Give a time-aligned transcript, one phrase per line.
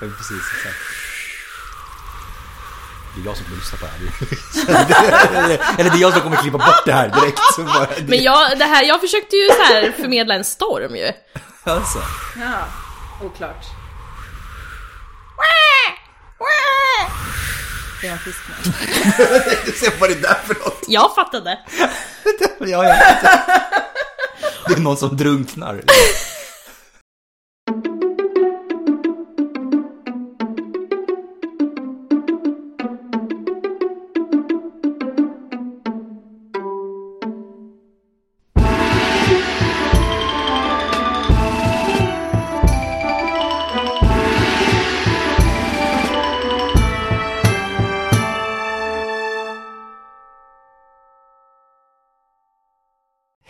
[0.00, 0.76] Ja, precis, exakt.
[3.14, 5.74] Det är jag som kommer lyssna på det här.
[5.80, 7.40] Eller det är jag som kommer klippa bort det här direkt.
[7.54, 11.12] Så bara, Men jag, det här, jag försökte ju så här förmedla en storm ju.
[11.64, 12.02] alltså.
[12.40, 12.58] Ja,
[13.26, 13.64] oklart.
[18.00, 18.72] Det är en fisk nu.
[19.66, 20.84] Du ser vad det är där för något.
[20.88, 21.58] Jag fattade.
[22.60, 23.42] Ja, jag inte.
[24.68, 25.82] Det är någon som drunknar.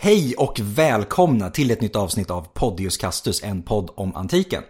[0.06, 4.62] Hej och välkomna till ett nytt avsnitt av Podius Castus, en podd om antiken.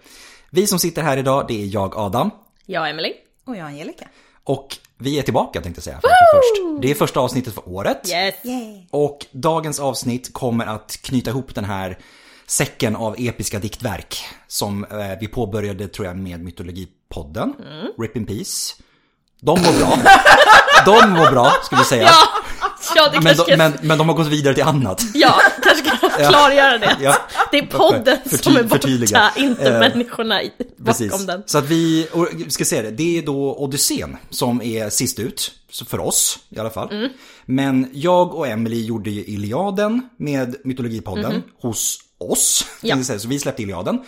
[0.51, 2.31] Vi som sitter här idag, det är jag Adam.
[2.67, 3.13] Ja, Emily.
[3.47, 4.09] Och jag Angelica.
[4.45, 6.01] Och vi är tillbaka tänkte jag säga.
[6.03, 6.83] Först.
[6.83, 8.11] Det är första avsnittet för året.
[8.11, 8.35] Yes.
[8.45, 8.83] Yay.
[8.91, 11.99] Och dagens avsnitt kommer att knyta ihop den här
[12.47, 17.55] säcken av episka diktverk som eh, vi påbörjade tror jag med Mytologipodden.
[17.99, 18.75] Rip in Peace.
[19.41, 19.99] De mår bra.
[20.85, 22.09] De mår bra, ska vi säga.
[22.11, 22.43] Ja,
[22.97, 23.57] ja det men, de, ska...
[23.57, 25.03] men, men de har gått vidare till annat.
[25.15, 26.97] Ja, kanske ska klargöra det.
[27.01, 27.17] Ja.
[27.51, 29.31] Det är podden Förty- som är borta, förtydliga.
[29.37, 30.53] inte Eh, människorna i-
[30.85, 31.11] Precis.
[31.11, 31.43] bakom den.
[31.47, 35.53] Så att vi, och ska se det, det är då Odysseen som är sist ut.
[35.87, 36.93] För oss i alla fall.
[36.93, 37.09] Mm.
[37.47, 42.67] Men jag och Emily gjorde ju Iliaden med Mytologipodden hos oss.
[42.81, 43.03] Ja.
[43.03, 43.99] Så vi släppte Iliaden.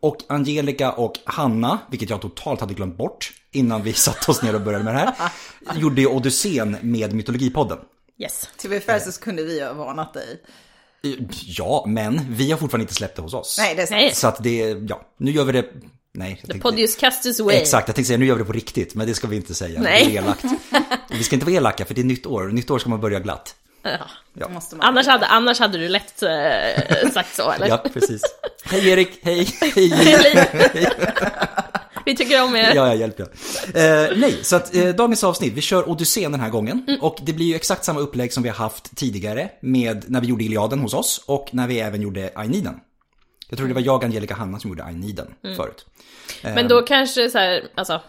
[0.00, 4.54] Och Angelica och Hanna, vilket jag totalt hade glömt bort innan vi satte oss ner
[4.54, 5.14] och började med det här,
[5.80, 7.78] gjorde ju Odysseen med Mytologipodden.
[8.18, 8.48] Yes.
[8.56, 10.40] Till be fair så kunde vi ha varnat dig.
[11.46, 13.56] Ja, men vi har fortfarande inte släppt det hos oss.
[13.58, 14.14] Nej, det är sant.
[14.16, 15.64] Så att det, ja, nu gör vi det,
[16.12, 16.30] nej.
[16.40, 17.56] jag tänkte- Podius Castus Way.
[17.56, 19.54] Exakt, jag tänkte säga nu gör vi det på riktigt, men det ska vi inte
[19.54, 19.80] säga.
[19.80, 20.04] Nej.
[20.06, 20.44] Det är elakt.
[21.10, 23.20] Vi ska inte vara elaka för det är nytt år, nytt år ska man börja
[23.20, 23.54] glatt.
[24.34, 24.48] Ja.
[24.48, 24.86] Måste man.
[24.86, 27.68] Annars, hade, annars hade du lätt eh, sagt så, eller?
[27.68, 28.22] Ja, precis.
[28.64, 29.88] Hej Erik, hej, hej.
[29.90, 30.88] Hej.
[32.08, 32.74] Vi tycker om er.
[32.74, 33.22] Ja, jag hjälper.
[33.22, 36.98] Eh, nej, så att eh, dagens avsnitt, vi kör Odysseen den här gången.
[37.00, 40.26] Och det blir ju exakt samma upplägg som vi har haft tidigare med när vi
[40.26, 42.74] gjorde Iliaden hos oss och när vi även gjorde Aeneiden.
[43.48, 45.86] Jag tror det var jag, Angelica Hanna som gjorde Aeneiden förut.
[46.42, 48.02] Men då kanske så här, alltså,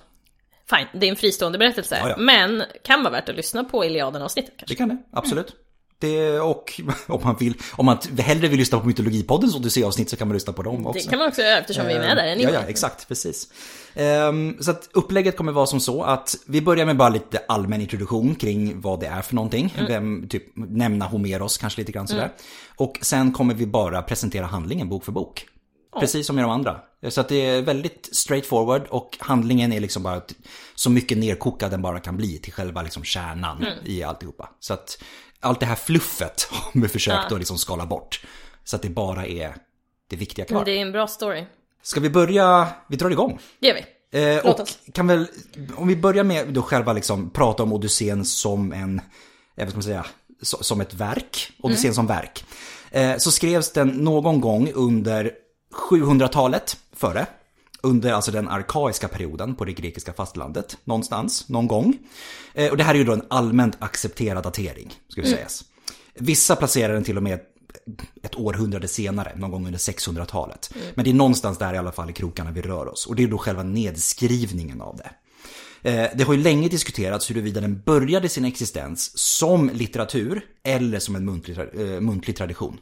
[0.69, 1.99] fine, det är en fristående berättelse.
[2.01, 2.17] Ja, ja.
[2.17, 4.73] Men kan vara värt att lyssna på Iliaden-avsnittet kanske.
[4.73, 5.55] Det kan det, absolut.
[5.99, 10.27] Det, och om man vill, om man hellre vill lyssna på Mytologipoddens Odyssé-avsnitt så kan
[10.27, 11.03] man lyssna på dem också.
[11.03, 12.53] Det kan man också göra eftersom vi är med där Ja, anyway.
[12.53, 13.47] ja, exakt, precis.
[13.93, 17.81] Ehm, så att upplägget kommer vara som så att vi börjar med bara lite allmän
[17.81, 19.73] introduktion kring vad det är för någonting.
[19.87, 22.31] Vem, typ nämna Homeros kanske lite grann sådär.
[22.75, 25.45] Och sen kommer vi bara presentera handlingen bok för bok.
[25.99, 26.79] Precis som i de andra.
[27.09, 30.21] Så att det är väldigt straightforward och handlingen är liksom bara
[30.75, 34.49] så mycket nerkokad den bara kan bli till själva liksom kärnan i alltihopa.
[34.59, 35.03] Så att
[35.41, 38.21] allt det här fluffet har vi försökt att liksom skala bort.
[38.63, 39.55] Så att det bara är
[40.09, 40.57] det viktiga kvar.
[40.57, 41.45] Men det är en bra story.
[41.81, 43.39] Ska vi börja, vi drar igång.
[43.59, 43.85] Det gör vi.
[44.35, 44.77] Eh, Låt oss.
[44.93, 45.27] kan väl,
[45.75, 49.03] om vi börjar med då själva liksom prata om Odysseen som en, eh,
[49.55, 50.05] vad ska man säga,
[50.41, 51.51] so- som ett verk.
[51.59, 51.95] Odysseen Mm.
[51.95, 52.45] som verk.
[52.91, 55.31] Eh, så skrevs den någon gång under
[55.89, 57.25] 700-talet före.
[57.83, 60.77] Under alltså den arkaiska perioden på det grekiska fastlandet.
[60.83, 61.97] Någonstans, någon gång.
[62.53, 65.37] Eh, och det här är ju då en allmänt accepterad datering, ska vi Mm.
[65.37, 65.63] sägas.
[66.15, 67.39] Vissa placerar den till och med
[68.23, 70.73] ett århundrade senare, någon gång under 600-talet.
[70.95, 73.05] Men det är någonstans där i alla fall i krokarna vi rör oss.
[73.05, 75.09] Och det är då själva nedskrivningen av det.
[75.89, 81.15] Eh, Det har ju länge diskuterats huruvida den började sin existens som litteratur eller som
[81.15, 82.79] en muntlig, eh, muntlig tradition.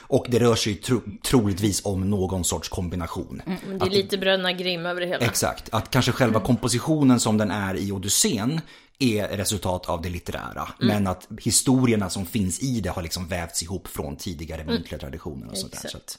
[0.00, 3.42] Och det rör sig tro, troligtvis om någon sorts kombination.
[3.46, 5.26] Men det är lite Bröderna Grimm över det hela.
[5.26, 8.60] Exakt, att kanske själva kompositionen som den är i Odysseen
[8.98, 10.68] är resultat av det litterära.
[10.80, 15.50] Men att historierna som finns i det har liksom vävts ihop från tidigare muntliga traditioner
[15.50, 15.78] och sånt där.
[15.84, 16.10] Exakt.
[16.10, 16.18] Så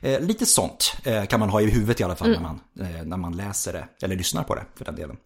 [0.00, 3.04] eh, lite sånt eh, kan man ha i huvudet i alla fall när, man, eh,
[3.04, 5.16] när man läser det, eller lyssnar på det för den delen.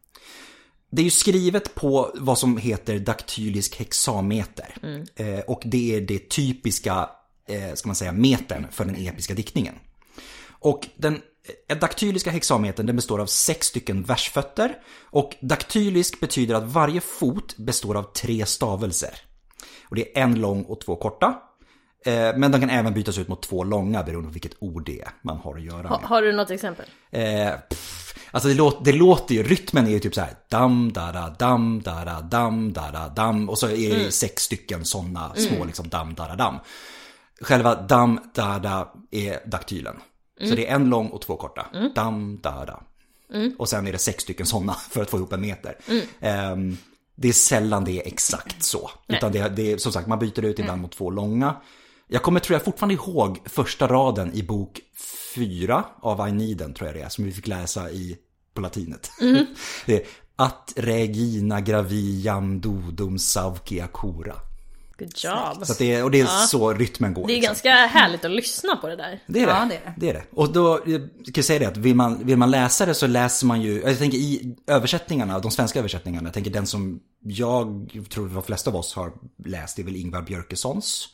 [0.90, 4.76] Det är ju skrivet på vad som heter daktylisk hexameter.
[5.16, 7.08] Eh, och det är det typiska,
[7.48, 9.74] eh, ska man säga, metern för den episka diktningen.
[10.50, 11.22] Och den
[11.68, 14.74] eh, daktyliska hexametern den består av sex stycken versfötter.
[15.10, 19.14] Och daktylisk betyder att varje fot består av tre stavelser.
[19.88, 21.34] Och det är en lång och två korta.
[22.06, 25.00] Eh, Men de kan även bytas ut mot två långa beroende på vilket ord det
[25.00, 25.98] är man har att göra med.
[26.02, 26.86] har du något exempel?
[27.10, 27.50] Eh,
[28.30, 31.82] alltså det, låter, det låter ju, rytmen är ju typ så här dam, dara, dam,
[31.82, 33.48] dara, dam, dara, dam.
[33.48, 36.54] Och så är det sex stycken sådana små liksom dam, dara, dam.
[37.40, 39.96] Själva dam, dada är daktylen.
[40.48, 41.66] Så det är en lång och två korta.
[41.94, 42.82] Dam, da, da.
[43.58, 45.76] Och sen är det sex stycken sådana för att få ihop en meter.
[46.20, 46.76] Ehm,
[47.16, 48.90] det är sällan det är exakt så.
[49.08, 51.56] Utan det, det är som sagt, man byter ut ibland mot två långa.
[52.08, 54.80] Jag kommer tror jag fortfarande ihåg första raden i bok
[55.34, 58.16] fyra av Aeneiden tror jag det är, som vi fick läsa i,
[58.54, 59.10] på latinet.
[59.86, 60.06] det är
[60.36, 64.34] Att regina graviam dodum saucia cura.
[64.98, 65.66] Good job.
[65.66, 67.26] Så att det är, och det är så rytmen går.
[67.26, 67.48] Det är liksom.
[67.48, 69.20] ganska härligt att lyssna på det där.
[69.26, 69.52] Det är det.
[69.52, 69.94] Ja, det är det.
[69.96, 70.24] det är det.
[70.30, 73.46] Och då, jag ska säga det att vill man, vill man läsa det så läser
[73.46, 78.28] man ju, jag tänker i översättningarna, de svenska översättningarna, jag tänker den som jag tror
[78.28, 79.12] de flesta av oss har
[79.44, 81.08] läst, det är väl Ingvar Björkessons.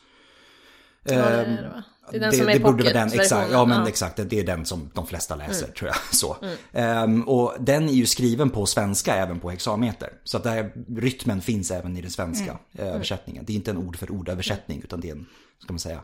[1.03, 1.83] Ja, det är det, va?
[2.11, 3.87] Det är den som är borde vara den, exakt, ja men Ja.
[3.87, 5.75] exakt, det är den som de flesta läser Mm.
[5.75, 5.97] tror jag.
[6.15, 6.37] Så.
[6.73, 10.09] Ehm, och den är ju skriven på svenska även på hexameter.
[10.23, 12.87] Så att där, rytmen finns även i den svenska Mm.
[12.89, 13.43] eh, översättningen.
[13.45, 15.25] Det är inte en ord för ord översättning utan det är en,
[15.63, 16.01] ska man säga,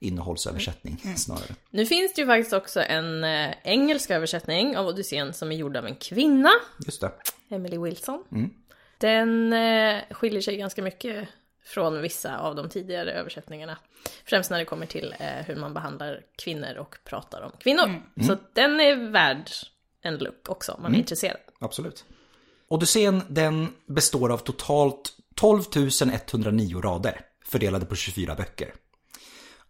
[0.00, 1.16] innehållsöversättning Mm.
[1.16, 1.54] snarare.
[1.70, 5.76] Nu finns det ju faktiskt också en eh, engelsk översättning av Odysseen som är gjord
[5.76, 6.50] av en kvinna,
[6.86, 7.10] Just det.
[7.50, 8.24] Emily Wilson.
[8.32, 8.50] Mm.
[8.98, 11.28] Den eh, skiljer sig ganska mycket
[11.64, 13.78] från vissa av de tidigare översättningarna.
[14.24, 17.84] Främst när det kommer till eh, hur man behandlar kvinnor och pratar om kvinnor.
[17.84, 18.02] Mm.
[18.26, 19.50] Så att den är värd
[20.02, 21.36] en look också om man är intresserad.
[21.58, 22.04] Absolut.
[22.68, 25.62] Odysseen den består av totalt 12
[26.12, 28.74] 109 rader fördelade på 24 böcker.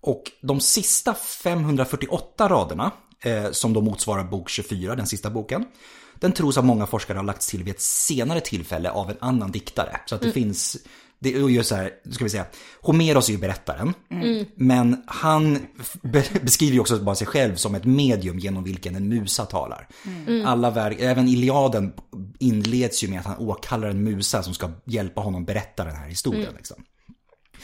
[0.00, 2.90] Och de sista 548 raderna,
[3.20, 5.66] eh, som då motsvarar bok 24, den sista boken,
[6.14, 9.50] den tros av många forskare ha lagts till vid ett senare tillfälle av en annan
[9.50, 10.00] diktare.
[10.06, 10.76] Så att det finns,
[11.24, 12.46] det är ju så här, ska vi säga,
[12.80, 13.94] Homeros är ju berättaren.
[14.56, 15.58] Men han
[16.02, 19.88] be- beskriver ju också bara sig själv som ett medium genom vilken en musa talar.
[20.44, 21.92] Alla verk, även Iliaden
[22.38, 26.08] inleds ju med att han åkallar en musa som ska hjälpa honom berätta den här
[26.08, 26.54] historien.
[26.56, 26.84] Liksom.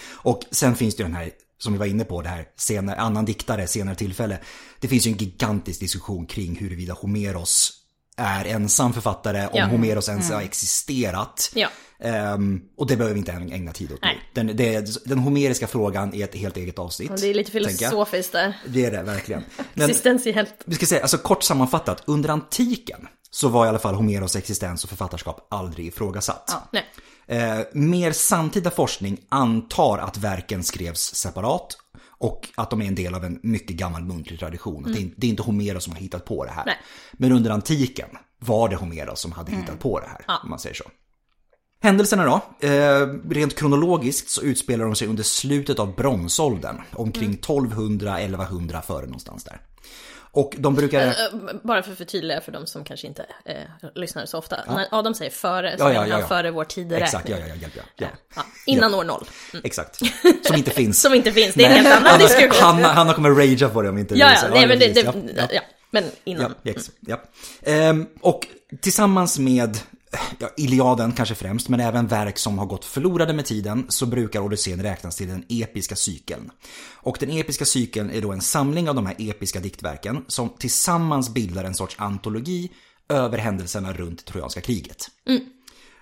[0.02, 2.96] Och sen finns det ju den här, som vi var inne på, det här senare,
[2.96, 4.38] annan diktare, senare tillfälle.
[4.80, 7.72] Det finns ju en gigantisk diskussion kring huruvida Homeros
[8.20, 9.66] är ensam författare, om Ja.
[9.66, 11.50] Homeros ens har existerat.
[11.54, 11.68] Ja.
[12.02, 14.08] Ehm, och det behöver vi inte ägna tid åt nu.
[14.08, 14.18] Nej.
[14.34, 17.10] Den, det, den homeriska frågan är ett helt eget avsnitt.
[17.10, 18.56] Och det är lite filosofiskt där.
[18.66, 19.44] Det är det verkligen.
[19.74, 20.54] Existentiellt.
[20.64, 24.84] vi ska säga, alltså kort sammanfattat, under antiken så var i alla fall Homeros existens
[24.84, 26.68] och författarskap aldrig ifrågasatt.
[26.72, 26.84] Nej.
[27.26, 31.76] Eh, mer samtida forskning antar att verken skrevs separat
[32.20, 34.86] och att de är en del av en mycket gammal muntlig tradition.
[34.86, 36.64] Att Det, är, det är inte Homeros som har hittat på det här.
[36.66, 36.76] Nej.
[37.12, 38.08] Men under antiken
[38.38, 40.84] var det Homeros som hade hittat på det här, om man säger så.
[41.82, 42.66] Händelserna då?
[42.68, 49.44] Eh, rent kronologiskt så utspelar de sig under slutet av bronsåldern, omkring 1200-1100 före någonstans
[49.44, 49.60] där.
[50.32, 51.06] Och de brukar...
[51.06, 51.14] Eh,
[51.62, 53.56] Bara för att förtydliga för de som kanske inte eh,
[53.94, 54.56] lyssnar så ofta.
[54.66, 56.26] När Adam säger före, så Ja, ja, ja, ja.
[56.26, 57.04] före vår tideräkning.
[57.04, 57.82] Exakt, ja, ja, ja, hjälp, ja.
[57.96, 58.06] ja.
[58.36, 59.24] Ja, innan år noll.
[59.52, 59.64] Mm.
[59.64, 59.96] Exakt.
[60.46, 61.02] Som inte finns.
[61.02, 62.64] Som inte finns, det är en helt annan diskussion.
[62.64, 65.00] Hanna, Hanna kommer ragea på det om inte Ja, ja, nej, men det, det,
[65.36, 65.60] ja, ja.
[65.90, 66.54] men innan.
[66.62, 67.22] Ja, ex, ja.
[67.62, 68.46] Ehm, och
[68.80, 69.78] tillsammans med
[70.38, 74.40] ja, Iliaden kanske främst, men även verk som har gått förlorade med tiden, så brukar
[74.40, 76.50] Odysseen räknas till den episka cykeln.
[76.92, 81.28] Och den episka cykeln är då en samling av de här episka diktverken som tillsammans
[81.34, 82.70] bildar en sorts antologi
[83.08, 85.06] över händelserna runt Trojanska kriget.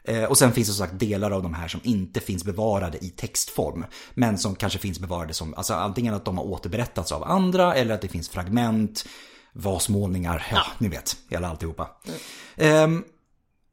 [0.05, 3.05] Eh, Och sen finns det som sagt delar av de här som inte finns bevarade
[3.05, 3.85] i textform.
[4.15, 7.95] Men som kanske finns bevarade som, alltså antingen att de har återberättats av andra eller
[7.95, 9.05] att det finns fragment,
[9.53, 11.89] vasmålningar, ja, ni vet, hela alltihopa.
[12.57, 13.05] Ehm,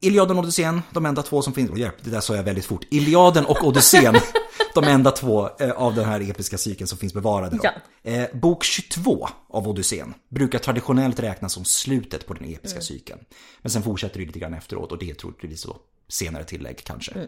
[0.05, 2.65] Iliaden och Odysseen, de enda två som finns, oh, hjälp, det där sa jag väldigt
[2.65, 2.85] fort.
[2.89, 4.15] Iliaden och Odysseen,
[4.73, 7.59] de enda två eh, av den här episka cykeln som finns bevarade.
[7.63, 7.71] Ja.
[8.11, 13.19] Eh, bok 22 av Odysseen brukar traditionellt räknas som slutet på den episka cykeln.
[13.61, 17.27] Men sen fortsätter det lite grann efteråt och det är troligtvis då senare tillägg kanske.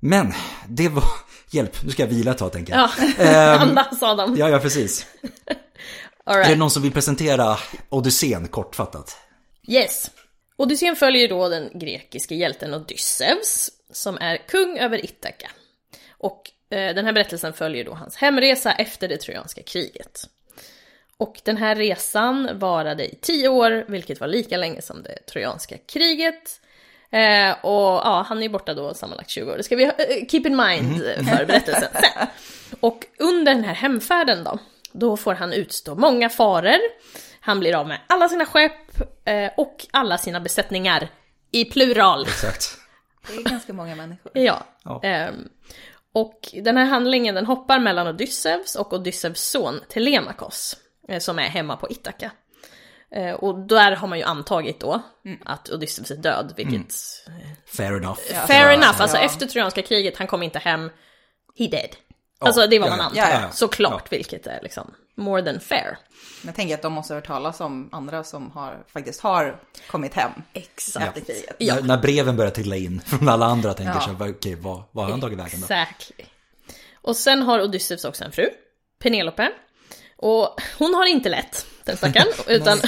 [0.00, 0.32] Men
[0.68, 1.04] det var,
[1.50, 2.90] hjälp, nu ska jag vila ett tag tänker jag.
[3.18, 4.36] Ja, andas Adam.
[4.36, 5.06] Ja, ja precis.
[6.24, 6.58] All Är det right.
[6.58, 7.56] någon som vill presentera
[7.88, 9.16] Odysseen kortfattat?
[9.68, 10.10] Yes.
[10.62, 15.50] Odysseen följer då den grekiske hjälten Odysseus, som är kung över Ithaka.
[16.10, 20.20] Och eh, den här berättelsen följer då hans hemresa efter det trojanska kriget.
[21.16, 25.78] Och den här resan varade i tio år, vilket var lika länge som det trojanska
[25.78, 26.60] kriget.
[27.10, 29.56] Eh, och ja, han är borta då sammanlagt 20 år.
[29.56, 32.26] Det ska vi ha, eh, keep in mind för berättelsen sen.
[32.80, 34.58] Och under den här hemfärden då,
[34.92, 36.78] då får han utstå många faror.
[37.44, 41.08] Han blir av med alla sina skepp eh, och alla sina besättningar.
[41.50, 42.22] I plural.
[42.22, 42.78] Exakt.
[43.28, 44.32] Det är ganska många människor.
[44.38, 44.62] Ja.
[44.84, 45.00] Ja.
[45.02, 45.48] Ehm,
[46.14, 50.76] och den här handlingen den hoppar mellan Odysseus och Odysseus son Telemakos,
[51.08, 52.30] eh, som är hemma på Ithaka.
[53.14, 55.02] Eh, och där har man ju antagit då
[55.44, 56.94] att Odysseus är död, vilket...
[57.66, 58.18] Fair enough.
[58.46, 59.22] Fair Ja, enough, alltså Ja.
[59.24, 60.90] efter Trojanska kriget, han kom inte hem,
[61.58, 61.90] he dead.
[62.46, 63.16] Alltså det är vad ja, man antar.
[63.18, 63.50] ja, ja.
[63.52, 64.16] Såklart, Ja.
[64.16, 65.98] vilket är liksom more than fair.
[66.46, 70.14] Jag tänker att de måste ha hört talas om andra som har, faktiskt har kommit
[70.14, 71.06] hem Exakt.
[71.18, 71.56] efter kriget.
[71.58, 71.74] Ja.
[71.74, 74.00] När, när breven börjar trilla in från alla andra tänker Ja.
[74.00, 75.64] sig, vad- okej, vad, vad har han tagit vägen då?
[75.74, 76.24] Exactly.
[76.94, 78.48] Och sen har Odysseus också en fru,
[79.02, 79.50] Penelope.
[80.16, 82.78] Och hon har inte lätt, den stackaren, utan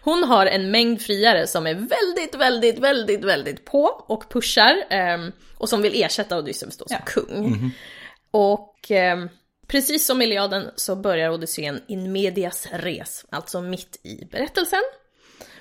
[0.00, 5.32] hon har en mängd friare som är väldigt, väldigt, väldigt, väldigt på och pushar ehm,
[5.58, 7.04] och som vill ersätta Odysseus då som Ja.
[7.12, 7.70] kung.
[8.36, 9.28] Och ehm,
[9.66, 14.82] precis som Iliaden så börjar Odysseen in medias res, alltså mitt i berättelsen.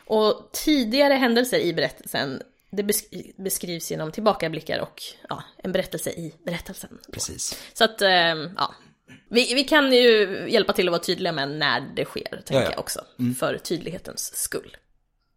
[0.06, 6.36] Och tidigare händelser i berättelsen, det besk- beskrivs genom tillbakablickar och ja, en berättelse i
[6.46, 7.00] berättelsen.
[7.12, 7.62] Precis.
[7.74, 8.74] Så att, ehm, ja.
[9.30, 12.62] Vi, vi kan ju hjälpa till att vara tydliga med när det sker, tänker Ja,
[12.62, 12.70] ja.
[12.70, 13.01] jag också.
[13.39, 14.77] För tydlighetens skull.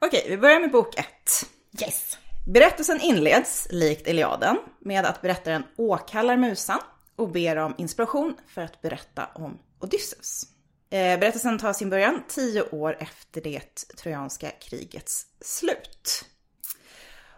[0.06, 1.30] Okej, vi börjar med bok ett.
[1.82, 2.18] Yes!
[2.46, 6.78] Berättelsen inleds, likt Iliaden, med att berättaren åkallar musan
[7.16, 10.42] och ber om inspiration för att berätta om Odysseus.
[10.90, 16.24] Eh, berättelsen tar sin början tio år efter det trojanska krigets slut.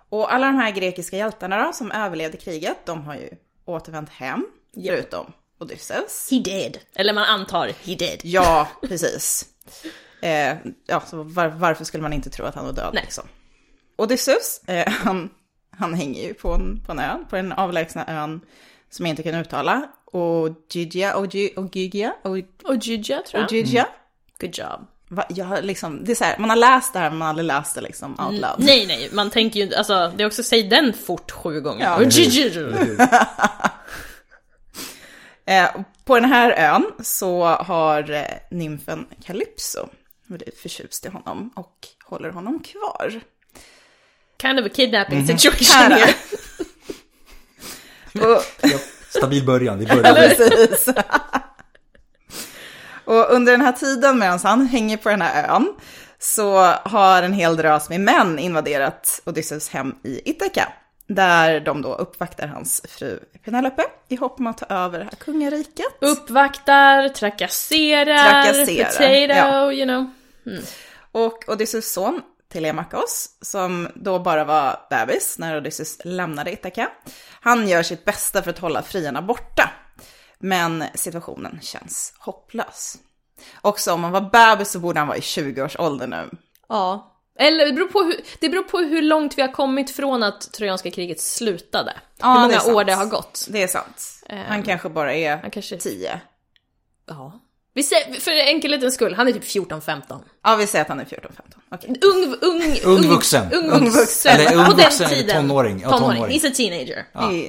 [0.09, 3.31] Och alla de här grekiska hjältarna då, som överlevde kriget, de har ju
[3.65, 6.29] återvänt hem, förutom Odysseus.
[6.31, 6.79] He did.
[6.95, 8.21] Eller man antar, he did.
[8.23, 9.47] Ja, precis.
[10.23, 10.57] Eh,
[10.87, 12.91] ja, så var, varför skulle man inte tro att han var död?
[12.95, 13.03] Nej.
[13.03, 13.25] Liksom?
[13.97, 15.31] Odysseus, eh, han,
[15.71, 18.41] han hänger ju på en, på en ö, på den avlägsna ön
[18.91, 19.89] som jag inte kan uttala.
[20.13, 23.45] Ogygia, Ogy- Ogygia, O- Och Judja, tror jag.
[23.49, 23.87] Ogygia.
[24.41, 24.87] Good job.
[25.11, 27.27] Va, jag har liksom, det är så här, man har läst det här men man
[27.27, 28.55] har aldrig läst det liksom out loud.
[28.59, 31.85] Nej, nej, man tänker ju alltså det är också, säg den fort sju gånger.
[31.85, 31.99] Ja.
[35.47, 35.69] Eh,
[36.05, 39.89] på den här ön så har eh, nymfen Calypso
[40.27, 43.21] blivit förtjust i honom och håller honom kvar.
[44.43, 45.27] Kind of a kidnapping Mhm.
[45.27, 45.97] situation Kinda.
[45.97, 46.15] here.
[48.15, 50.89] Och, Ja, stabil början, vi börjar med Precis.
[53.05, 55.75] och under den här tiden medan han hänger på den här ön
[56.19, 60.73] så har en hel drös med män invaderat Odysseus hem i Ithaka.
[61.07, 65.17] Där de då uppvaktar hans fru Penelope i hopp om att ta över det här
[65.19, 65.87] kungariket.
[66.01, 69.73] Uppvaktar, trakasserar, Trakasserar, potato, ja.
[69.73, 70.11] you know.
[71.13, 76.91] Och Odysseus son Telemakos, som då bara var bebis när Odysseus lämnade Ithaka,
[77.41, 79.71] han gör sitt bästa för att hålla friarna borta.
[80.39, 82.97] Men situationen känns hopplös.
[83.61, 86.31] Också om man var bebis så borde han vara i 20-årsåldern nu.
[86.69, 87.15] Ja.
[87.39, 90.53] Eller det beror, på hur, det beror på hur långt vi har kommit från att
[90.53, 91.97] Trojanska kriget slutade.
[92.17, 92.77] Ja, hur det många sant.
[92.77, 93.47] år det har gått.
[93.51, 94.25] Det är sant.
[94.47, 95.77] Han kanske bara är Han kanske...
[95.77, 96.21] 10.
[97.07, 97.41] Ja.
[97.79, 100.21] Vi säger, för enkelhetens skull, han är typ 14-15.
[100.45, 101.29] Ja, vi säger att han är 14-15.
[101.71, 101.97] Okej.
[102.03, 103.53] Ung, ung, Ung vuxen.
[103.53, 104.41] Ung Ung vuxen.
[104.41, 105.37] Eller ung På den vuxen eller tiden.
[105.37, 105.81] tonåring.
[105.81, 106.25] Ja, tonåring.
[106.39, 107.07] He's a teenager.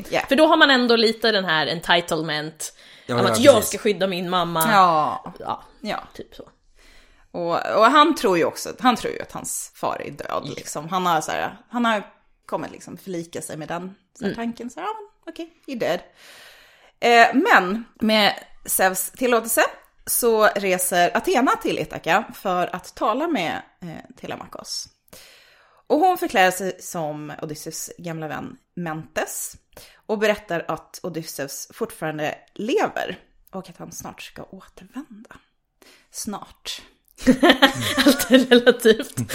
[0.09, 0.21] Ja.
[0.29, 2.73] För då har man ändå lite den här entitlement.
[3.05, 3.69] Ja, ja, att jag precis.
[3.69, 4.63] ska skydda min mamma.
[4.71, 5.33] Ja.
[5.39, 6.03] Ja, ja.
[6.13, 6.43] typ så.
[7.31, 10.89] Och, och han tror ju också, han tror ju att hans far är död liksom.
[10.89, 12.03] Han har så här, han har
[12.45, 14.69] kommit liksom förlika sig med den så här, tanken.
[14.69, 14.95] Så här, ja,
[15.27, 15.99] okej, he dead.
[16.99, 18.33] Eh, men med
[18.65, 19.61] Zeus tillåtelse
[20.09, 24.87] så reser Athena till Ithaka för att tala med eh, Telemakos.
[25.87, 29.55] Och hon förklarar sig som Odysseus gamla vän Mentes
[29.95, 33.19] och berättar att Odysseus fortfarande lever
[33.51, 35.35] och att han snart ska återvända.
[36.11, 36.81] Snart.
[38.05, 39.21] Allt är relativt.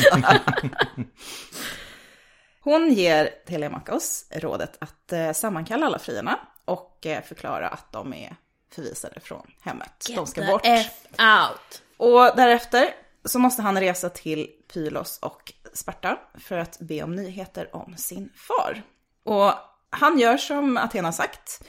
[2.60, 8.36] Hon ger Telemakos rådet att eh, sammankalla alla friarna och eh, förklara att de är
[8.74, 10.06] förvisade från hemmet.
[10.14, 10.62] de ska Get the bort.
[10.64, 11.82] F out.
[11.96, 17.76] Och därefter så måste han resa till Pylos och Sparta för att be om nyheter
[17.76, 18.82] om sin far.
[19.24, 19.52] Och
[19.90, 21.64] han gör som Athena sagt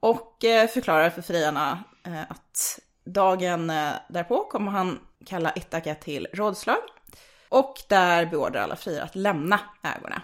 [0.00, 6.28] och eh, förklarar för friarna eh, att dagen eh, därpå kommer han kalla Ithaka till
[6.32, 6.78] rådslag
[7.48, 10.22] och där beordrar alla friar att lämna ägorna.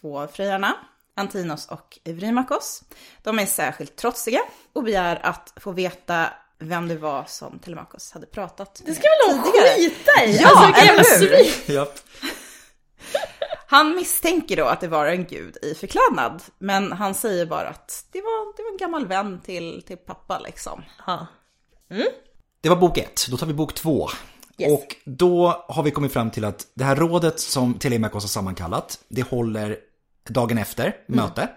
[0.00, 0.76] Två av friarna,
[1.16, 2.82] Antinos och Evrymakos,
[3.22, 4.40] de är särskilt trotsiga
[4.72, 9.36] och begär att få veta vem det var som Telemakos hade pratat Det ska väl
[9.36, 10.36] de skita i?
[10.36, 11.74] Ja, alltså, eller hur?
[11.74, 11.98] Japp.
[13.68, 18.04] Han misstänker då att det var en gud i förklädnad, men han säger bara att
[18.12, 20.82] det var, det var en gammal vän till, till pappa liksom.
[21.06, 21.26] Ja.
[22.60, 24.08] Det var bok ett, då tar vi bok två.
[24.58, 24.72] Yes.
[24.72, 28.98] Och då har vi kommit fram till att det här rådet som Telemakos har sammankallat,
[29.08, 29.78] det håller
[30.28, 31.48] dagen efter möte.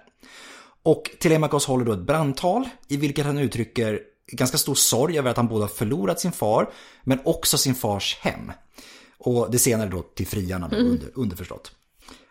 [0.83, 3.99] Och Telemakos håller då ett brandtal i vilket han uttrycker
[4.31, 6.69] ganska stor sorg över att han både har förlorat sin far,
[7.03, 8.51] men också sin fars hem.
[9.17, 11.71] Och det senare då till friarna, då, under, underförstått.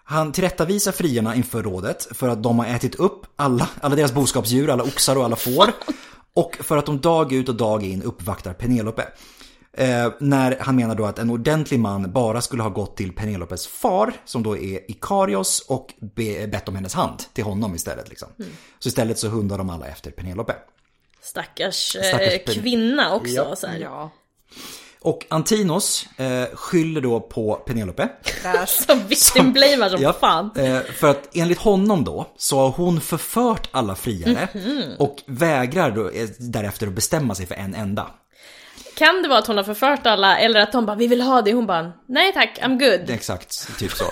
[0.05, 4.71] Han tillrättavisar friarna inför rådet för att de har ätit upp alla, alla deras boskapsdjur,
[4.71, 5.73] alla oxar och alla får.
[6.35, 9.09] Och för att de dag ut och dag in uppvaktar Penelope.
[9.79, 13.67] Eh, när han menar då att en ordentlig man bara skulle ha gått till Penelopes
[13.67, 18.09] far, som då är Ikarios, och be, bett om hennes hand till honom istället.
[18.09, 18.29] Liksom.
[18.79, 20.55] Så istället så hundar de alla efter Penelope.
[21.23, 23.35] Stackars, eh, Stackars Pen- kvinna också.
[23.35, 23.57] Ja.
[23.57, 23.79] Så här.
[23.79, 24.11] Ja.
[25.01, 28.09] Och Antinos eh, skyller då på Penelope.
[28.67, 30.51] Som victim-blamear som Ja, fan.
[30.57, 34.83] Eh, för att enligt honom då så har hon förfört alla friare Mhm.
[34.99, 38.07] och vägrar då, eh, därefter att bestämma sig för en enda.
[38.99, 41.43] Kan det vara att hon har förfört alla eller att de bara vi vill ha
[41.43, 41.53] det?
[41.53, 43.11] Hon bara nej tack, I'm good.
[43.11, 44.05] Exakt, typ så.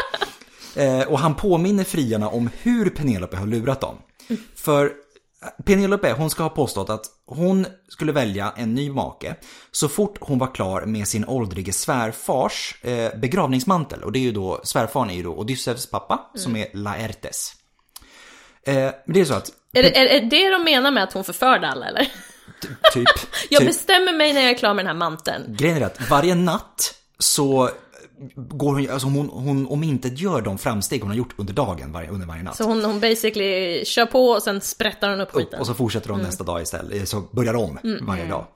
[0.80, 3.96] eh, och han påminner friarna om hur Penelope har lurat dem.
[4.56, 4.92] För
[5.64, 9.34] Penelope, hon ska ha påstått att hon skulle välja en ny make
[9.70, 14.02] så fort hon var klar med sin åldrige svärfars eh, begravningsmantel.
[14.02, 17.52] Och det är ju då, svärfaren är ju då Odysseus pappa som är Laertes.
[18.66, 21.24] Eh, men det är så att, Är det, är det de menar med att hon
[21.24, 22.12] förförde alla eller?
[22.92, 23.08] Typ,
[23.50, 25.56] Jag typ bestämmer mig när jag är klar med den här manteln.
[25.56, 27.70] Grejen är att varje natt så
[28.36, 32.26] går hon, alltså hon, hon omintetgör de framsteg hon har gjort under dagen, varje, under
[32.26, 32.56] varje natt.
[32.56, 35.60] Så hon, hon basically kör på och sen sprättar hon upp skiten.
[35.60, 38.46] och så fortsätter de nästa dag istället, eh, så börjar om varje dag.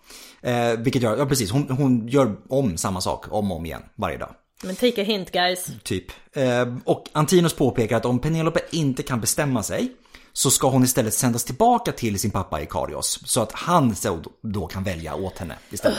[0.43, 3.83] Eh, vilket gör, ja precis, hon, hon gör om samma sak om och om igen
[3.95, 4.31] varje dag.
[4.63, 5.67] Men take a hint guys.
[5.83, 6.05] Typ.
[6.33, 9.93] Eh, och Antinos påpekar att om Penelope inte kan bestämma sig
[10.33, 13.21] så ska hon istället sändas tillbaka till sin pappa Ikarios.
[13.25, 15.99] Så att han så då kan välja åt henne istället.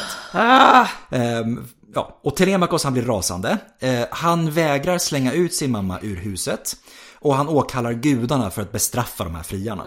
[1.11, 3.57] Ehm, ja, och Telemakos han blir rasande.
[3.79, 6.75] Eh, han vägrar slänga ut sin mamma ur huset.
[7.19, 9.85] Och han åkallar gudarna för att bestraffa de här friarna.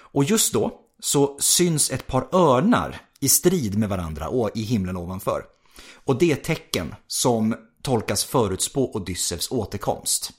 [0.00, 4.96] Och just då så syns ett par örnar i strid med varandra och i himlen
[4.96, 5.42] ovanför.
[6.04, 10.30] Och det är ett tecken som tolkas förutspå Odysseus återkomst.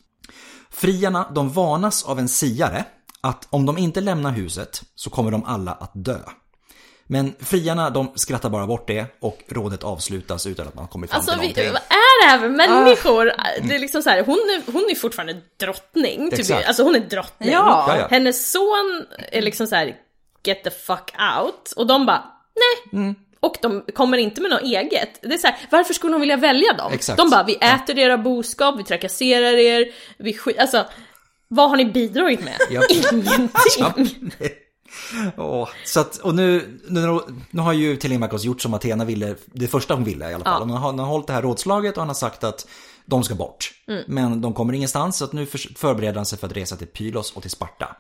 [0.70, 2.86] Friarna de varnas av en siare
[3.22, 6.20] att om de inte lämnar huset så kommer de alla att dö.
[7.12, 11.18] Men friarna de skrattar bara bort det och rådet avslutas utan att man kommer fram
[11.18, 11.72] Alltså till någonting.
[11.72, 13.26] vad är det här för människor?
[13.68, 16.30] Det är liksom så här, hon, är, hon är fortfarande drottning.
[16.30, 16.68] Typ, Exakt.
[16.68, 17.50] alltså hon är drottning.
[17.52, 17.86] Ja.
[17.88, 18.08] Ja, ja.
[18.10, 19.96] Hennes son är liksom så här,
[20.44, 21.72] get the fuck out.
[21.76, 22.24] Och de bara,
[22.56, 23.02] nej.
[23.02, 23.16] Mm.
[23.40, 25.20] Och de kommer inte med något eget.
[25.22, 26.94] Det är så här, varför skulle de vilja välja dem?
[26.94, 27.18] Exakt.
[27.18, 29.86] De bara, vi äter era boskap, vi trakasserar er,
[30.18, 30.60] vi skit...
[30.60, 30.86] Alltså,
[31.50, 32.58] vad har ni bidragit med?
[32.70, 32.82] Ja.
[32.90, 33.50] Ingenting!
[35.38, 37.20] Åh, så att, och nu, nu,
[37.52, 40.54] nu har ju Telemakos gjort som Athena ville, det första hon ville i alla fall.
[40.54, 40.60] Ja.
[40.60, 42.68] Hon, har, hon har hållit det här rådslaget och han har sagt att
[43.06, 43.72] de ska bort.
[44.08, 46.88] Men de kommer ingenstans så att nu för, förbereder han sig för att resa till
[46.88, 47.96] Pylos och till Sparta.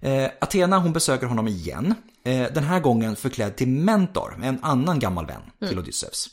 [0.00, 1.94] Eh, Athena hon besöker honom igen.
[2.24, 6.28] Eh, den här gången förklädd till Mentor, en annan gammal vän till Odysseus.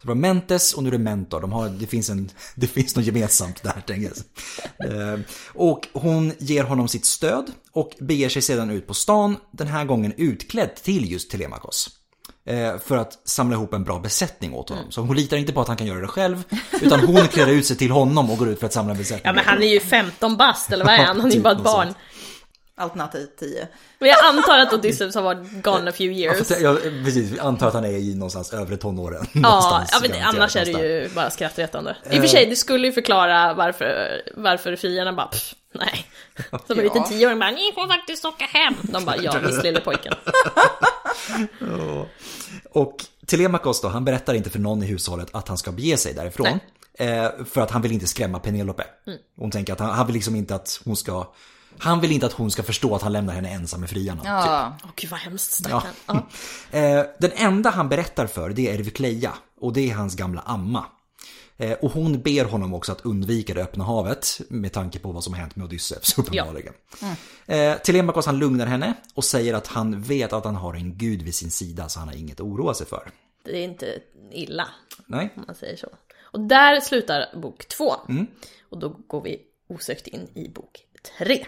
[0.00, 1.40] Så det var Mentes och nu är det Mentor.
[1.40, 4.12] De har, det, finns en, det finns något gemensamt där, tänker
[4.78, 5.12] jag.
[5.12, 5.18] Eh,
[5.54, 9.84] Och hon ger honom sitt stöd och beger sig sedan ut på stan, den här
[9.84, 11.90] gången utklädd till just Telemakos.
[12.46, 14.84] Eh, För att samla ihop en bra besättning åt honom.
[14.90, 16.42] Så hon litar inte på att han kan göra det själv,
[16.82, 19.22] utan hon klär ut sig till honom och går ut för att samla en besättning.
[19.24, 21.20] Ja men han är ju 15 bast eller vad är han?
[21.20, 21.94] Han är ju Typ bara ett barn.
[22.78, 23.68] Alternativ 10.
[23.98, 26.48] Men jag antar att Odysseus har varit gone a few Ja, years.
[26.48, 29.26] för- ja, precis, vi antar att han är i någonstans övre tonåren.
[29.32, 31.96] Ja, ja men annars är det ju bara skrattretande.
[32.10, 36.06] I och för sig, det skulle ju förklara varför, varför friarna bara pff, nej.
[36.66, 38.74] Som en liten tioåring bara, ni får faktiskt åka hem.
[38.82, 40.14] De bara, ja visst lille pojken.
[42.72, 46.14] Och Telemakos då, han berättar inte för någon i hushållet att han ska bege sig
[46.14, 46.58] därifrån.
[46.98, 48.84] Eh, för att han vill inte skrämma Penelope.
[49.06, 49.18] Mm.
[49.36, 51.26] Hon tänker att han, han vill liksom inte att hon ska...
[51.78, 54.22] Han vill inte att hon ska förstå att han lämnar henne ensam med friarna.
[54.24, 54.76] Ja.
[54.84, 55.80] Åh gud vad hemskt Ja.
[55.80, 55.94] stackarn.
[56.06, 56.26] Ja.
[56.78, 60.86] Eh, den enda han berättar för det är Ervikleia och det är hans gamla amma.
[61.56, 65.24] Eh, och hon ber honom också att undvika det öppna havet med tanke på vad
[65.24, 66.74] som har hänt med Odysseus uppenbarligen.
[67.46, 71.22] Eh, Telemakos han lugnar henne och säger att han vet att han har en gud
[71.22, 73.10] vid sin sida så han har inget att oroa sig för.
[73.44, 73.98] Det är inte
[74.32, 74.68] illa,
[75.06, 75.88] Nej, om man säger så.
[76.20, 77.94] Och där slutar bok två.
[78.08, 78.26] Mm.
[78.68, 80.80] Och då går vi osökt in i bok
[81.18, 81.46] tre.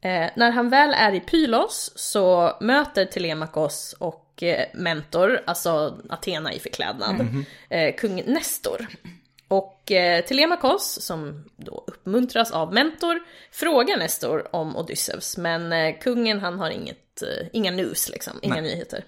[0.00, 6.52] Eh, när han väl är i Pylos så möter Telemakos och eh, mentor, alltså Athena
[6.52, 7.44] i förklädnad, Mhm.
[7.70, 8.86] eh, kung Nestor.
[9.48, 13.20] Och eh, Telemakos, som då uppmuntras av mentor,
[13.52, 18.60] frågar Nestor om Odysseus, men eh, kungen han har inget, eh, inga news liksom, inga
[18.60, 19.04] nyheter.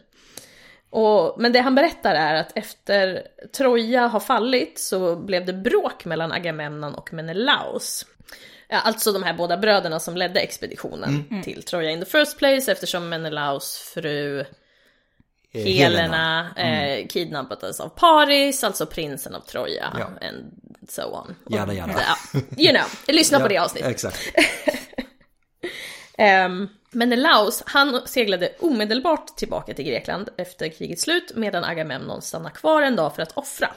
[0.91, 3.23] Och, men det han berättar är att efter
[3.57, 8.07] Troja har fallit så blev det bråk mellan Agamemnon och Menelaos.
[8.69, 12.73] Ja, Alltså de här båda bröderna som ledde expeditionen till Troja in the first place
[12.73, 14.45] eftersom Menelaos fru
[15.53, 20.05] Eh, Helena eh, kidnappades av Paris, alltså prinsen av Troja, Ja.
[20.29, 20.53] and
[20.89, 21.35] so on.
[21.51, 21.93] Jada, Och- jada.
[22.33, 23.91] Ja, you know, lyssna på det avsnittet.
[23.91, 24.19] Exakt.
[26.19, 32.83] Ehm, Menelaus, han seglade omedelbart tillbaka till Grekland efter krigets slut medan Agamemnon stannade kvar
[32.83, 33.71] en dag för att offra.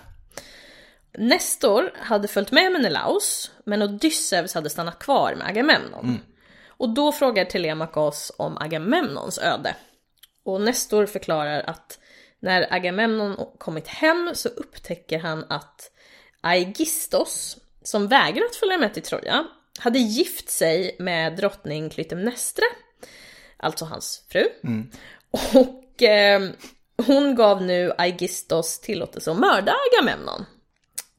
[1.18, 6.08] Nestor hade följt med Menelaus, men Odysseus hade stannat kvar med Agamemnon.
[6.68, 9.76] Och då frågar Telemakos om Agamemnons öde.
[10.44, 12.00] Och Nestor förklarar att
[12.40, 15.92] när Agamemnon kommit hem så upptäcker han att
[16.42, 19.46] Aigistos, som vägrat följa med till Troja,
[19.80, 22.66] hade gift sig med drottning Klytemnestra,
[23.58, 24.44] alltså hans fru.
[25.54, 26.50] Och eh,
[27.08, 30.46] hon gav nu Aigistos tillåtelse att mörda Agamemnon.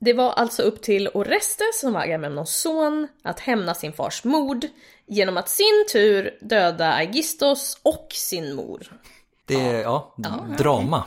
[0.05, 4.67] Det var alltså upp till Orestes, som var Agamemnons son, att hämna sin fars mord
[5.07, 9.01] genom att sin tur döda Aigistos och sin mor.
[9.47, 10.15] Det är, ja,
[10.59, 11.05] drama.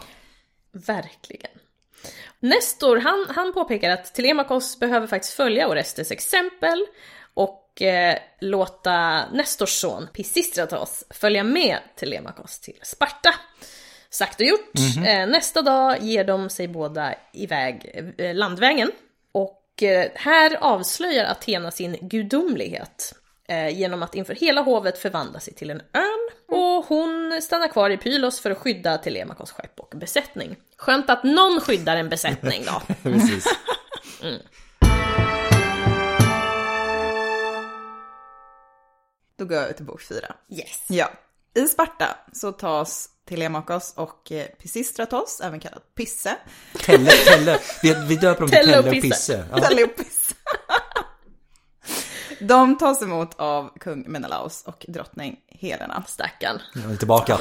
[0.71, 1.51] Verkligen.
[2.39, 6.85] Nestor, han, han påpekar att Telemakos behöver faktiskt följa Orestes exempel
[7.33, 13.35] och eh, låta Nestors son Pisistratos följa med Telemakos till Sparta.
[14.15, 14.71] Sagt och gjort.
[15.05, 18.91] Eh, nästa dag ger de sig båda iväg eh, landvägen.
[19.31, 23.13] Och eh, här avslöjar Athena sin gudomlighet
[23.71, 26.29] genom att inför hela hovet förvandla sig till en örn.
[26.47, 30.55] Och hon stannar kvar i Pylos för att skydda Telemakos skepp och besättning.
[30.77, 32.93] Skönt att någon skyddar en besättning då.
[33.03, 33.45] Precis.
[39.37, 40.35] Då går jag över till bok fyra.
[40.49, 40.85] Yes.
[40.89, 41.11] Ja.
[41.55, 46.35] I Sparta så tas Telemakos och eh, Pisistratos, även kallad Pisse.
[46.85, 47.59] Telle, Telle.
[47.81, 49.45] Vi, vi döper dem till Telle och Pisse.
[49.51, 49.61] Ja.
[49.61, 50.35] Telle och Pisse.
[52.39, 56.03] De tas emot av kung Menelaus och drottning Helena.
[56.07, 56.61] Stackarn.
[56.73, 57.39] Nu är tillbaka.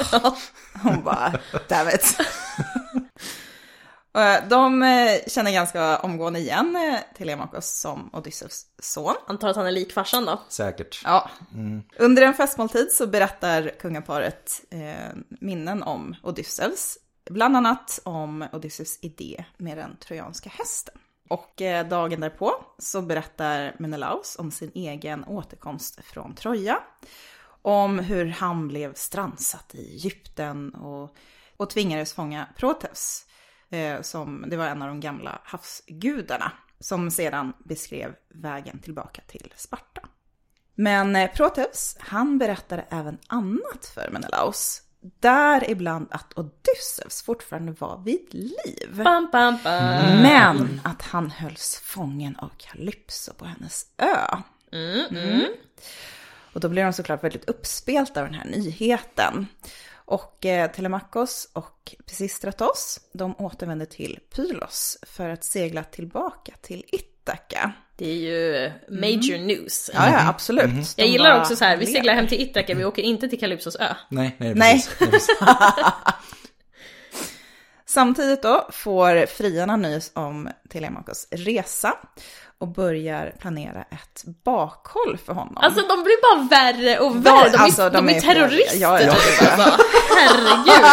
[0.83, 1.39] Hon bara.
[1.53, 1.87] Och, eh,
[4.49, 9.15] De eh, känner ganska omgående igen eh, Telemakos som Odysseus son.
[9.27, 10.41] Antar att han är lik farsan då.
[10.49, 11.01] Säkert.
[11.03, 11.29] Ja.
[11.99, 16.97] Under en festmåltid så berättar kungaparet eh, minnen om Odysseus.
[17.29, 20.95] Bland annat om Odysseus idé med den trojanska hästen.
[21.29, 26.79] Och eh, dagen därpå så berättar Menelaus om sin egen återkomst från Troja.
[27.61, 31.15] Om hur han blev strandsatt i Egypten och,
[31.57, 33.25] och tvingades fånga Proteus.
[33.75, 36.51] Eh, som, det var en av de gamla havsgudarna.
[36.79, 40.01] Som sedan beskrev vägen tillbaka till Sparta.
[40.75, 44.81] Men eh, Proteus, han berättade även annat för Menelaus.
[45.19, 48.89] Däribland att Odysseus fortfarande var vid liv.
[48.93, 50.21] Bam, bam, bam.
[50.21, 54.37] Men att han hölls fången av Calypso på hennes ö.
[54.71, 55.45] Mm.
[56.53, 59.47] Och då blev de såklart väldigt uppspelta av den här nyheten.
[60.05, 67.71] Och eh, Telemakos och Pisistratos, de återvände till Pylos för att segla tillbaka till Ithaka.
[67.97, 69.89] Det är ju major news.
[69.93, 70.95] Ja, ja, absolut.
[70.95, 73.39] De Jag gillar också så här, vi seglar hem till Ithaka, vi åker inte till
[73.39, 73.93] Calypsos ö.
[74.09, 74.85] Nej, nej, Nej.
[74.99, 75.27] precis.
[75.41, 75.51] Nej.
[77.87, 81.93] Samtidigt då får friarna nys om Telemakos resa
[82.57, 85.57] och börjar planera ett bakhåll för honom.
[85.57, 88.77] Alltså de blir bara värre och värre, de är, alltså, de de är är terrorister
[88.79, 89.11] Ja, ja.
[89.11, 89.83] alltså.
[90.17, 90.85] Herregud,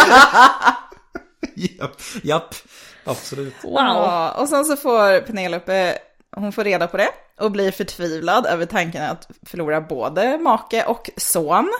[1.79, 2.55] Japp, japp,
[3.03, 3.53] absolut.
[3.63, 3.73] wow.
[3.75, 5.97] Ja, och sen så får Penelope,
[6.35, 11.09] hon får reda på det och blir förtvivlad över tanken att förlora både make och
[11.17, 11.71] son.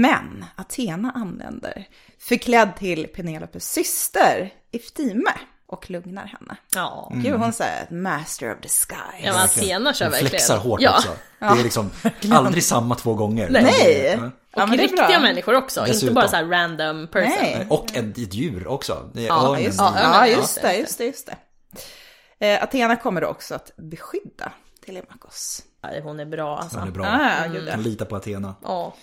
[0.00, 5.32] Men Athena anländer, förklädd till Penelopes syster Iftime
[5.66, 6.56] och lugnar henne.
[6.74, 7.12] Ja.
[7.14, 9.02] Gud, hon säger master of disguise.
[9.22, 10.30] Ja, men Athena kör Hon verkligen.
[10.30, 10.96] flexar hårt ja.
[10.98, 11.10] också.
[11.38, 11.90] Det är liksom
[12.32, 13.48] aldrig samma två gånger.
[13.50, 14.18] Nej.
[14.20, 14.30] Ja.
[14.54, 15.20] Ja, Och är riktiga bra.
[15.20, 16.14] människor också, inte Dessutom.
[16.14, 17.30] bara så här random person.
[17.40, 17.66] Nej.
[17.70, 19.10] Och ett, ett djur också.
[19.14, 19.58] Ja.
[19.58, 20.68] Just, Ja, ja, just ja.
[20.68, 21.30] det, just det, just
[22.38, 22.54] det.
[22.54, 24.52] Eh, Athena kommer då också att beskydda
[24.86, 25.62] Telemakos.
[25.82, 26.78] Ja, Hon är bra alltså.
[26.78, 27.06] Han är bra.
[27.06, 27.60] Ah, ja.
[27.76, 28.54] Man litar på Athena.
[28.62, 28.94] Ja.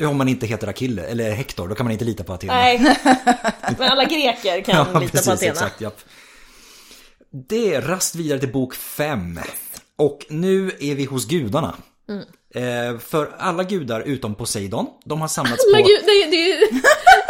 [0.00, 2.54] Om man inte heter Akille, eller Hector, då kan man inte lita på Athena.
[2.54, 2.78] Nej,
[3.78, 5.52] men alla greker kan Ja, lita precis, på Athena.
[5.52, 6.00] exakt, japp.
[7.48, 9.40] Det är rast vidare till bok 5.
[9.98, 11.74] Och nu är vi hos gudarna.
[12.08, 12.22] Mm.
[12.54, 15.88] Eh, för alla gudar utom Poseidon, de har samlats Alla, på...
[15.88, 16.58] gud, det, det,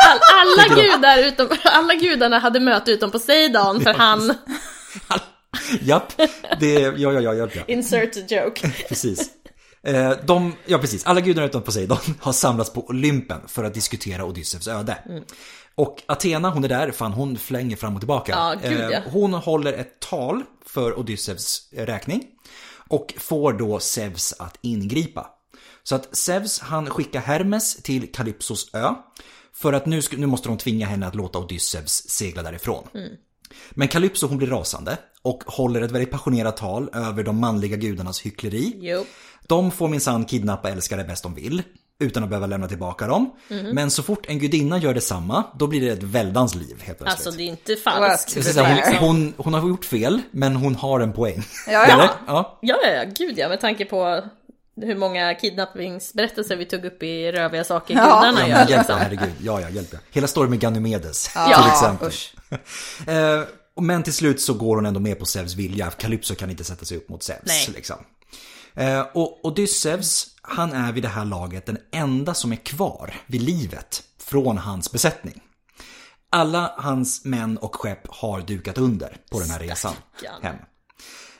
[0.08, 4.34] all, alla, gudar utom, alla gudarna hade möte utom Poseidon för han
[5.80, 6.12] Japp,
[6.60, 6.72] det.
[6.80, 7.48] Ja, ja, ja, ja.
[7.54, 7.62] ja.
[7.66, 8.70] insert a joke.
[8.88, 9.30] Precis.
[9.86, 14.24] Eh, De, ja precis, alla gudarna utom Poseidon har samlats på Olympen för att diskutera
[14.24, 14.98] Odysseus öde.
[15.74, 18.32] Och Athena, hon är där, fan hon flänger fram och tillbaka.
[18.32, 18.90] Ja, gud, ja.
[18.92, 22.22] Eh, Hon håller ett tal för Odysseus räkning.
[22.88, 25.26] Och får då Zeus att ingripa.
[25.82, 28.94] Så att Zeus, han skickar Hermes till Calypsos ö.
[29.54, 32.88] För att nu, nu måste de tvinga henne att låta Odysseus segla därifrån.
[33.70, 38.20] Men Calypso hon blir rasande och håller ett väldigt passionerat tal över de manliga gudarnas
[38.20, 38.72] hyckleri.
[38.80, 39.04] Jo.
[39.46, 41.62] De får minsann kidnappa älskare bäst de vill.
[42.00, 43.30] utan att behöva lämna tillbaka dem.
[43.72, 47.26] Men så fort en gudinna gör detsamma, då blir det ett väldans liv helt plötsligt.
[47.26, 48.44] Alltså det är inte falskt.
[48.44, 51.42] Säga, hon, hon, hon har gjort fel, men hon har en poäng.
[51.66, 52.10] Ja, ja.
[52.26, 52.58] Ja.
[52.62, 54.22] Ja, ja, ja, gud ja, med tanke på
[54.82, 58.04] hur många kidnappningsberättelser vi tog upp i Röviga saker Ja.
[58.04, 58.56] gudarna Ja, gör.
[58.58, 58.98] hjälp liksom.
[58.98, 59.32] herregud.
[59.42, 59.94] Ja, ja, hjälp.
[60.10, 62.08] Hela storyn med Ganymedes, Ja, till exempel.
[62.08, 62.34] usch.
[63.08, 63.40] Eh,
[63.76, 65.90] och men till slut så går hon ändå med på Zeus vilja.
[65.90, 67.38] Calypso kan inte sätta sig upp mot Zeus.
[67.44, 67.68] Nej.
[67.74, 67.96] Liksom.
[68.76, 73.42] Eh, och Odysseus, han är vid det här laget den enda som är kvar vid
[73.42, 75.40] livet från hans besättning.
[76.30, 79.94] Alla hans män och skepp har dukat under på den här resan
[80.42, 80.56] hem.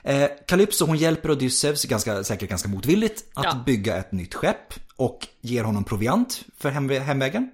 [0.02, 3.62] Eh, Calypso hon hjälper Odysseus, ganska, säkert ganska motvilligt, att Ja.
[3.66, 7.50] bygga ett nytt skepp och ger honom proviant för hem, hemvägen.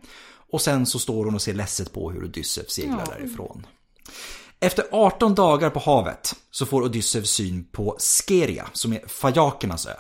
[0.51, 3.67] Och sen så står hon och ser ledset på hur Odysseus seglar därifrån.
[4.63, 9.95] Efter 18 dagar på havet så får Odysseus syn på Skeria, som är Fajakernas ö.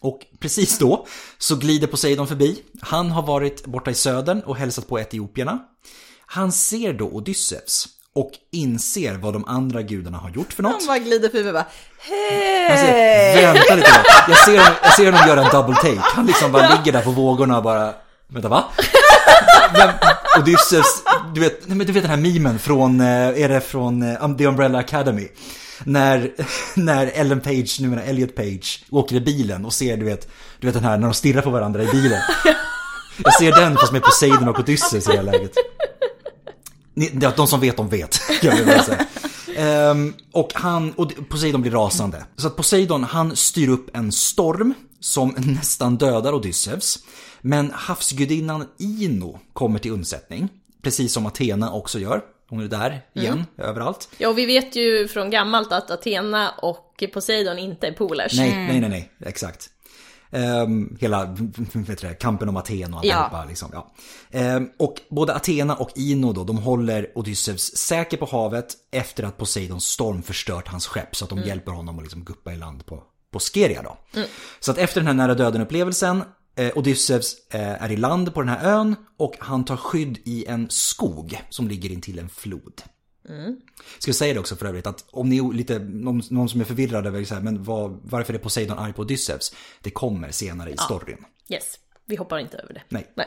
[0.00, 1.06] Och precis då
[1.38, 2.62] så glider Poseidon förbi.
[2.80, 5.58] Han har varit borta i södern och hälsat på etiopierna.
[6.26, 10.72] Han ser då Odysseus och inser vad de andra gudarna har gjort för något.
[10.72, 11.66] Han bara glider förbi och bara
[12.68, 13.44] Jag ser, hej!
[13.54, 13.88] vänta lite.
[14.28, 16.00] Jag ser, honom, jag ser honom göra en double take.
[16.00, 17.94] Han liksom bara ligger där på vågorna och bara,
[18.28, 18.64] vänta va?
[19.74, 19.90] Vem,
[20.40, 21.02] Odysseus,
[21.34, 23.06] du vet, nej, men du vet den här memen från, eh,
[23.42, 25.28] är det från eh, um, The Umbrella Academy?
[25.84, 26.30] När,
[26.74, 30.28] när Ellen Page, numera Elliot Page, åker i bilen och ser, du vet,
[30.60, 32.20] du vet den här när de stirrar på varandra i bilen.
[33.24, 35.52] Jag ser den fast med Poseidon och Odysseus i det här läget.
[36.94, 38.20] Ni- De som vet, de vet.
[38.42, 39.06] Jag bara säga.
[39.56, 42.24] Ehm, och han, och Poseidon blir rasande.
[42.36, 46.98] Så att Poseidon, han styr upp en storm som nästan dödar Odysseus.
[47.40, 50.48] Men havsgudinnan Ino kommer till undsättning.
[50.82, 52.22] Precis som Athena också gör.
[52.50, 54.08] Hon är där igen, överallt.
[54.18, 58.36] Ja, och vi vet ju från gammalt att Athena och Poseidon inte är polers.
[58.36, 59.70] Nej, nej, nej, nej, exakt.
[60.30, 61.24] Ehm, hela
[61.72, 63.14] vet du det, kampen om Aten och Ja.
[63.14, 63.44] alltihopa.
[63.44, 63.92] Liksom, ja.
[64.30, 69.38] Ehm, och både Athena och Ino då, de håller Odysseus säker på havet efter att
[69.38, 71.16] Poseidons storm förstört hans skepp.
[71.16, 73.98] Så att de hjälper honom att liksom guppa i land på, på Skeria då.
[74.60, 76.22] Så att efter den här nära döden upplevelsen
[76.56, 80.44] eh, Odysseus eh, är i land på den här ön och han tar skydd i
[80.46, 82.82] en skog som ligger intill en flod.
[83.98, 86.60] Ska jag säga det också för övrigt att om ni är lite, någon, någon som
[86.60, 89.54] är förvirrad över så här, men vad, varför är Poseidon arg på Odysseus?
[89.80, 91.24] Det kommer senare i storyn.
[91.48, 92.82] Yes, vi hoppar inte över det.
[92.88, 93.12] Nej.
[93.14, 93.26] Nej.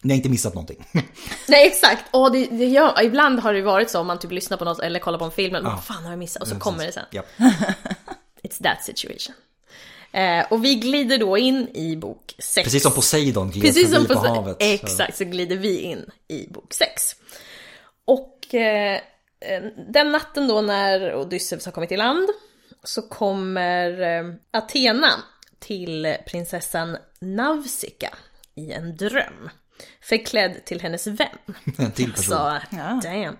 [0.00, 0.86] Ni har inte missat någonting.
[1.48, 4.56] Nej exakt, och det, det gör, ibland har det varit så om man typ lyssnar
[4.56, 6.42] på något eller kollar på en film, men vad fan har jag missat?
[6.42, 7.04] Och så kommer det sen.
[7.10, 7.22] Ja.
[8.42, 9.34] It's that situation.
[10.12, 12.64] Eh, och vi glider då in i bok 6.
[12.64, 14.56] Precis som Poseidon gled Precis som förbi på havet.
[14.60, 17.16] så- Exakt, så glider vi in i bok 6.
[18.04, 19.00] Och eh,
[19.40, 22.28] eh, den natten då när Odysseus har kommit i land
[22.84, 25.10] så kommer eh, Athena
[25.58, 28.14] till prinsessan Nausicaa
[28.54, 29.50] i en dröm.
[30.00, 31.28] Förklädd till hennes vän.
[31.78, 32.24] En till person.
[32.24, 32.58] Så,
[33.02, 33.36] damn.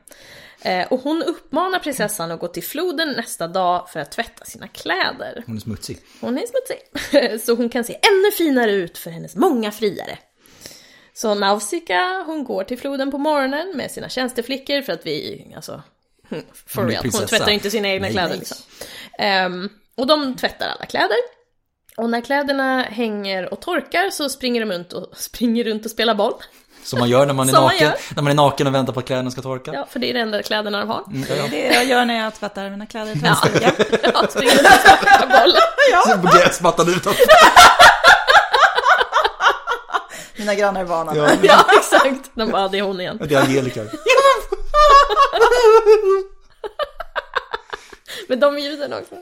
[0.65, 4.69] Eh, och hon uppmanar prinsessan att gå till floden nästa dag för att tvätta sina
[4.69, 5.43] kläder.
[5.47, 5.99] Hon är smutsig.
[6.21, 7.41] Hon är smutsig.
[7.47, 10.19] Så hon kan se ännu finare ut för hennes många friare.
[11.15, 15.83] Så Nausicaa, hon går till floden på morgonen med sina tjänsteflickor för att vi, alltså,
[16.29, 18.57] hmm, for real, hon tvättar inte sina egna Nej, kläder liksom.
[19.19, 21.17] Ehm, och de tvättar alla kläder.
[21.97, 26.15] Och när kläderna hänger och torkar så springer de runt och, springer runt och spelar
[26.15, 26.35] boll.
[26.83, 27.87] Som man gör när man är Som man naken.
[27.89, 27.97] gör.
[28.17, 29.71] När man är naken och väntar på att kläderna ska torka.
[29.75, 31.05] Ja, för det är det enda kläderna de har.
[31.07, 31.43] Mm, ja, ja.
[31.51, 33.73] Det är det jag gör när jag tvättar mina kläder i tvättstugan.
[34.15, 35.53] Ja, springer runt och spelar boll.
[36.33, 37.25] Så gräsmattan utanför.
[40.37, 41.17] Mina grannar är vana.
[41.17, 42.31] Ja, Ja, exakt.
[42.35, 43.19] De bara, det är hon igen.
[43.29, 43.81] det är Angelica.
[48.29, 49.15] Men de ljuden också.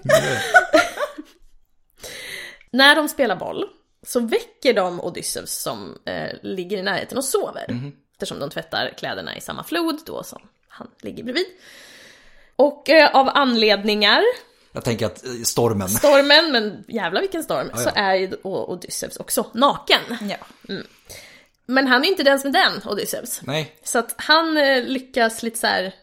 [2.73, 3.65] När de spelar boll
[4.07, 7.93] så väcker de Odysseus som eh, ligger i närheten och sover.
[8.13, 11.47] Eftersom de tvättar kläderna i samma flod då som han ligger bredvid.
[12.57, 14.23] Och eh, av anledningar,
[14.73, 15.89] Jag tänker att eh, stormen.
[15.89, 17.79] stormen, men jävla vilken storm, ja.
[17.79, 20.01] så är ju Odysseus också naken.
[20.21, 20.77] Ja.
[21.67, 23.41] Men han är inte den som är den, Odysseus.
[23.43, 23.77] Nej.
[23.85, 25.95] Så att han eh, lyckas lite så här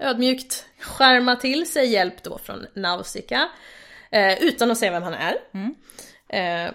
[0.00, 3.48] ödmjukt skärma till sig hjälp då från Nausicaa.
[4.10, 5.32] Eh, utan att säga vem han är.
[5.32, 5.68] Eh,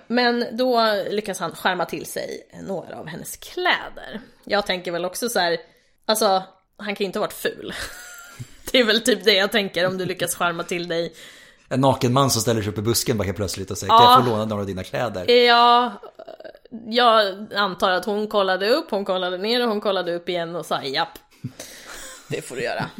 [0.07, 4.21] men då lyckas han skärma till sig några av hennes kläder.
[4.43, 5.57] Jag tänker väl också så här,
[6.05, 6.43] alltså
[6.77, 7.73] han kan ju inte ha varit ful.
[8.71, 11.13] Det är väl typ det jag tänker om du lyckas skärma till dig.
[11.69, 13.97] En naken man som ställer sig upp i busken bara helt plötsligt och säger Ja.
[13.99, 15.31] kan jag få låna några av dina kläder?
[15.31, 15.93] Ja,
[16.87, 20.65] jag antar att hon kollade upp, hon kollade ner och hon kollade upp igen och
[20.65, 21.19] sa japp.
[22.27, 22.89] Det får du göra.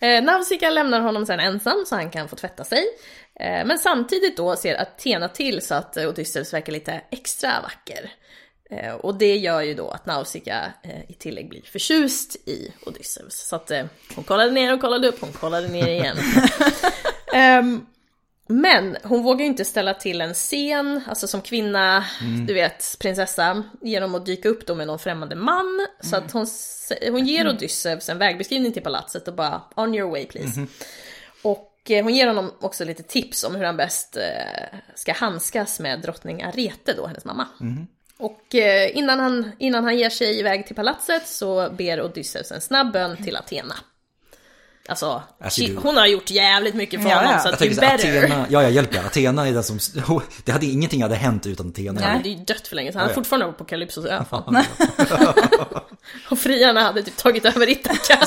[0.00, 2.84] Eh, Nausicaa lämnar honom sen ensam så han kan få tvätta sig.
[3.40, 8.12] Eh, men samtidigt då ser Athena till så att Odysseus verkar lite extra vacker.
[8.70, 13.48] Eh, och det gör ju då att Nausicaa eh, i tillägg blir förtjust i Odysseus.
[13.48, 13.72] Så att
[14.14, 16.16] hon kollade ner och kollade upp, hon kollade ner igen.
[17.34, 17.86] Ehm,
[18.48, 22.04] men hon vågar ju inte ställa till en scen, alltså som kvinna,
[22.46, 25.86] du vet, prinsessa, genom att dyka upp då med någon främmande man.
[26.00, 26.46] Så att hon,
[27.10, 30.60] hon ger Odysseus en vägbeskrivning till palatset och bara on your way please.
[30.60, 30.66] Eh,
[31.90, 36.42] hon ger honom också lite tips om hur han bäst eh, ska handskas med drottning
[36.42, 37.48] Arete då, hennes mamma.
[38.18, 42.60] Och eh, innan han, innan han ger sig iväg till palatset så ber Odysseus en
[42.60, 43.74] snabb bön till Athena.
[44.88, 47.38] Alltså, Alltså, du- hon har gjort jävligt mycket för Ja, honom ja.
[47.38, 47.94] så att så, better.
[47.94, 48.98] Athena, ja jag hjälper.
[48.98, 49.78] Athena är den som,
[50.44, 52.00] det hade, ingenting hade hänt utan Athena.
[52.00, 54.24] Han hade ju dött för länge sedan, han är Ja, fortfarande på Calypsos ö.
[56.30, 58.26] Och friarna hade typ tagit över Ithaka.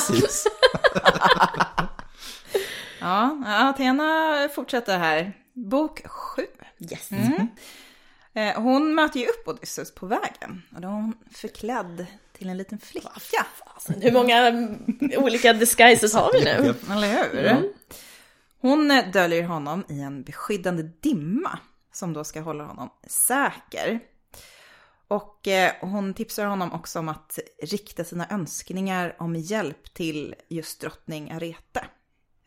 [3.00, 5.32] Ja, Athena fortsätter här.
[5.52, 6.42] Bok 7.
[6.92, 7.10] Yes.
[8.32, 10.62] Eh, Hon möter ju upp Odysseus på vägen.
[10.74, 13.08] Och då är hon förklädd till en liten flicka.
[13.74, 14.78] Alltså, hur många mm,
[15.16, 16.74] olika disguises har vi nu?
[16.90, 17.38] Eller hur?
[18.60, 21.58] Hon eh, döljer honom i en beskyddande dimma
[21.92, 24.00] som då ska hålla honom säker.
[25.08, 30.80] Och eh, hon tipsar honom också om att rikta sina önskningar om hjälp till just
[30.80, 31.84] drottning Arete.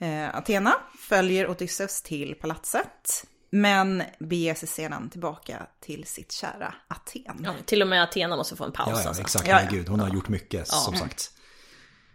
[0.03, 7.41] Eh, Athena följer Odysseus till palatset, men beger sig sedan tillbaka till sitt kära Aten.
[7.43, 9.21] Ja, till och med Athena måste få en paus Ja, ja, alltså.
[9.21, 9.47] exakt.
[9.47, 9.57] Ja, ja.
[9.57, 11.31] Herregud, hon har gjort mycket som sagt.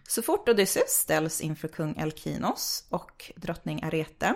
[0.09, 4.35] Så fort Odysseus ställs inför kung Elkinos och drottning Arete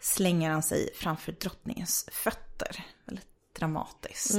[0.00, 2.84] slänger han sig framför drottningens fötter.
[3.04, 3.26] Väldigt
[3.58, 4.34] dramatiskt.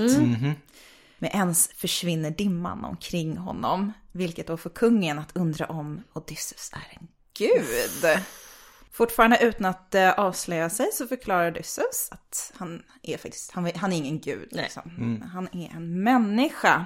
[1.17, 6.97] Men ens försvinner dimman omkring honom, vilket då får kungen att undra om Odysseus är
[6.99, 7.07] en
[7.41, 8.19] gud.
[8.93, 13.93] Fortfarande utan att eh, avslöja sig så förklarar Odysseus att han är faktiskt, han, han
[13.93, 14.49] är ingen gud.
[14.51, 14.63] Nej.
[14.63, 15.23] Liksom.
[15.33, 16.85] Han är en människa.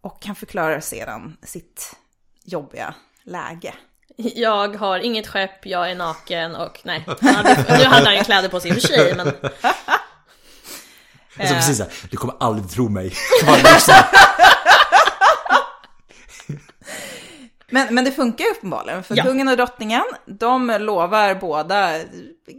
[0.00, 1.96] Och han förklarar sedan sitt
[2.44, 3.74] jobbiga läge.
[4.16, 7.04] Jag har inget skepp, jag är naken och nej.
[7.20, 9.32] Han hade, nu hade han ju kläder på sig i och för sig men
[11.40, 13.12] Alltså precis så här, du kommer aldrig tro mig.
[13.46, 13.94] Bara lyssna.
[17.70, 19.22] Men, men det funkar ju uppenbarligen, för Ja.
[19.24, 21.98] kungen och drottningen, de lovar båda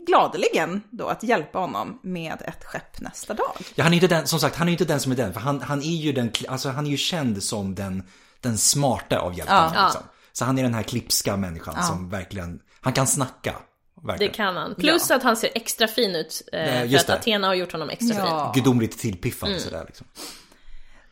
[0.08, 3.56] gladeligen då att hjälpa honom med ett skepp nästa dag.
[3.76, 5.34] Ja, han är inte den, som sagt, han är inte den som är den.
[5.34, 8.04] För han, han är ju den, alltså han är ju känd som den,
[8.42, 9.72] den smarta av hjältarna.
[9.76, 9.84] Ja.
[9.86, 10.04] Liksom.
[10.32, 13.56] Så han är den här klipska människan som verkligen, han kan snacka.
[14.02, 14.34] det Verkligen.
[14.34, 14.76] kan han.
[14.76, 16.42] Plus att han ser extra fin ut.
[16.54, 17.14] Eh, Ja, för just att det.
[17.14, 18.26] Athena har gjort honom extra fin.
[18.26, 18.52] Ja.
[18.56, 20.08] Gudomligt tillpiffad sådär liksom.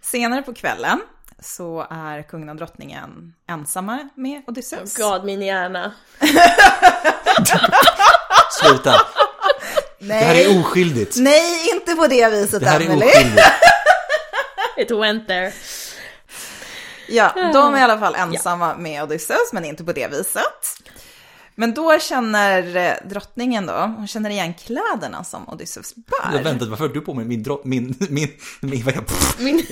[0.02, 1.02] Senare på kvällen
[1.42, 4.98] så är kungen och drottningen ensamma med Odysseus.
[4.98, 5.92] God, min hjärna.
[8.62, 8.92] Sluta.
[10.00, 11.16] Det här Nej, är oskyldigt.
[11.18, 13.44] nej, inte på det viset, Det här är oskyldigt.
[14.78, 15.54] It went there.
[17.08, 20.44] Ja, de är i alla fall ensamma med Odysseus, men inte på det viset.
[21.60, 26.44] Men då känner eh, drottningen då, hon känner igen kläderna som Odysseus Jag bär.
[26.44, 29.04] väntade, varför har du på mig min drott, min, min, min, vad jag,
[29.40, 29.64] Min,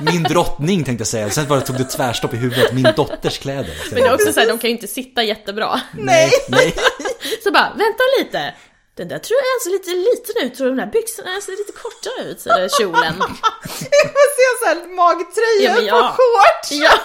[0.00, 1.30] min drottning tänkte jag säga.
[1.30, 3.74] Sen bara tog det tvärstopp i huvudet, min dotters kläder.
[3.92, 5.80] men det är också så här, de kan ju inte sitta jättebra.
[5.98, 6.74] Nej, Nej.
[7.44, 8.54] Så bara, vänta lite.
[8.96, 12.24] Den där tror jag ser lite liten ut och de där byxorna ser lite kortare
[12.30, 13.14] ut, eller kjolen.
[14.00, 16.08] jag får se så här magtröjor Ja, ja.
[16.08, 16.90] på shorts, Ja,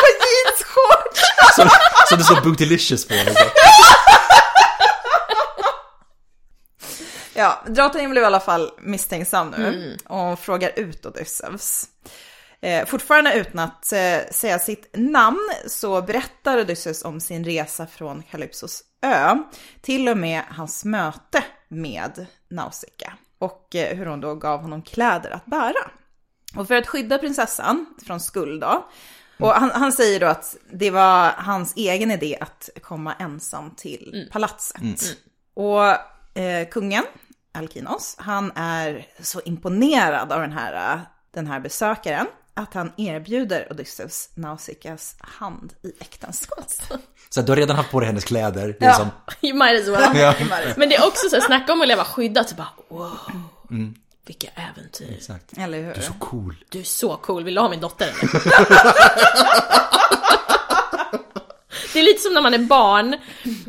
[0.00, 1.20] på jeansshorts.
[1.56, 1.68] Som,
[2.08, 3.14] som det står Bootylicious på.
[3.14, 3.46] Liksom.
[7.34, 11.84] Ja, drottningen blev i alla fall misstänksam nu och hon frågar ut Odysseus.
[12.64, 18.22] Eh, fortfarande utan att eh, säga sitt namn så berättar Odysseus om sin resa från
[18.22, 19.36] Kalypsos ö,
[19.80, 25.30] till och med hans möte med Nausicaa och eh, hur hon då gav honom kläder
[25.30, 25.90] att bära.
[26.56, 28.88] Och för att skydda prinsessan från skuld då,
[29.38, 34.28] och han, han säger då att det var hans egen idé att komma ensam till
[34.32, 34.82] palatset.
[35.54, 35.86] Och
[36.38, 37.04] eh, kungen,
[37.52, 41.00] Alkinos, han är så imponerad av den här,
[41.30, 46.64] den här besökaren att han erbjuder Odysseus Nausikas hand i äktenskap.
[47.30, 48.76] Så du har redan haft på dig hennes kläder.
[48.80, 48.94] Det är Ja.
[48.94, 49.08] som,
[49.48, 50.16] you might as well.
[50.18, 50.34] ja,
[50.76, 53.18] Men det är också så här, snacka om att leva skyddat, så bara wow.
[54.26, 55.14] Vilka äventyr.
[55.18, 55.58] exakt.
[55.58, 55.94] Eller hur?
[55.94, 56.64] Du är så cool.
[56.68, 58.24] Du är så cool, vill du ha min dotter eller?
[61.92, 63.16] Det är lite som när man är barn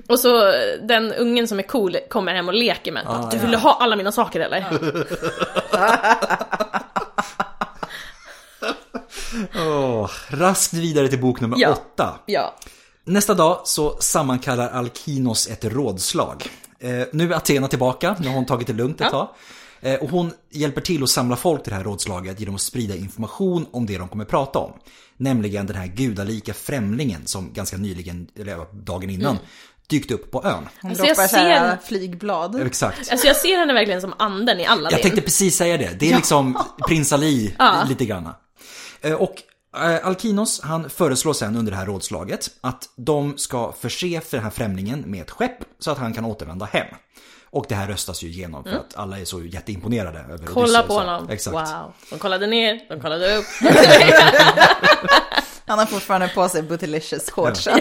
[0.09, 3.03] och så den ungen som är cool kommer hem och leker med.
[3.07, 3.43] Ah, du ja.
[3.45, 4.65] vill ha alla mina saker eller?
[10.29, 11.69] Raskt vidare till bok nummer Ja.
[11.71, 12.19] åtta.
[12.25, 12.55] Ja.
[13.05, 16.43] Nästa dag så sammankallar Alkinos ett rådslag.
[16.79, 19.11] Eh, nu är Athena tillbaka, nu har hon tagit det lugnt ett Ja.
[19.11, 19.29] tag.
[19.91, 22.95] Eh, Och hon hjälper till att samla folk till det här rådslaget genom att sprida
[22.95, 24.71] information om det de kommer prata om.
[25.17, 29.37] Nämligen den här gudalika främlingen som ganska nyligen, eller dagen innan,
[29.87, 30.67] dykt upp på ön.
[30.81, 32.61] Hon Alltså, jag droppar här ser- flygblad.
[32.61, 33.11] Exakt.
[33.11, 35.99] Alltså jag ser henne verkligen som anden i alla Jag tänkte precis säga det.
[35.99, 37.55] Det är liksom prins Ali
[37.89, 38.35] lite granna.
[39.01, 39.35] Eh, Och
[40.03, 44.51] Alkinos han föreslår sen under det här rådslaget att de ska förse för den här
[44.51, 46.87] främlingen med ett skepp så att han kan återvända hem.
[47.49, 50.47] Och det här röstas ju igenom för att alla är så jätteimponerade över Mm.
[50.53, 50.87] Kolla Odysseus.
[50.87, 51.29] på honom.
[51.29, 51.53] Exakt.
[51.55, 51.93] Wow.
[52.09, 53.45] De kollade ner, de kollade upp.
[55.67, 57.75] Han har fortfarande på sig Bootylicious shortsen.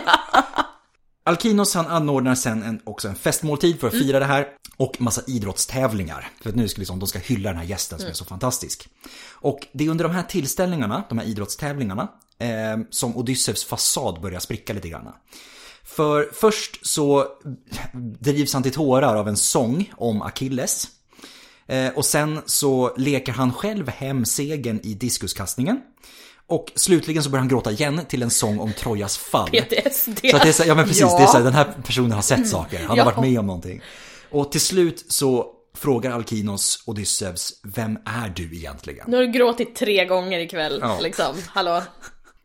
[1.27, 5.23] Alkinos han anordnar sen en, också en festmåltid för att fira det här och massa
[5.27, 6.29] idrottstävlingar.
[6.43, 8.89] För att nu ska liksom, de ska hylla den här gästen som är så fantastisk.
[9.31, 12.09] Och det är under de här tillställningarna, de här idrottstävlingarna,
[12.39, 15.13] eh, som Odysseus fasad börjar spricka lite grann.
[15.85, 17.27] För först så
[18.21, 20.89] drivs han till tårar av en sång om Achilles.
[21.67, 25.81] Eh, och sen så leker han själv hem segern i diskuskastningen.
[26.47, 29.51] Och slutligen så börjar han gråta igen till en sång om Trojas fall.
[29.51, 30.19] PTSD.
[30.31, 31.17] Så det är så, ja men precis, Ja.
[31.19, 33.05] det är så här, den här personen har sett saker, han har Ja.
[33.05, 33.83] varit med om någonting.
[34.31, 39.05] Och till slut så frågar Alkinos Odysseus, vem är du egentligen?
[39.09, 40.99] Nu har du gråtit tre gånger ikväll, Ja.
[41.03, 41.37] liksom.
[41.49, 41.83] Hallå.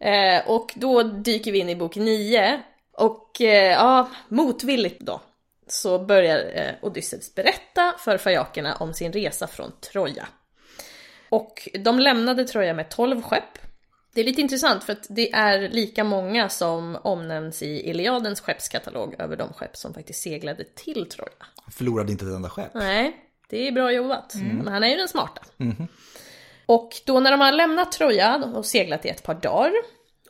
[0.04, 2.62] Eh, och då dyker vi in i bok 9.
[2.98, 5.22] Och eh, ja, motvilligt då.
[5.68, 10.28] Så börjar eh, Odysseus berätta för fajakerna om sin resa från Troja.
[11.30, 13.44] Och de lämnade Troja med 12 skepp.
[14.14, 19.16] Det är lite intressant för att det är lika många som omnämns i Iliadens skeppskatalog
[19.20, 21.46] över de skepp som faktiskt seglade till Troja.
[21.56, 22.74] Han förlorade inte ett enda skepp.
[22.74, 24.34] Nej, det är bra jobbat.
[24.36, 25.42] Men han är ju den smarta.
[26.66, 29.74] Och då när de har lämnat Troja och seglat i ett par dagar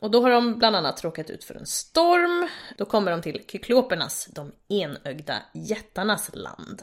[0.00, 2.48] och då har de bland annat råkat ut för en storm.
[2.78, 6.82] Då kommer de till Kyklopernas, de enögda jättarnas land.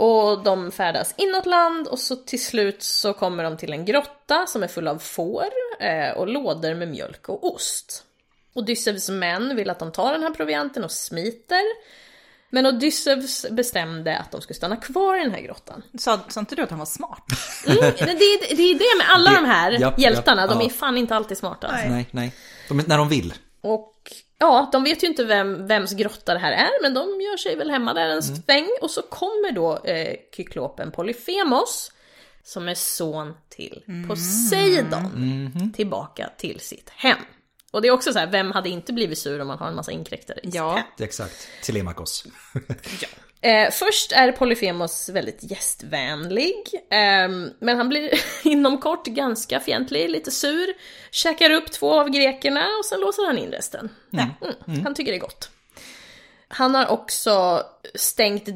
[0.00, 4.46] Och de färdas inåt land och så till slut så kommer de till en grotta
[4.46, 5.44] som är full av får
[5.80, 8.04] eh, och lådor med mjölk och ost.
[8.54, 11.62] Odysseus män vill att de tar den här provianten och smiter.
[12.50, 15.82] Men Odysseus bestämde att de skulle stanna kvar i den här grottan.
[15.98, 17.24] Sa, sa inte du att han var smart?
[17.66, 20.60] Mm, det, är- det är det med alla Det- de här japp, hjältarna, japp, de
[20.60, 20.66] ja.
[20.66, 21.66] är fan inte alltid smarta.
[21.66, 21.88] alltså.
[21.88, 22.32] Nej, nej.
[22.68, 23.34] De, när de vill.
[23.60, 23.94] Och
[24.38, 27.56] ja, de vet ju inte vem, vems grotta det här är, men de gör sig
[27.56, 28.68] väl hemma där en sväng.
[28.80, 31.92] Och så kommer då eh, kyklopen Polyphemos,
[32.42, 37.18] som är son till Poseidon, tillbaka till sitt hem.
[37.70, 39.74] Och det är också så här, vem hade inte blivit sur om man har en
[39.74, 40.74] massa inkräktare i sitt Ja.
[40.76, 40.84] hem?
[41.06, 41.48] Exakt.
[41.64, 42.24] Telemakos.
[43.40, 46.54] Eh, först är Polyphemos väldigt gästvänlig,
[46.90, 48.10] ehm, men han blir
[48.46, 50.66] inom kort ganska fientlig, lite sur,
[51.10, 53.88] käkar upp två av grekerna och sen låser han in resten.
[54.12, 54.84] Mm.
[54.84, 55.50] Han tycker det är gott.
[56.48, 57.62] Han har också
[57.94, 58.48] stängt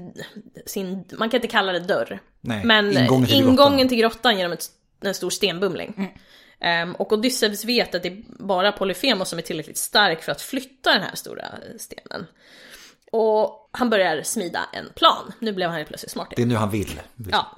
[0.67, 3.89] sin, man kan inte kalla det dörr, Nej, men ingången till ingången grottan.
[3.89, 4.67] till grottan genom ett,
[5.01, 6.19] en stor stenbumling.
[6.63, 10.43] Ehm, och Odysseus vet att det är bara Polyphemos som är tillräckligt stark för att
[10.43, 11.45] flytta den här stora
[11.79, 12.27] stenen.
[13.13, 15.33] Och han börjar smida en plan.
[15.39, 17.01] Nu blev han helt plötsligt smart Det är nu han vill.
[17.31, 17.57] Ja.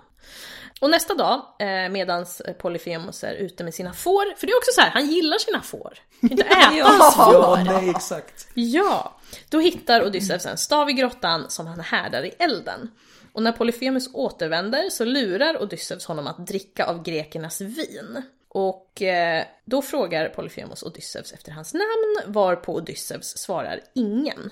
[0.81, 4.71] Och nästa dag, eh, medans Polyphemos är ute med sina får, för det är också
[4.75, 5.99] så här, han gillar sina får.
[6.21, 6.45] Han kan inte
[6.79, 7.73] äta hans Ja, får.
[7.73, 8.49] nej, exakt.
[8.55, 9.17] Ja,
[9.49, 12.91] då hittar Odysseus en stav i grottan som han härdar i elden.
[13.33, 18.23] Och när Polyphemus återvänder så lurar Odysseus honom att dricka av grekernas vin.
[18.55, 24.51] Och eh, då frågar Polyphemus Odysseus efter hans namn, varpå Odysseus svarar ingen.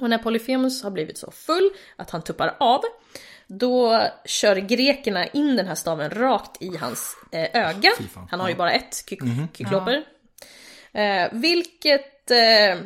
[0.00, 2.80] Och när Polyphemus har blivit så full att han tuppar av,
[3.46, 7.90] då kör grekerna in den här staven rakt i hans eh, öga.
[8.30, 9.16] Han har ju bara ett ky-
[9.54, 10.04] kykloper.
[10.96, 12.78] Eh, vilket eh,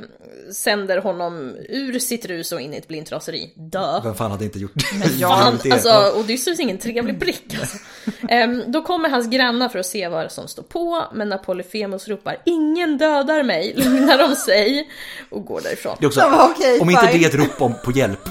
[0.53, 3.53] sänder honom ur sitt rus och in i ett blint raseri.
[3.57, 4.01] Dö.
[4.05, 5.71] Vem fan hade inte gjort Fan, gjort det?
[5.73, 6.13] alltså Ja.
[6.17, 7.79] Odysseus är ingen trevlig prick alltså.
[8.29, 12.09] Ehm, Då kommer hans grannar för att se vad som står på, men när Polyphemus
[12.09, 14.91] ropar “Ingen dödar mig” lugnar de sig
[15.31, 15.97] och går därifrån.
[16.01, 17.21] Det är också, Ja, okej, om inte fine.
[17.21, 18.21] det är ett rop om, på hjälp.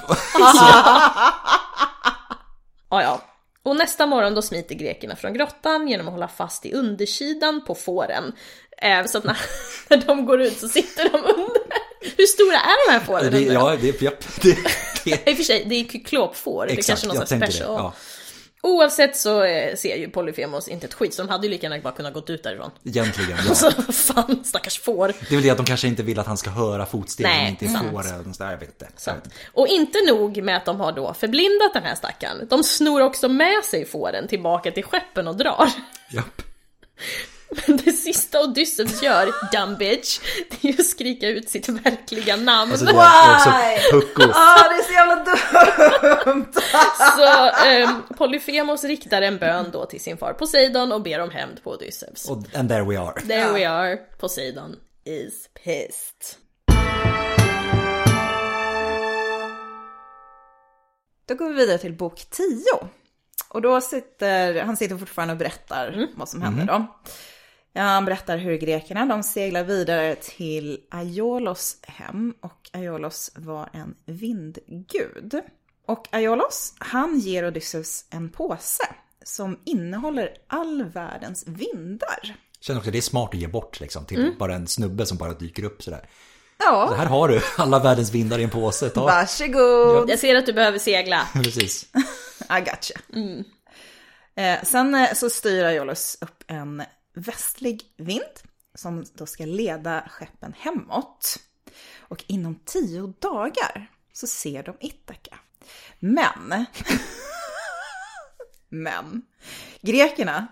[2.92, 3.22] Ja, ja.
[3.64, 7.76] Och nästa morgon då smiter grekerna från grottan genom att hålla fast i undersidan på
[7.76, 8.24] fåren.
[8.82, 9.38] Eh, så att när,
[9.90, 11.62] när de går ut så sitter de under.
[12.18, 13.32] Hur stora är de här fåren?
[13.32, 14.58] Det, ja, det, japp, det,
[15.04, 16.66] det, I och för sig, det är kyklopfår.
[16.66, 17.54] Det är exakt, kanske någon jag sorts tänker det.
[17.54, 17.76] special.
[17.78, 17.94] Ja,
[18.62, 21.82] Oavsett så eh, ser ju Polyphemos inte ett skit, så de hade ju lika gärna
[21.82, 22.72] bara kunnat gått ut därifrån.
[22.84, 23.56] egentligen, ja.
[23.56, 25.08] Så fan, stackars får.
[25.08, 27.50] Det är väl det att de kanske inte vill att han ska höra fotstegen, Nej,
[27.50, 27.92] inte sant.
[27.92, 28.30] får det.
[28.30, 28.88] och sådär, Jag vet inte.
[28.96, 29.24] Sant.
[29.54, 33.28] Och inte nog med att de har då förblindat den här stackaren, de snor också
[33.30, 35.70] med sig fåren tillbaka till skeppen och drar.
[36.12, 36.42] Japp.
[37.50, 40.20] Men det sista Odysseus gör, dumb bitch,
[40.50, 42.72] det är ju att skrika ut sitt verkliga namn.
[42.72, 43.52] Alltså det är också
[43.92, 44.32] pucko.
[44.34, 46.54] Ah, det är så jävla dumt!
[47.18, 47.50] Så
[47.90, 51.72] um, Polyfemos riktar en bön då till sin far Poseidon och ber om hämnd på
[51.72, 52.30] Odysseus.
[52.30, 53.22] Och and there we are.
[53.22, 54.76] There we are, Poseidon
[55.06, 56.40] is pissed.
[61.28, 62.64] Då går vi vidare till bok 10.
[63.50, 67.00] Och då sitter, han sitter fortfarande och berättar vad som händer då.
[67.74, 73.96] Ja, han berättar hur grekerna, de seglar vidare till Aiolos hem och Aiolos var en
[74.06, 75.42] vindgud.
[75.86, 78.84] Och Aiolos, han ger Odysseus en påse
[79.24, 82.36] som innehåller all världens vindar.
[82.62, 85.18] Känner också att det är smart att ge bort liksom till bara en snubbe som
[85.18, 86.00] bara dyker upp sådär.
[86.62, 88.90] Så Ja, här har du alla världens vindar i en påse.
[88.90, 89.06] Ta.
[89.06, 90.10] varsågod!
[90.10, 91.28] Jag ser att du behöver segla.
[91.34, 91.86] Precis.
[92.42, 93.00] I gotcha.
[94.36, 98.40] Eh, sen eh, så styr Aiolos upp en västlig vind
[98.76, 101.36] som då ska leda skeppen hemåt.
[101.98, 105.40] Och inom tio dagar så ser de Ithaka.
[106.00, 106.66] Men,
[108.70, 109.22] men,
[109.82, 110.48] grekerna,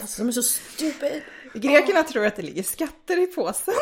[0.00, 1.22] Alltså de är så stupid.
[1.54, 3.74] grekerna tror att det ligger skatter i påsen.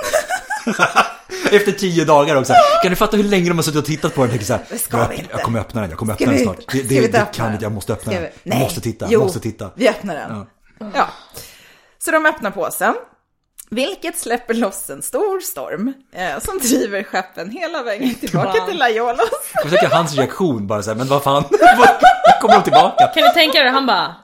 [1.52, 2.52] Efter tio dagar också.
[2.82, 4.78] Kan du fatta hur länge de har suttit och tittat på den tänker så här,
[4.78, 5.30] ska jag, inte.
[5.30, 6.72] jag kommer öppna den, jag kommer öppna den snart.
[6.72, 8.28] Det, det, det kan inte, jag måste öppna den.
[8.42, 9.70] Jag måste titta, jo, måste titta.
[9.76, 10.30] Vi öppnar den.
[10.30, 10.46] Ja.
[11.98, 12.94] Så de öppnar påsen.
[13.70, 18.66] Vilket släpper loss en stor storm eh, som driver skeppen hela vägen tillbaka Wow.
[18.66, 19.30] till Aiolos.
[19.54, 21.44] Jag försöker hans reaktion bara så här, men vad fan,
[22.40, 23.06] kommer de tillbaka?
[23.14, 24.14] Kan du tänka dig, han bara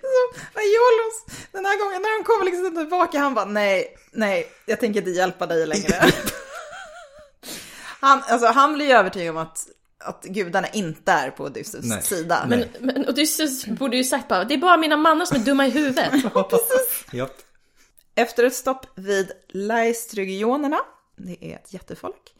[0.00, 4.80] Så Aiolos, den här gången när de kommer liksom tillbaka, han bara nej, nej, jag
[4.80, 5.94] tänker inte hjälpa dig längre.
[8.00, 9.58] han, alltså, han blir ju övertygad om att,
[10.00, 12.02] att gudarna inte är på Odysseus Nej.
[12.02, 12.44] sida.
[12.48, 12.70] Nej.
[12.80, 15.66] Men, men Odysseus borde ju sagt bara, det är bara mina mannar som är dumma
[15.66, 16.12] i huvudet.
[17.12, 17.36] Japp.
[18.14, 20.78] Efter ett stopp vid Laestrygionerna,
[21.16, 22.34] det är ett jättefolk,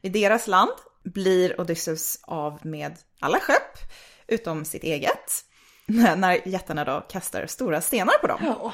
[0.00, 0.70] vid deras land
[1.04, 3.78] blir Odysseus av med alla skepp
[4.26, 5.44] utom sitt eget.
[6.16, 8.38] När jättarna då kastar stora stenar på dem.
[8.42, 8.72] Ja,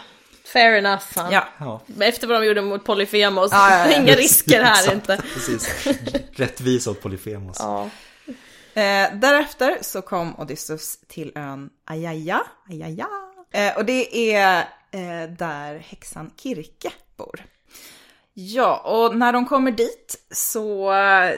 [0.53, 1.05] Fair enough.
[1.15, 1.49] Ja.
[1.59, 3.97] Ja, Men Efter vad de gjorde mot Polyfemos, Ja, ja, ja.
[4.03, 5.23] inga risker här inte.
[5.35, 5.87] Precis.
[6.33, 7.57] Rättvisa åt Polyfemos.
[8.81, 12.43] Eh, därefter så kom Odysseus till ön Ayaja.
[12.71, 13.09] Ayaja.
[13.51, 14.59] Eh, och det är
[14.91, 17.45] eh, där häxan Kirke bor.
[18.35, 21.31] Ja, och när de kommer dit så eh,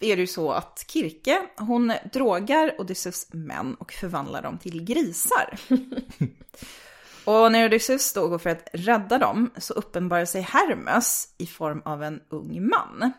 [0.00, 5.58] är det ju så att Kirke, hon drogar Odysseus män och förvandlar dem till grisar.
[7.24, 11.82] och när Odysseus då går för att rädda dem så uppenbarar sig Hermes i form
[11.84, 13.12] av en ung man.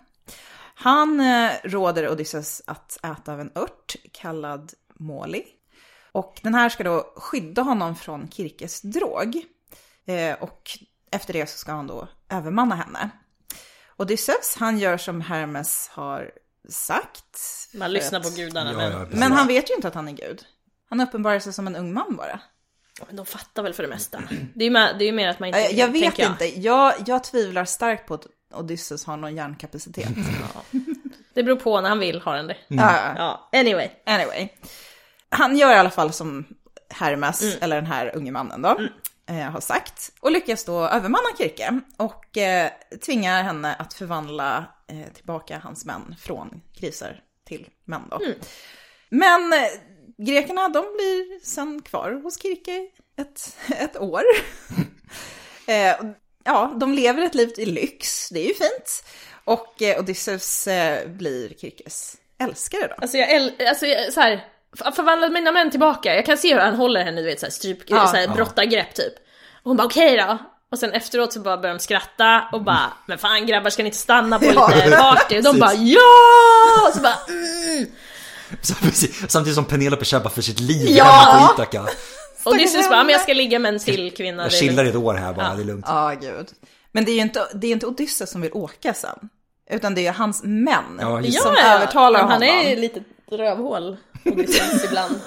[0.76, 5.44] Han eh, råder Odysseus att äta av en ört kallad Moli.
[6.12, 9.42] Och den här ska då skydda honom från Kirkes drog.
[10.06, 10.62] Eh, och
[11.12, 13.10] efter det så ska han då övermanna henne.
[13.98, 16.32] Odysseus, han gör som Hermes har
[16.70, 17.38] sagt.
[17.74, 19.06] Man lyssnar att- på gudarna, Ja, men, ja.
[19.12, 20.46] Men han vet ju inte att han är gud.
[20.90, 22.40] Han uppenbarar sig som en ung man bara.
[23.08, 24.24] men de fattar väl för det mesta.
[24.56, 25.60] Det är ju mer, det är ju mer att man inte...
[25.60, 26.32] Jag, jag vet jag.
[26.32, 30.10] inte, jag, jag tvivlar starkt på att Odysseus har någon hjärnkapacitet.
[31.34, 32.58] Det beror på när han vill har han det.
[32.68, 33.90] Ja, Ja, anyway.
[34.06, 34.48] Anyway.
[35.30, 36.46] Han gör i alla fall som
[36.90, 38.78] Hermes, eller den här unge mannen då,
[39.30, 40.12] eh, har sagt.
[40.20, 42.72] Och lyckas då övermanna Kirke och eh,
[43.06, 48.22] tvingar henne att förvandla eh, tillbaka hans män från grisar till män då.
[49.10, 49.60] Men eh,
[50.18, 52.88] grekerna, de blir sen kvar hos Kirke
[53.18, 54.24] ett, ett år.
[55.68, 55.96] eh,
[56.44, 59.04] ja, de lever ett liv i lyx, det är ju fint.
[59.46, 62.96] Och eh, Odysseus eh, blir Kirkes älskare då.
[63.02, 64.46] Alltså jag, äl- alltså jag så här,
[64.96, 66.16] förvandlat mina män tillbaka.
[66.16, 68.08] Jag kan se hur han håller henne, du vet såhär stryp, Ja.
[68.08, 69.14] så här, brottargrepp typ.
[69.64, 70.38] Och hon bara okej då.
[70.72, 73.88] Och sen efteråt så bara börjar de skratta och bara men fan grabbar ska ni
[73.88, 74.72] inte stanna på Ja.
[74.76, 75.38] lite party?
[75.38, 76.88] Och de bara ja!
[76.88, 77.86] Och så bara mm.
[79.28, 81.04] Samtidigt som Penelope kämpar för sitt liv Ja!
[81.06, 81.86] hemma på Ithaka.
[82.44, 84.44] Och Odysseus bara men jag ska ligga med en till kvinna.
[84.44, 85.54] Jag det är chillar i lugnt." ett år här bara, Ja.
[85.56, 85.86] det är lugnt.
[85.88, 86.48] Ja, gud.
[86.92, 89.30] Men det är ju inte, det är inte Odysseus som vill åka sen.
[89.70, 92.58] Utan det är hans män Ja, som Ja, övertalar Men han honom.
[92.66, 95.20] är ju lite rövhål, Odysseus ibland.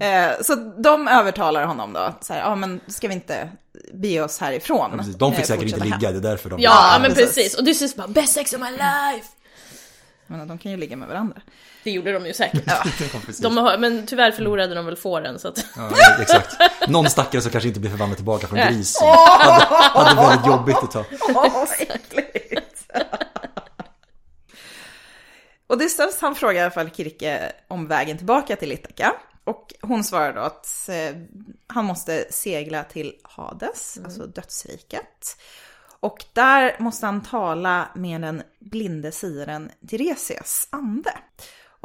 [0.00, 2.14] Eh, så de övertalar honom då.
[2.20, 3.48] Så här, ja men ska vi inte
[3.92, 4.88] bege oss härifrån?
[4.92, 5.16] Ja, precis.
[5.16, 5.88] De fick Eh, säkert inte hem.
[5.98, 6.60] ligga, det är därför de...
[6.60, 7.34] Ja, Ja, men precis.
[7.34, 7.58] precis.
[7.58, 9.28] Odysseus bara best sex of my life.
[10.26, 11.40] Men de kan ju ligga med varandra.
[11.86, 12.62] Det gjorde de ju säkert.
[12.66, 12.84] Ja.
[13.40, 15.66] De har, men tyvär förlorade de väl fåren så att...
[15.76, 16.56] Ja, exakt.
[16.88, 18.98] Någon stackare som kanske inte blir förvandlad tillbaka från gris.
[19.02, 19.64] Hade,
[20.04, 21.04] hade väldigt jobbigt ett tag.
[21.34, 22.86] Åh, äckligt!
[25.66, 29.12] Odysseus han frågar i alla fall Kirke om vägen tillbaka till Ithaka.
[29.44, 31.16] Och hon svarar då att eh,
[31.66, 35.36] han måste segla till Hades, alltså dödsriket.
[36.00, 41.12] Och där måste han tala med den blinde siren Tiresias ande.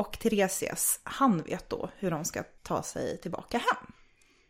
[0.01, 3.91] Och Theresias, han vet då hur de ska ta sig tillbaka hem.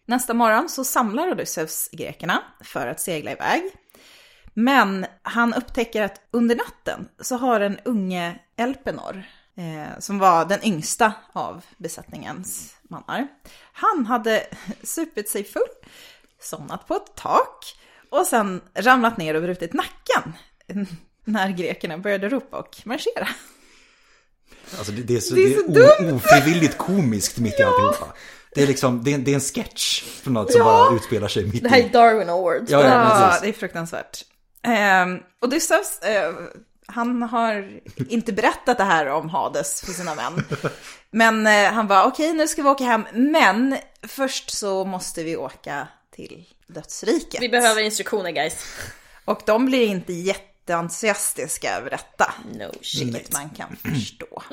[0.05, 3.63] Nästa morgon så samlar Odysseus grekerna för att segla iväg.
[4.53, 9.23] Men han upptäcker att under natten så har den unge Elpenor,
[9.55, 13.27] eh, som var den yngsta av besättningens mannar,
[13.73, 14.47] han hade
[14.83, 15.63] supit sig full,
[16.39, 17.77] somnat på ett tak
[18.09, 20.33] och sen ramlat ner och brutit nacken
[21.25, 23.27] när grekerna började ropa och marschera.
[24.77, 27.63] Alltså det, det är så, Det är det så är o- ofrivilligt komiskt mitt i
[27.63, 28.05] alltihopa.
[28.55, 30.65] Det är liksom, det är, det är en sketch från något som Ja.
[30.65, 31.89] bara utspelar sig mitt Det här är i.
[31.89, 32.71] Darwin Awards.
[32.71, 34.25] Ja, ja, Ja, det är fruktansvärt.
[34.63, 35.05] Eh,
[35.45, 36.33] Odysseus, eh,
[36.85, 37.79] han har
[38.09, 40.43] inte berättat det här om Hades för sina män.
[41.11, 43.77] Men eh, han var okej, nu ska vi åka hem, men
[44.07, 47.41] först så måste vi åka till dödsriket.
[47.41, 48.65] Vi behöver instruktioner guys.
[49.25, 50.13] Och de blir inte
[50.71, 52.33] jätteentusiastiska över detta.
[52.53, 53.01] No shit.
[53.01, 54.43] Vilket man kan förstå.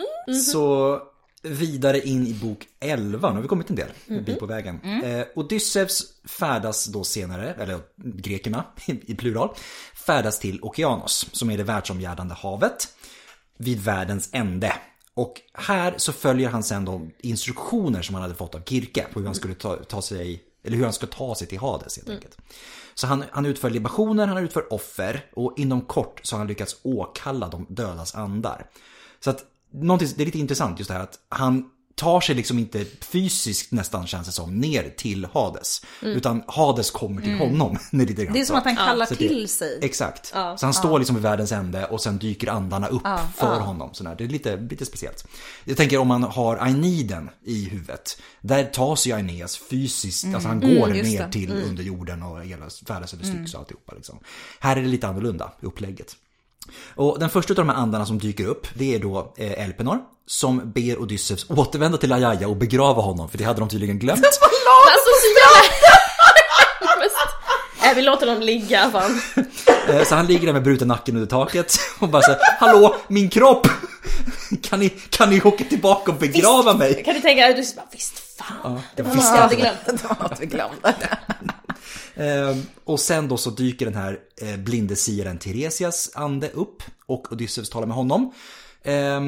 [0.53, 1.01] Så
[1.43, 4.81] vidare in i bok 11, nu har vi kommit en del, en bit på vägen.
[5.05, 6.03] Eh, Odysseus
[6.39, 9.49] färdas då senare, eller grekerna i plural,
[10.07, 12.89] färdas till Okeanos, som är det världsomgärdande havet,
[13.59, 14.73] vid världens ände.
[15.15, 19.19] Och här så följer han sen de instruktioner som han hade fått av Kirke på
[19.19, 22.09] hur han skulle ta, ta sig, eller hur han ska ta sig till Hades helt
[22.09, 22.39] enkelt.
[22.95, 26.77] Så han, han utför libationer, han utför offer och inom kort så har han lyckats
[26.83, 28.67] åkalla de dödas andar.
[29.21, 32.59] Så att någonting, det är lite intressant just det här att han tar sig liksom
[32.59, 35.83] inte fysiskt nästan känns det som ner till Hades.
[36.03, 37.79] Utan Hades kommer till honom.
[37.91, 39.79] Det är, lite grann Det är som att han kallar Så det- till sig.
[39.83, 40.27] Exakt.
[40.27, 43.03] Så han står liksom vid världens ände och sen dyker andarna upp
[43.37, 43.91] för honom.
[43.95, 44.15] Sådär.
[44.19, 45.27] Det är lite, lite speciellt.
[45.65, 48.21] Jag tänker om man har Aeneiden i huvudet.
[48.41, 51.33] Där tas ju Aeneas fysiskt, alltså han går just ner det.
[51.33, 53.93] till under jorden och hela färdas över Styx och alltihopa.
[53.95, 54.19] Liksom.
[54.61, 56.17] Här är det lite annorlunda i upplägget.
[56.95, 59.99] Och den första av de här andarna som dyker upp, det är då eh, Elpenor.
[60.27, 64.25] Som ber Odysseus återvända till Ajaja och begrava honom, för det hade de tydligen glömt.
[64.25, 65.99] Alltså så jävla...
[67.83, 69.21] Nej, vi låter dem ligga fan.
[69.89, 73.31] Eh, Så han ligger där med bruten nacken under taket och bara säger Hallå, min
[73.31, 73.67] kropp!
[74.63, 77.05] Kan ni, kan ni åka tillbaka och begrava mig?
[77.05, 78.81] Kan du tänka dig, du bara visst fan.
[78.97, 79.61] det var visst jag hade det.
[79.61, 79.79] glömt.
[79.87, 80.77] Det var något vi glömde.
[80.89, 80.97] Eh,
[82.85, 87.71] Och sen då så dyker den här eh, blinde siaren Tiresias ande upp och Odysseus
[87.71, 88.33] talar med honom.
[88.83, 89.21] Eh,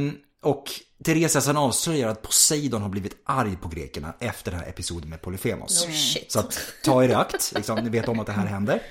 [0.43, 0.64] Och
[1.05, 5.22] Tiresias han avslöjar att Poseidon har blivit arg på grekerna efter den här episoden med
[5.22, 5.86] Polyphemos.
[5.86, 6.32] No shit.
[6.32, 8.82] Så att ta er i akt, liksom, ni vet om att det här händer.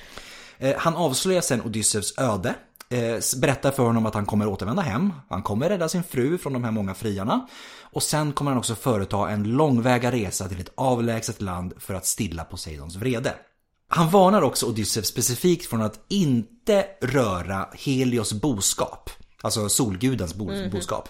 [0.57, 2.55] Eh, Han avslöjar sen Odysseus öde.
[2.89, 5.13] eh, Berättar för honom att han kommer återvända hem.
[5.29, 7.47] Han kommer rädda sin fru från de här många friarna.
[7.91, 12.05] Och sen kommer han också företa en långväga resa till ett avlägset land för att
[12.05, 13.33] stilla Poseidons vrede.
[13.91, 19.09] Han varnar också Odysseus specifikt från att inte röra Helios boskap.
[19.41, 20.69] Alltså solgudens bo- Mhm.
[20.69, 21.09] boskap.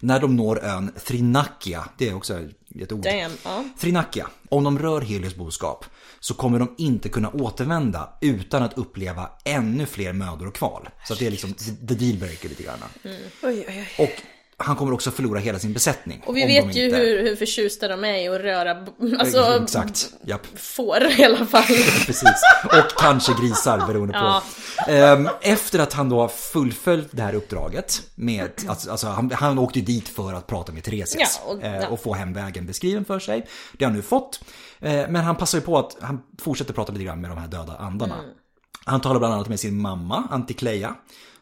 [0.00, 2.40] När de når ön Thrinakia, det är också
[2.80, 3.02] ett ord.
[3.04, 3.64] Damn, ja.
[3.80, 5.84] Thrinakia, om de rör Helios boskap
[6.20, 10.88] så kommer de inte kunna återvända utan att uppleva ännu fler mödor och kval.
[11.06, 11.52] Så att det är liksom
[11.88, 12.78] the dealbreaker lite grann.
[13.04, 13.16] Mm.
[13.42, 14.04] Oj, oj, oj.
[14.04, 14.22] Och
[14.60, 16.22] han kommer också förlora hela sin besättning.
[16.26, 18.86] Och vi vet ju inte- hur, hur förtjusta de är i att röra,
[19.20, 20.46] alltså Exakt, japp.
[20.58, 21.62] får i alla fall.
[22.06, 22.42] Precis.
[22.64, 24.18] Och kanske grisar beroende på.
[24.18, 24.42] Ja.
[24.88, 29.58] Ehm, Efter att han då har fullföljt det här uppdraget med, alltså, alltså han, han
[29.58, 31.88] åkte dit för att prata med Theresias Ja, och- eh, ja.
[31.88, 33.46] och få hem vägen beskriven för sig.
[33.72, 34.40] Det har han nu fått.
[34.80, 37.48] Eh, Men han passar ju på att han fortsätter prata lite grann med de här
[37.48, 38.14] döda andarna.
[38.18, 38.30] Mm.
[38.84, 40.94] Han talar bland annat med sin mamma, Antikleia.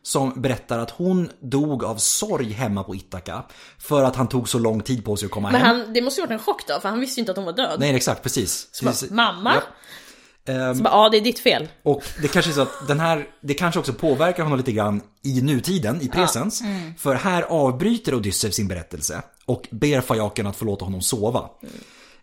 [0.06, 3.42] Som berättar att hon dog av sorg hemma på Ithaka.
[3.78, 5.76] För att han tog så lång tid på sig att komma Men hem.
[5.80, 7.44] han, det måste ju varit en chock då, för han visste ju inte att hon
[7.46, 7.76] var död.
[7.80, 8.80] Nej exakt, precis.
[8.82, 9.10] precis.
[9.10, 9.54] Mamma?
[9.54, 10.52] Ja.
[10.52, 11.68] Ehm, Så bara, ja det är ditt fel.
[11.82, 15.00] Och det kanske är så att den här, det kanske också påverkar honom lite grann
[15.22, 16.62] i nutiden, i presens.
[16.98, 21.50] För här avbryter Odysseus sin berättelse och ber Fajaken att få låta honom sova.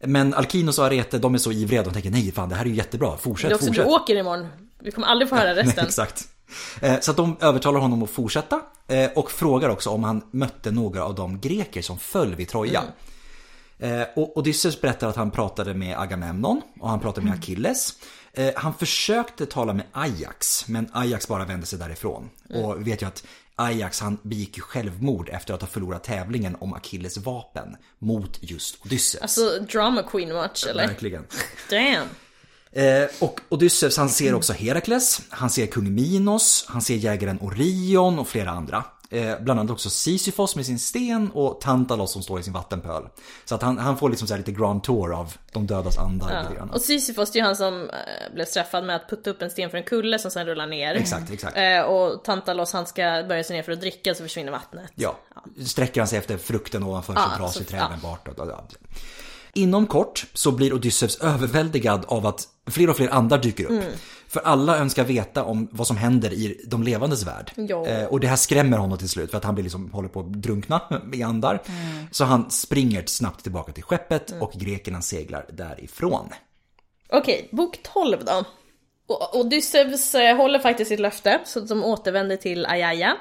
[0.06, 2.70] Men Alkinos och Arete, de är så ivriga, de tänker nej fan det här är
[2.70, 3.88] ju jättebra, fortsätt, Det är också, du fortsätt.
[3.88, 4.48] åker imorgon.
[4.80, 5.74] Vi kommer aldrig få höra resten.
[5.78, 6.28] Nej, exakt.
[6.82, 10.72] Eh, Så att de övertalar honom att fortsätta eh, och frågar också om han mötte
[10.72, 12.84] några av de greker som föll vid Troja.
[13.80, 17.94] Eh, Och Odysseus berättar att han pratade med Agamemnon och han pratade med Achilles.
[18.34, 22.30] Eh, Han försökte tala med Ajax, men Ajax bara vände sig därifrån.
[22.50, 23.24] Och vi vet ju att
[23.56, 28.86] Ajax han begick ju självmord efter att ha förlorat tävlingen om Achilles vapen mot just
[28.86, 29.22] Odysseus.
[29.22, 30.88] Alltså drama queen watch eller?
[30.88, 31.26] Verkligen.
[31.70, 32.08] Damn.
[32.76, 38.20] Eh, och Odysseus han ser också Herakles, han ser kung Minos, han ser jägaren Orion
[38.20, 38.84] och flera andra.
[39.10, 43.04] Eh, bland annat också Sisyfos med sin sten och Tantalos som står i sin vattenpöl.
[43.46, 46.54] Så att han, han får liksom så lite grand tour av de dödas andar.
[46.56, 46.70] grann.
[46.70, 49.50] Och Sisyfos det är ju han som eh, blev straffad med att putta upp en
[49.52, 50.96] sten för en kulle som sen rullar ner.
[50.96, 51.58] Exakt, exakt.
[51.58, 54.92] Eh, och Tantalos han ska börja sig ner för att dricka så försvinner vattnet.
[54.96, 55.18] Ja,
[55.66, 58.28] sträcker han sig efter frukten ovanför så Ja, dras så- sig träden bort.
[58.28, 58.72] Och, och, och.
[59.56, 63.70] Inom kort så blir Odysseus överväldigad av att fler och fler andar dyker upp.
[63.72, 63.84] Mm.
[64.28, 67.52] För alla önskar veta om vad som händer i de levandes värld.
[67.88, 70.20] Eh, och det här skrämmer honom till slut för att han blir liksom, håller på
[70.20, 70.82] att drunkna
[71.14, 71.62] i andar.
[72.12, 74.44] Så han springer snabbt tillbaka till skeppet Mm.
[74.44, 76.30] och grekerna seglar därifrån.
[77.10, 78.44] Okej, bok 12 då.
[79.34, 83.18] Odysseus eh, håller faktiskt sitt löfte, så de återvänder till Ayaya.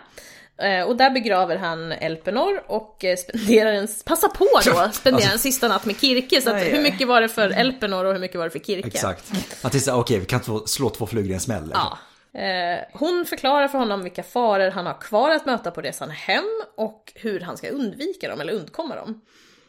[0.62, 5.38] Eh, Och där begraver han Elpenor och eh, spenderar en, passa på då, spenderar en
[5.38, 6.40] sista natt med Kirke.
[6.40, 8.86] Så att, hur mycket var det för Elpenor och hur mycket var det för Kirke?
[8.88, 9.32] Exakt.
[9.62, 11.62] Att det är så här, okej, vi kan två, slå två flugor i en smäll.
[11.64, 11.80] liksom.
[11.84, 11.98] Ja.
[12.40, 16.44] Eh, hon förklarar för honom vilka faror han har kvar att möta på resan hem
[16.76, 19.20] och hur han ska undvika dem eller undkomma dem.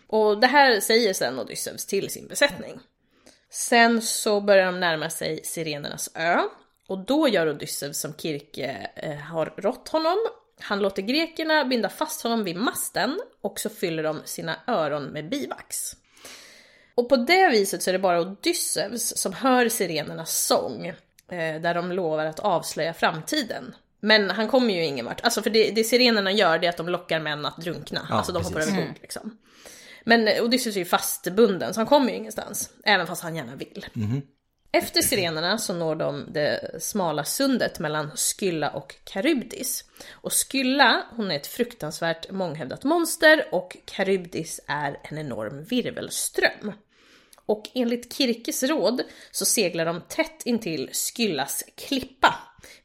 [0.07, 2.79] Och det här säger sen Odysseus till sin besättning.
[3.51, 6.39] Sen så börjar de närma sig Sirenernas ö
[6.87, 8.87] och då gör Odysseus som Kirke
[9.31, 10.17] har rått honom.
[10.63, 15.29] Han låter grekerna binda fast honom vid masten och så fyller de sina öron med
[15.29, 15.95] bivax.
[16.95, 20.85] Och på det viset så är det bara Odysseus som hör sirenernas sång,
[21.31, 23.75] eh, där de lovar att avslöja framtiden.
[23.99, 25.21] Men han kommer ju ingen vart.
[25.21, 28.07] Alltså för det, det sirenerna gör det är att de lockar män att drunkna.
[28.09, 28.55] Ja, alltså de precis.
[28.55, 29.37] hoppar över bord liksom.
[30.03, 32.69] Men Odysseus är ju fastbunden så han kommer ju ingenstans.
[32.83, 33.85] Även fast han gärna vill.
[34.75, 39.83] Efter sirenerna så når de det smala sundet mellan Skylla och Karybdis.
[40.11, 46.73] Och Skylla, hon är ett fruktansvärt månghövdat monster och Karybdis är en enorm virvelström.
[47.45, 49.01] Och enligt Kirkes råd
[49.31, 52.35] så seglar de tätt intill Skyllas klippa,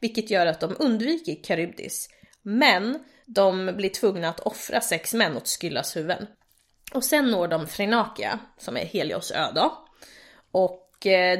[0.00, 2.08] vilket gör att de undviker Karybdis.
[2.42, 6.26] Men de blir tvungna att offra sex män åt Skyllas huvuden.
[6.92, 9.88] Och sen når de Frenakia som är Helios ö då.
[10.52, 10.87] Och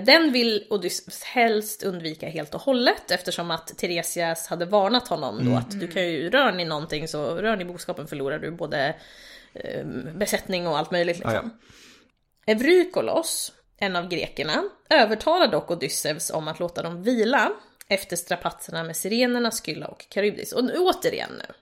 [0.05, 5.57] den vill Odysseus helst undvika helt och hållet eftersom att Teresias hade varnat honom då
[5.57, 8.95] att du kan ju, rör ni någonting så, rör ni boskapen förlorar du både
[9.53, 9.85] eh,
[10.15, 11.35] besättning och allt möjligt liksom.
[11.35, 11.51] Ja,
[12.47, 12.53] ja.
[12.53, 17.53] Eurykolos, en av grekerna, övertalar dock Odysseus om att låta dem vila
[17.89, 20.53] efter strapatserna med sirenerna, Skylla och Charybdis.
[20.53, 21.55] Och nu, återigen nu.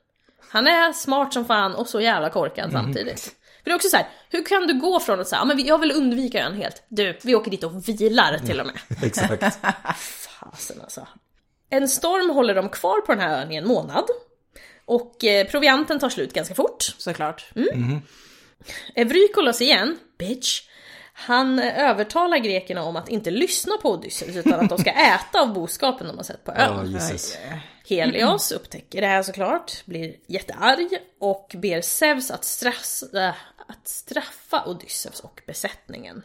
[0.48, 3.36] Han är smart som fan och så jävla korkad samtidigt.
[3.66, 5.66] För det är också så här, hur kan du gå från att säga, ah, men
[5.66, 6.82] jag vill undvika ön helt.
[6.88, 8.76] Du, vi åker dit och vilar till och med.
[9.02, 9.42] Exakt.
[10.40, 11.06] Fasen alltså.
[11.70, 14.04] En storm håller dem kvar på den här ön i en månad.
[14.84, 16.94] Och eh, provianten tar slut ganska fort.
[16.98, 17.46] Såklart.
[18.94, 20.62] Eurykolos igen, bitch,
[21.18, 25.52] han övertalar grekerna om att inte lyssna på Odysseus utan att de ska äta av
[25.52, 26.92] boskapen de har sett på ön.
[26.92, 27.38] Jesus.
[27.88, 30.88] Helios upptäcker det här såklart, blir jättearg
[31.20, 33.34] och ber Zeus att, strass, äh,
[33.68, 36.22] att straffa Odysseus och besättningen.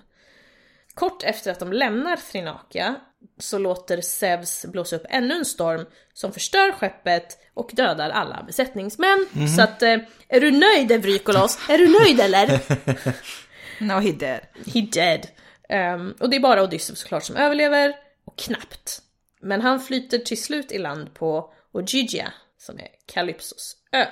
[0.93, 2.95] Kort efter att de lämnar Thrinakia
[3.39, 9.27] så låter Zeus blåsa upp ännu en storm som förstör skeppet och dödar alla besättningsmän.
[9.55, 11.59] Så att, eh, är du nöjd Eurykolos?
[11.69, 12.59] Är du nöjd eller?
[13.82, 14.39] No he did.
[14.73, 15.27] He dead.
[15.69, 19.01] Ehm, och det är bara Odysseus såklart som överlever, och knappt.
[19.41, 24.05] Men han flyter till slut i land på Ogygia, som är Kalypsos ö.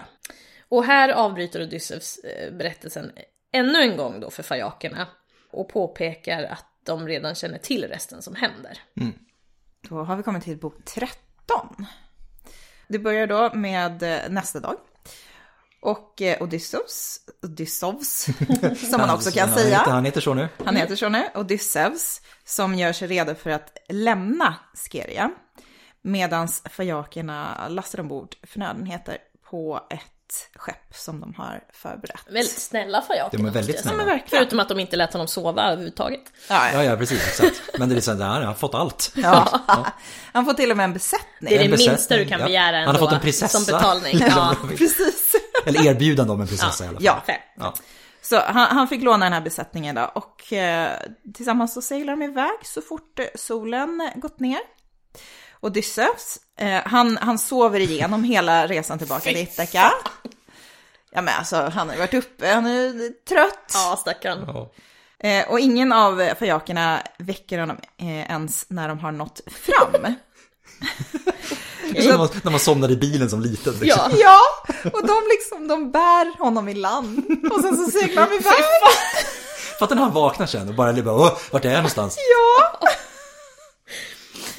[0.70, 3.12] Och här avbryter Odysseus eh, berättelsen
[3.52, 5.08] ännu en gång då för fajakerna
[5.52, 8.80] och påpekar att de redan känner till resten som händer.
[9.90, 11.86] Då har vi kommit till bok 13.
[12.88, 14.76] Det börjar då med eh, nästa dag.
[15.82, 18.28] Och eh, Odysseus, Odysseus,
[18.90, 19.78] som man också kan Han heter, säga.
[19.86, 20.48] han heter så nu.
[20.66, 25.32] Han heter så nu, Odysseus, som gör sig redo för att lämna Skeria.
[26.02, 29.18] Medan fajakerna lastar ombord förnödenheter
[29.50, 30.02] på ett
[30.56, 32.22] skepp som de har förberett.
[32.30, 33.38] Väldigt snälla fajaker.
[33.38, 34.04] De är väldigt snälla.
[34.04, 34.30] Verkligen.
[34.30, 36.22] Förutom att de inte lät honom sova överhuvudtaget.
[36.50, 37.28] Ja, Ja, ja, precis.
[37.28, 37.62] Exakt.
[37.80, 39.12] Men det är så här, han har fått allt.
[39.16, 39.60] ja.
[40.34, 41.50] Han får till och med en besättning.
[41.50, 42.46] Det är det minsta du kan ja.
[42.46, 42.92] begära Han ändå.
[42.92, 43.60] har fått en prinsessa.
[43.60, 44.20] Som betalning.
[44.30, 45.36] Ja, Precis.
[45.66, 47.06] Eller erbjudande om en prinsessa i alla fall.
[47.28, 47.36] Ja.
[47.60, 47.74] Ja.
[48.22, 50.92] Så han, han fick låna den här besättningen då och eh,
[51.36, 54.60] tillsammans så seglar de iväg så fort eh, solen gått ner.
[55.62, 59.92] Odysseus, eh, han, han sover igenom hela resan tillbaka till Ithaka.
[61.12, 63.72] Ja men alltså han har ju varit uppe, han är trött.
[63.74, 64.44] Ja, stackarn.
[64.48, 64.72] Ja.
[65.30, 70.02] Eh, och ingen av fajakerna väcker honom eh, ens när de har nått fram.
[71.94, 73.74] När man, när man somnar i bilen som liten.
[73.74, 74.12] Liksom.
[74.12, 74.18] Ja.
[74.18, 74.40] Ja,
[74.94, 77.24] och de liksom, de bär honom i land.
[77.52, 78.64] Och sen så seglar de iväg.
[79.80, 82.18] Fattar när han vaknar sen och bara, bara Åh, vart är jag någonstans?
[82.18, 82.80] Ja,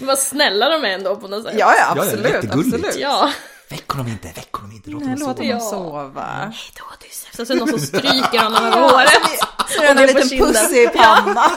[0.07, 1.55] vad snälla de är ändå på något sätt.
[1.59, 2.97] ja, ja Ja, ja, absolut, absolut.
[2.99, 3.33] Ja.
[3.71, 5.45] Väck honom inte, väck honom inte, låt Nej, honom låt sova.
[5.45, 5.71] honom Ja.
[5.71, 6.23] sova.
[6.53, 7.41] Hej då Odysseus.
[7.41, 9.41] Och så är det någon som stryker honom över håret.
[9.69, 11.51] Så är det en liten puss i pannan.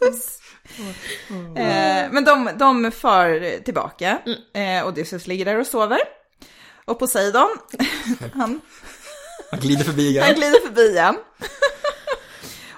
[0.00, 0.38] Puss.
[1.56, 4.18] Eh, men de, de för tillbaka.
[4.54, 5.98] Eh, Odysseus ligger där och sover.
[6.84, 7.48] Och Poseidon,
[8.34, 8.60] han,
[9.50, 10.40] Han glider förbi han igen.
[10.40, 11.16] glider förbi igen.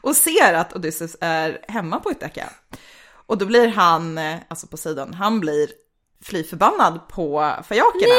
[0.00, 2.50] och ser att Odysseus är hemma på Ithaka.
[3.30, 5.70] Och då blir han, eh, alltså Poseidon, han blir
[6.22, 8.14] fly förbannad på fajakerna.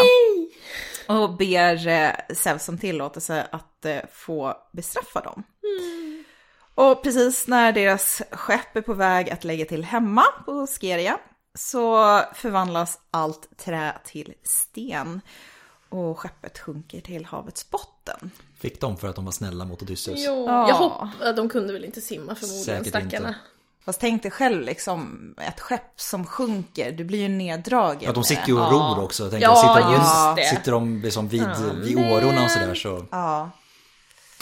[1.07, 5.43] Och ber eh, Zeus om tillåtelse att eh, få bestraffa dem.
[6.75, 11.19] Och precis när deras skepp är på väg att lägga till hemma på Skeria
[11.55, 15.21] så förvandlas allt trä till sten.
[15.89, 18.31] Och skeppet sjunker till havets botten.
[18.59, 20.19] Fick de för att de var snälla mot Odysseus.
[20.25, 20.67] Jo, Ja.
[20.67, 23.27] jag hoppas, de kunde väl inte simma förmodligen, Säkert stackarna.
[23.27, 23.39] inte.
[23.85, 28.01] Fast tänk dig själv liksom, ett skepp som sjunker, du blir ju neddragen.
[28.03, 28.69] Ja, de sitter ju och Ja.
[28.71, 29.29] ror också.
[29.29, 29.55] Tänker Ja.
[29.55, 30.47] Sitter, just de, det.
[30.57, 31.47] sitter de liksom vid,
[31.83, 33.05] vid årorna och sådär så.
[33.11, 33.49] Ja,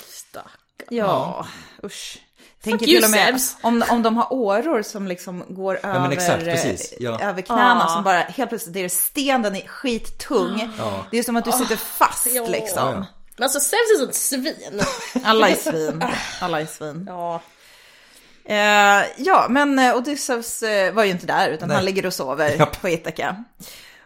[0.07, 0.49] Stackarn.
[0.89, 1.45] ja,
[1.83, 2.17] usch.
[2.63, 6.43] Tänker till och med om, om de har åror som liksom går men över, exakt,
[6.43, 6.93] precis.
[6.99, 7.19] Ja.
[7.19, 7.93] över knäna Ja.
[7.93, 10.69] som bara helt plötsligt, det är sten, den är skittung.
[10.77, 11.05] Ja.
[11.11, 12.47] Det är som att du sitter fast Ja.
[12.47, 12.87] liksom.
[12.87, 13.05] Ja, ja.
[13.37, 14.81] Men alltså Zeus är sånt svin.
[15.25, 16.03] Alla är svin.
[16.41, 17.05] Alla är svin.
[17.07, 17.41] Ja.
[18.45, 21.75] Eh, ja, men eh, Odysseus eh, var ju inte där, utan Nej.
[21.75, 22.81] han ligger och sover Japp.
[22.81, 23.43] på Ithaka.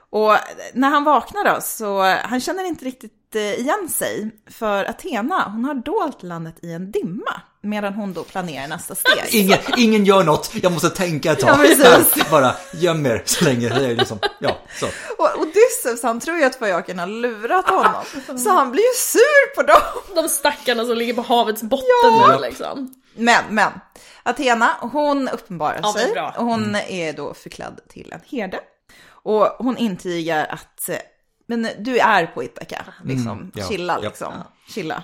[0.10, 0.36] Och
[0.74, 4.32] när han vaknar då, så eh, han känner inte riktigt eh, igen sig.
[4.52, 7.42] För Athena, hon har dolt landet i en dimma.
[7.66, 9.14] Medan hon då planerar nästa steg.
[9.42, 11.58] Ingen, ingen gör något, jag måste tänka ett Ja, tag.
[11.66, 11.84] precis.
[12.24, 13.70] Här, bara göm er så länge.
[13.70, 14.86] Det är liksom, ja, så.
[15.18, 17.94] Och Odysseus, han tror ju att fajaken har lurat honom.
[18.40, 19.82] Så han blir ju sur på dem.
[20.24, 22.36] De stackarna som ligger på havets botten Ja.
[22.36, 22.94] nu liksom.
[23.16, 23.72] Men, men.
[24.24, 26.12] Athena, hon uppenbarar Ja, sig.
[26.12, 26.36] bra.
[26.38, 28.60] Och hon är då förklädd till en herde.
[29.06, 30.98] Och hon intygar att eh,
[31.48, 33.32] men du är på Ithaka, liksom.
[33.32, 34.10] Mm, ja, Chilla, ja.
[34.10, 34.34] liksom.
[34.68, 35.04] Chilla.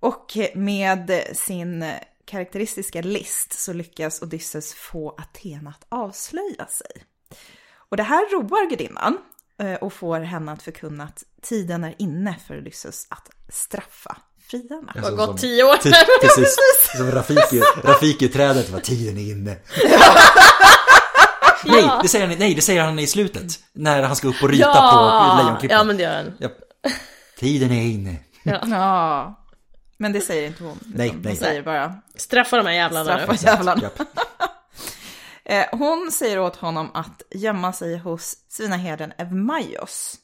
[0.00, 1.92] Och med sin
[2.24, 7.04] karaktäristiska list så lyckas Odysseus få Athena att avslöja sig.
[7.74, 9.18] Och det här roar gudinnan
[9.58, 14.16] eh, och får henne att förkunna att tiden är inne för Odysseus att straffa
[14.50, 14.92] friarna.
[14.94, 15.76] Det har Alltså, gått tio år.
[15.76, 16.56] Ty- Precis,
[16.96, 19.56] som Rafiki, Rafiki-trädet var tiden är inne.
[21.64, 23.52] Nej, det säger han, nej, det säger han i slutet.
[23.72, 25.78] När han ska upp och ryta på Lejonklippan.
[25.78, 26.32] ja men det gör den.
[26.40, 26.52] Japp.
[27.38, 28.16] Tiden är inne.
[28.70, 29.36] Ja,
[29.96, 30.78] men det säger inte hon.
[30.94, 31.32] Nej, utan nej.
[31.32, 33.38] Hon säger bara Straffa de här jävlarna straffa nu.
[33.42, 33.90] jävlarna.
[35.44, 40.14] Eh, Hon säger åt honom att gömma sig hos svinaherden Evmaios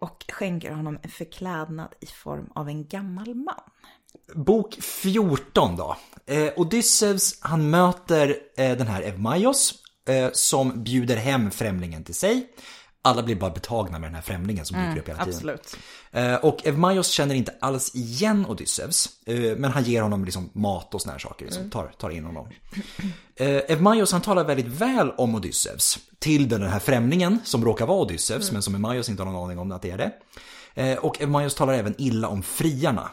[0.00, 3.54] och skänker honom en förklädnad i form av en gammal man.
[4.34, 5.96] Bok 14 då.
[6.26, 9.74] Eh, Odysseus, han möter eh, den här Evmaios
[10.08, 12.48] eh, som bjuder hem främlingen till sig.
[13.02, 15.34] Alla blir bara betagna med den här främlingen som dyker upp hela tiden.
[15.34, 15.76] Absolut.
[16.10, 19.08] Eh, och Evmaios känner inte alls igen Odysseus.
[19.26, 21.44] Eh, men han ger honom liksom mat och såna här saker.
[21.44, 22.48] Liksom, tar, tar in honom.
[23.36, 25.98] Eh, Evmaios han talar väldigt väl om Odysseus.
[26.18, 28.52] Till den här främlingen som råkar vara Odysseus.
[28.52, 30.12] Men som Evmaios inte har någon aning om att det är
[30.74, 30.98] det.
[30.98, 33.10] Och Evmaios talar även illa om friarna.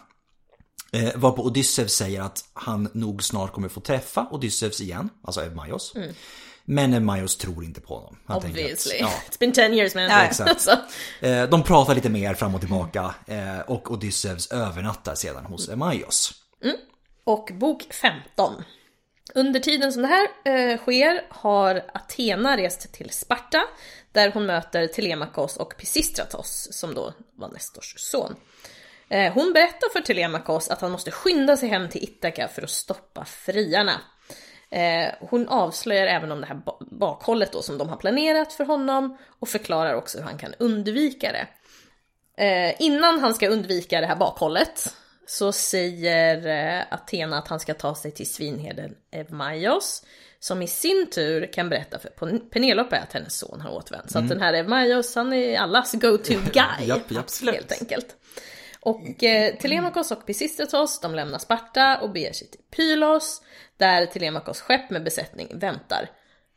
[1.16, 5.94] Varpå Odysseus säger att han nog snart kommer få träffa Odysseus igen, alltså Evmaios.
[6.70, 8.20] Men Evmaios tror inte på honom.
[8.26, 8.98] Han tänker att- Obviously.
[9.00, 10.04] ja, It's been ten years man.
[10.04, 10.68] Ja, exakt.
[11.22, 16.32] Eh, De pratar lite mer fram och tillbaka eh, och Odysseus övernattar sedan hos Emaios.
[17.24, 18.64] Och bok 15.
[19.36, 23.62] Under tiden som det här eh, sker har Athena rest till Sparta
[24.12, 28.36] där hon möter Telemakos och Pisistratos som då var Nestors son.
[29.10, 32.70] Eh, hon berättar för Telemakos att han måste skynda sig hem till Ithaka för att
[32.70, 34.02] stoppa friarna.
[34.72, 38.64] Eh, hon avslöjar även om det här ba- bakhållet då som de har planerat för
[38.66, 41.48] honom och förklarar också hur han kan undvika det.
[42.44, 44.96] Eh, innan han ska undvika det här bakhållet
[45.28, 46.48] så säger
[46.78, 50.04] eh, Athena att han ska ta sig till svinherden Evmaios
[50.40, 54.12] som i sin tur kan berätta för Pen- Penelope att hennes son har återvänt.
[54.12, 56.88] Så att den här Evmaios, han är allas go-to guy.
[56.88, 57.26] Japp, japp.
[57.54, 58.16] Helt enkelt.
[58.88, 63.42] Och eh, Telemakos och Pisistratos de lämnar Sparta och beger sig till Pylos
[63.78, 66.12] där Telemakos skepp med besättning väntar.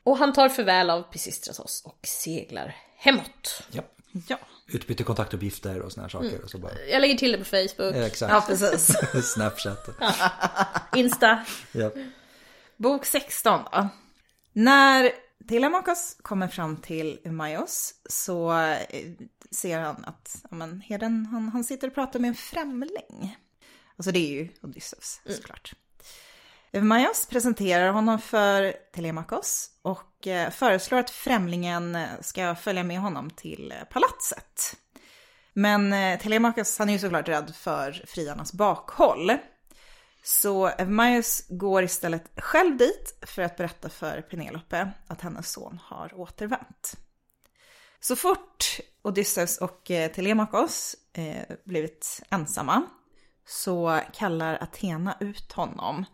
[0.04, 3.62] Och han tar förväl av Pisistratos och seglar hemåt.
[3.70, 3.96] Japp.
[4.28, 6.44] Ja, Utbyter kontaktuppgifter och såna här saker.
[6.44, 8.32] Och så bara, Jag lägger till det på Facebook, eh, exakt.
[8.32, 8.96] ja precis.
[9.34, 9.88] Snapchat.
[10.96, 11.44] Insta.
[11.72, 11.94] Japp.
[12.76, 13.88] Bok 16 då.
[14.52, 15.12] När
[15.48, 19.10] Telemachos kommer fram till Umaios så eh,
[19.50, 23.36] ser han att ja, men, herden, han, han sitter och pratar med en främling.
[23.96, 25.72] Alltså det är ju Odysseus såklart.
[26.72, 33.72] Eumaios presenterar honom för Telemakos och eh, föreslår att främlingen ska följa med honom till
[33.72, 34.76] eh, palatset.
[35.52, 39.32] Men eh, Telemakos han är ju såklart rädd för friarnas bakhåll.
[40.22, 46.20] Så Eumaios går istället själv dit för att berätta för Penelope att hennes son har
[46.20, 46.96] återvänt.
[48.00, 52.82] Så fort Odysseus och eh, Telemakos eh, blivit ensamma
[53.46, 56.04] så kallar Athena ut honom.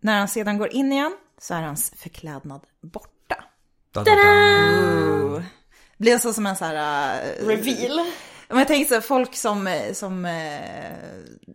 [0.00, 3.44] När han sedan går in igen så är hans förklädnad borta.
[3.92, 4.22] Da, da, da.
[4.22, 5.42] Ooh.
[5.96, 7.22] Blir så som en så här...
[7.22, 8.00] eh, Reveal.
[8.50, 10.32] Om jag tänker så, folk som, eh, som eh,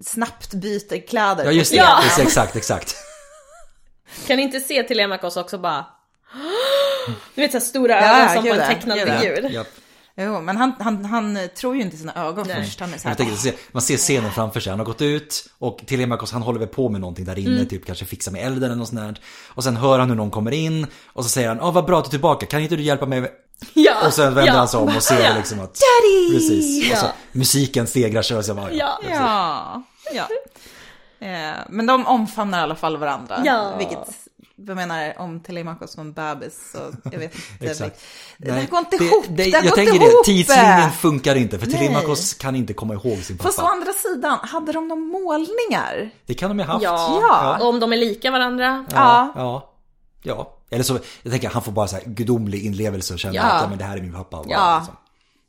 [0.05, 1.45] snabbt byter kläder.
[1.45, 2.03] Ja just det, Ja.
[2.03, 2.95] Just, exakt, exakt.
[4.27, 5.85] Kan ni inte se Telemakos också bara...
[7.35, 8.67] Du vet såhär stora Ja, ögon som på en ja.
[8.67, 9.19] tecknad ja.
[9.19, 9.49] figur.
[9.49, 9.67] Japp.
[10.15, 12.63] Jo, men han, han, han tror ju inte sina ögon Nej.
[12.65, 12.79] först.
[12.79, 15.45] Han är så här, tänker, se- man ser scenen framför sig, han har gått ut
[15.59, 18.63] och Telemakos han håller väl på med någonting där inne, typ kanske fixa med elden
[18.63, 19.19] eller något sånt där.
[19.47, 21.97] Och sen hör han hur någon kommer in och så säger han, åh vad bra
[21.99, 23.31] att du är tillbaka, kan inte du hjälpa mig?
[23.74, 24.07] Ja.
[24.07, 24.57] Och sen vänder ja.
[24.57, 25.34] han sig om och ser Ja.
[25.38, 25.74] liksom att...
[25.80, 26.34] Daddy!
[26.34, 26.91] Precis.
[26.91, 27.11] Och så, Ja.
[27.32, 28.99] musiken stegrar sig och så bara, Ja.
[29.09, 29.84] Ja,
[30.14, 30.28] ja.
[31.28, 33.41] Eh, men de omfamnar i alla fall varandra.
[33.45, 33.76] Ja.
[33.78, 33.99] Vilket,
[34.55, 36.78] vad menar om Telemakos som en bebis så
[37.11, 37.72] jag vet inte.
[37.72, 38.01] Exakt.
[38.38, 40.26] Det här går inte ihop, det, här jag går tänker inte ihop.
[40.26, 41.78] det, tidslinjen funkar inte för Nej.
[41.78, 43.47] Telemakos kan inte komma ihåg sin pappa.
[43.49, 46.09] Fast å andra sidan, hade de några målningar?
[46.26, 46.84] Det kan de ju ha haft.
[46.84, 47.20] Ja.
[47.22, 47.57] Ja.
[47.61, 48.86] Och om de är lika varandra.
[48.93, 49.32] Ja.
[49.36, 49.70] Ja.
[50.24, 50.57] Ja.
[50.74, 53.41] Eller så, jag tänker han får bara så här gudomlig inlevelse och känna Ja.
[53.43, 54.38] att ja, men det här är min pappa.
[54.38, 54.78] Och Ja.
[54.80, 54.95] liksom,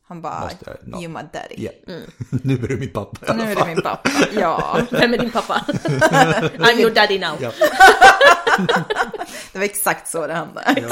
[0.08, 0.96] Han bara, Måste- no.
[1.02, 1.54] you my daddy.
[1.56, 1.70] ja.
[2.42, 3.68] nu är du min pappa i alla Nu är det fall.
[3.68, 4.10] min pappa.
[4.40, 5.64] Ja, Vem är din pappa?
[5.68, 7.36] I'm your daddy now.
[7.40, 7.50] Ja.
[9.52, 10.86] det var exakt så det hände.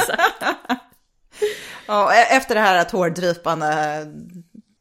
[1.87, 4.07] Ja, e- efter det här tårdrypande,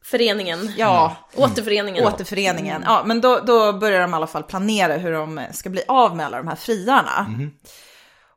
[0.04, 0.72] Föreningen.
[0.76, 2.04] ja, Återföreningen.
[2.06, 2.82] återföreningen.
[2.86, 6.16] Ja, men då, då börjar de i alla fall planera hur de ska bli av
[6.16, 7.26] med alla de här friarna.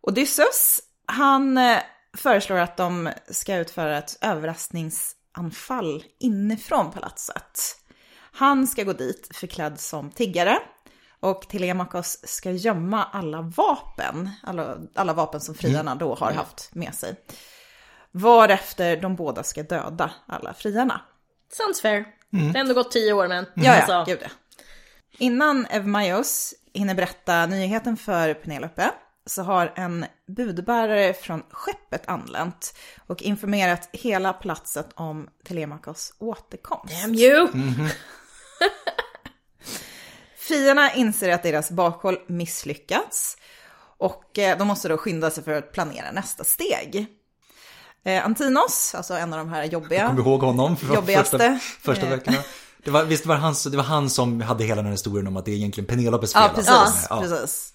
[0.02, 1.78] Odysseus, han eh,
[2.18, 7.60] föreslår att de ska utföra ett överraskningsanfall inifrån palatset.
[8.32, 10.60] Han ska gå dit förklädd som tiggare
[11.20, 16.96] och Telemakos ska gömma alla vapen, alla, alla vapen som friarna då har haft med
[16.96, 17.16] sig.
[18.12, 21.02] Varefter de båda ska döda alla friarna.
[21.52, 22.06] Sounds fair.
[22.30, 23.46] Det har ändå gått tio år men.
[23.54, 24.30] Ja, ja, alltså, gud ja.
[25.18, 28.92] Innan Evmaios hinner berätta nyheten för Penelope
[29.26, 32.76] så har en budbärare från skeppet anlänt
[33.08, 37.02] och informerat hela palatset om Telemakos återkomst.
[37.02, 37.48] Damn you!
[40.38, 43.38] Fiarna inser att deras bakhåll misslyckats
[43.98, 47.06] och eh, de måste då skynda sig för att planera nästa steg.
[48.06, 50.78] Eh, Antinos, alltså en av de här jobbiga, Kommer du ihåg honom?
[50.78, 51.38] Från Jobbigaste.
[51.38, 52.10] Första, första Eh.
[52.10, 52.38] veckorna.
[52.84, 55.28] Det var, visst var det, han, det var han som hade hela den här historien
[55.28, 56.42] om att det är egentligen Penelopes fel.
[56.42, 57.08] Ja, att precis.
[57.10, 57.22] Ja.
[57.22, 57.74] precis.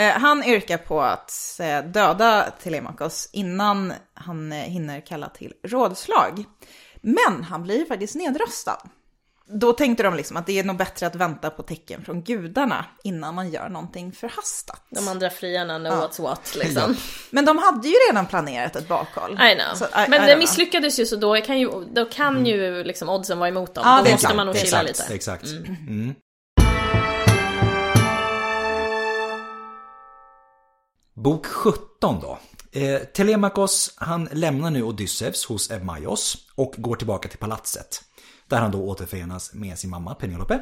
[0.00, 6.44] Eh, han yrkar på att eh, döda Telemakos innan han eh, hinner kalla till rådslag.
[7.02, 8.78] Men han blir faktiskt nedröstad.
[9.52, 12.84] Då tänkte de liksom att det är nog bättre att vänta på tecken från gudarna
[13.04, 14.82] innan man gör någonting förhastat.
[14.90, 16.96] De andra friarna know what's what liksom.
[17.30, 19.32] Men de hade ju redan planerat ett bakhåll.
[19.32, 19.74] I know.
[19.74, 20.38] Så, I- men I det know.
[20.38, 23.82] misslyckades ju så då kan ju, då kan ju liksom oddsen vara emot dem.
[23.86, 25.14] Ja, då måste sant, man nog chilla lite.
[25.14, 25.44] Exakt.
[25.44, 26.14] Mm.
[31.22, 32.38] Bok 17 då.
[32.72, 38.02] Eh, Telemakos han lämnar nu Odysseus hos Evmaios och går tillbaka till palatset.
[38.48, 40.60] Där han då återförenas med sin mamma Penelope.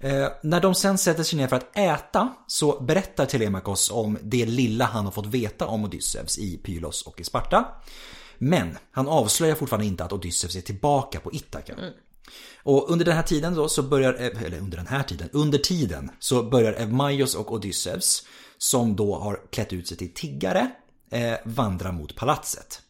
[0.00, 4.46] Eh, när de sen sätter sig ner för att äta så berättar Telemakos om det
[4.46, 7.68] lilla han har fått veta om Odysseus i Pylos och i Sparta.
[8.38, 11.74] Men han avslöjar fortfarande inte att Odysseus är tillbaka på Ithaka.
[12.62, 16.10] Och under den här tiden då så börjar, eller under den här tiden, under tiden
[16.18, 18.24] så börjar Evmaios och Odysseus,
[18.64, 20.70] som då har klätt ut sig till tiggare,
[21.10, 22.80] eh, vandra mot palatset.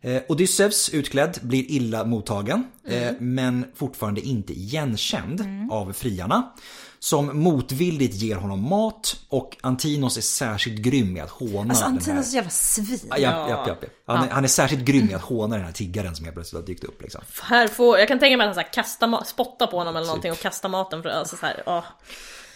[0.00, 6.52] Eh, Odysseus utklädd blir illa mottagen, eh, men fortfarande inte igenkänd av friarna.
[6.98, 11.90] Som motvilligt ger honom mat och Antinos är särskilt grym med att håna Alltså här...
[11.90, 13.00] Antinos är så jävla svin.
[13.10, 13.76] Ja, ja, ja.
[14.06, 16.60] Han, är, han är särskilt grym med att håna den här tiggaren som helt plötsligt
[16.62, 17.20] har dykt upp liksom.
[17.42, 19.96] Här får, jag kan tänka mig att han så här, kasta ma- spotta på honom
[19.96, 21.84] eller någonting och kasta maten för alltså så här, åh.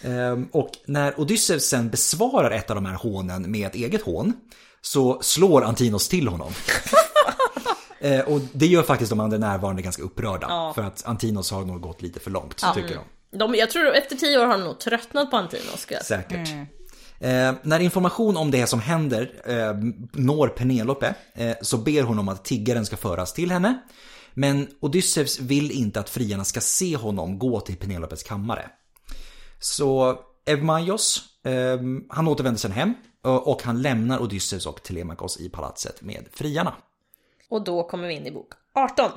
[0.03, 4.33] Ehm, Och när Odysseus sen besvarar ett av de här hånen med ett eget hån
[4.81, 6.51] så slår Antinos till honom.
[7.99, 10.47] Eh, Och det gör faktiskt de andra närvarande ganska upprörda.
[10.49, 10.71] Ja.
[10.75, 12.95] För att Antinos har nog gått lite för långt, tycker
[13.31, 13.37] de.
[13.37, 15.79] De, jag tror efter tio år har de nog tröttnat på Antinos.
[15.79, 16.21] ska jag säga.
[16.21, 16.49] Säkert.
[17.19, 19.73] Eh, när information om det som händer eh,
[20.23, 23.79] når Penelope eh, så ber hon om att tiggaren ska föras till henne.
[24.33, 28.69] Men Odysseus vill inte att friarna ska se honom gå till Penelopes kammare.
[29.63, 32.93] Så Evmaios, eh, han återvänder sen hem
[33.23, 36.73] och han lämnar Odysseus och Telemakos i palatset med friarna.
[37.49, 39.11] Och då kommer vi in i bok 18.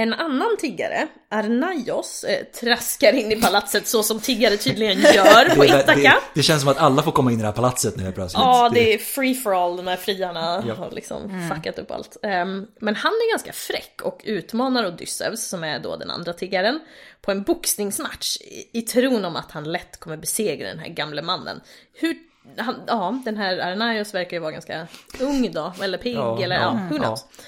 [0.00, 5.62] En annan tiggare, Arnaios, eh, traskar in i palatset så som tiggare tydligen gör på
[5.62, 5.94] Det, Ithaka.
[5.94, 8.40] det, det känns som att alla får komma in i det här palatset nu plötsligt.
[8.42, 10.74] Ja, det är free for all när friarna Ja.
[10.74, 12.16] har liksom fuckat upp allt.
[12.22, 16.80] Ehm, men han är ganska fräck och utmanar Odysseus, som är då den andra tiggaren,
[17.22, 21.22] på en boxningsmatch i, i tron om att han lätt kommer besegra den här gamle
[21.22, 21.60] mannen.
[21.94, 22.16] Hur,
[22.58, 24.86] han, ja, den här Arnaios verkar ju vara ganska
[25.20, 27.02] ung då, eller pigg, Ja, eller ja, ja, who ja.
[27.02, 27.20] knows.
[27.20, 27.44] Eh,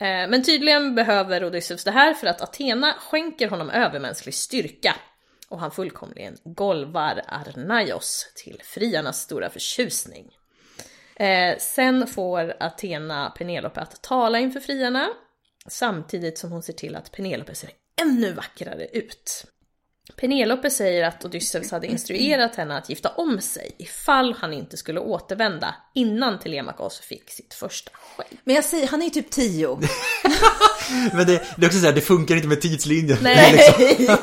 [0.00, 4.96] Eh, men tydligen behöver Odysseus det här för att Athena skänker honom övermänsklig styrka.
[5.48, 10.30] Och han fullkomligen golvar Arnaios till friarnas stora förtjusning.
[11.16, 15.08] Eh, sen får Athena Penelope att tala inför friarna.
[15.66, 17.70] Samtidigt som hon ser till att Penelope ser
[18.02, 19.44] ännu vackrare ut.
[20.16, 25.00] Penelope säger att Odysseus hade instruerat henne att gifta om sig ifall han inte skulle
[25.00, 28.38] återvända innan Telemakos fick sitt första skägg.
[28.44, 29.78] Men jag säger, han är ju typ tio.
[31.12, 33.18] Men det, det är också så här, det funkar inte med tidslinjen.
[33.20, 33.52] Nej.
[33.52, 34.16] Liksom,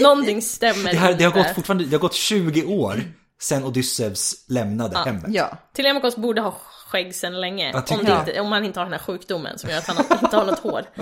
[0.00, 1.42] Någonting stämmer det, här, det, har inte.
[1.48, 3.02] gått fortfarande, det har gått 20 år
[3.40, 5.24] sedan Odysseus lämnade hemmet.
[5.28, 5.58] Ja.
[5.76, 6.54] Telemakos borde ha
[6.86, 7.70] skägg sedan länge.
[7.72, 9.96] Jag tycker Om, inte, om han inte har den här sjukdomen som gör att han
[10.22, 10.84] inte har något hår.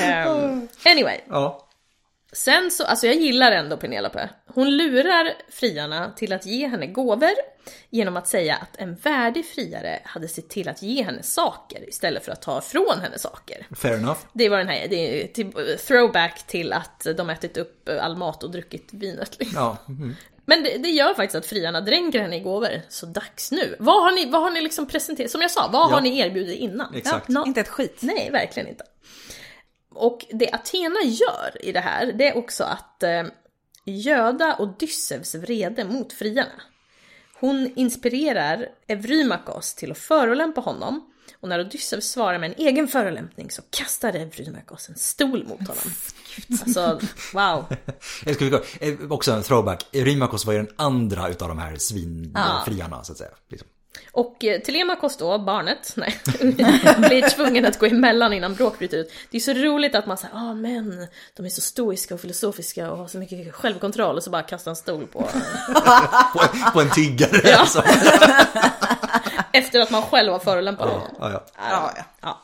[0.00, 1.68] Ehm, anyway, Ja.
[2.32, 4.28] Sen så, alltså jag gillar ändå Penelope.
[4.46, 7.30] Hon lurar friarna till att ge henne gåvor
[7.90, 12.24] genom att säga att en värdig friare hade sett till att ge henne saker istället
[12.24, 13.66] för att ta ifrån henne saker.
[13.76, 14.18] Fair enough.
[14.32, 15.52] Det var den här, det är till,
[15.86, 19.38] throwback till att de ätit upp all mat och druckit vinet.
[19.38, 19.58] Liksom.
[19.62, 19.76] Ja.
[19.88, 20.14] Mm.
[20.44, 22.80] Men det, det gör faktiskt att friarna dränker henne i gåvor.
[22.88, 23.76] Så dags nu.
[23.78, 25.30] Vad har ni, vad har ni liksom presenterat?
[25.30, 25.94] Som jag sa, vad Ja.
[25.94, 26.94] har ni erbjudit innan?
[26.94, 27.24] Exakt.
[27.28, 27.98] Ja, nå- Inte ett skit.
[28.00, 28.84] Nej, verkligen inte.
[29.94, 33.22] Och det Athena gör i det här, det är också att eh,
[33.84, 36.62] göda Odysseus vrede mot friarna.
[37.40, 41.08] Hon inspirerar Evrymakos till att förolämpa honom.
[41.40, 45.92] Och när Odysseus svarar med en egen förolämpning så kastar Evrymakos en stol mot honom.
[46.62, 47.00] Alltså,
[47.34, 47.64] wow.
[48.24, 49.86] Jag gå, eh, också en throwback.
[49.92, 53.30] Rymakos var ju den andra utav de här svinfriarna så att säga.
[53.48, 53.68] Liksom.
[54.12, 56.20] Och eh, Telemakos då, barnet, nej,
[56.98, 59.12] blir tvungen att gå emellan innan bråk bryter ut.
[59.30, 62.90] Det är så roligt att man säger, ah men, de är så stoiska och filosofiska
[62.90, 65.20] och har så mycket självkontroll och så bara kastar en stol på.
[66.32, 67.40] På, på en tiggare.
[67.44, 67.58] Ja.
[67.58, 67.82] alltså.
[69.52, 71.08] Efter att man själv har förolämpat honom.
[71.20, 71.44] ja, ja.
[71.56, 72.04] Ja, ja.
[72.20, 72.40] Ja,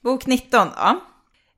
[0.00, 1.00] Bok 19, ja.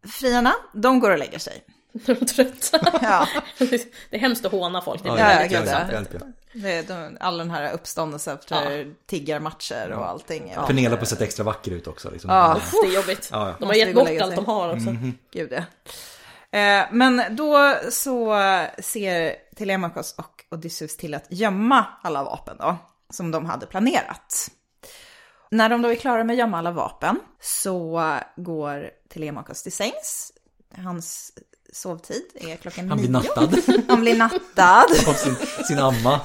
[0.09, 1.65] Friarna, de går och lägger sig.
[1.93, 2.99] de är trötta.
[3.03, 3.29] Ja.
[3.59, 5.03] Det är hemskt att håna folk.
[5.03, 6.27] Det är Ja, ja, väldigt ja.
[6.53, 6.83] Ja.
[6.83, 10.53] De, all den här uppståndelsen efter tiggarmatcher och allting.
[10.55, 10.67] Ja.
[10.67, 12.11] Pernilla på sett extra vacker ut också.
[12.11, 12.31] Liksom.
[12.31, 12.61] Ja.
[12.83, 13.29] Det är jobbigt.
[13.33, 13.55] Ja, ja.
[13.61, 14.97] De har gett bort allt de har också.
[15.33, 15.65] Gud ja.
[16.59, 18.37] Eh, Men då så
[18.79, 22.77] ser Telemakos och Odysseus till att gömma alla vapen då,
[23.11, 24.51] som de hade planerat.
[25.51, 28.03] När de då är klara med att gömma alla vapen så
[28.37, 30.33] går Telemakos till sängs.
[30.77, 31.33] Hans
[31.73, 33.13] sovtid är klockan Han blir nio.
[33.19, 33.59] nattad
[33.89, 34.85] Han blir nattad.
[35.09, 35.37] av sin,
[35.69, 36.21] sin amma.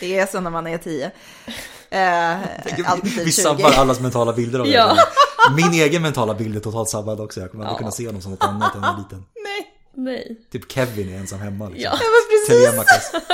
[0.00, 1.10] Det är så när man är tio.
[1.90, 2.36] Eh,
[2.90, 3.32] alltid Vi 20.
[3.32, 4.72] sabbar allas mentala bilder av det.
[4.72, 4.96] Ja.
[5.56, 7.40] Min egen mentala bild är totalt sabbad också.
[7.40, 7.78] Jag kommer aldrig Ja.
[7.78, 9.24] kunna se honom som något annat än en liten.
[9.44, 9.68] Nej.
[9.94, 10.40] Nej.
[10.52, 11.68] Typ Kevin är ensam hemma.
[11.68, 11.90] Liksom.
[11.92, 11.98] Ja.
[12.74, 13.20] men precis.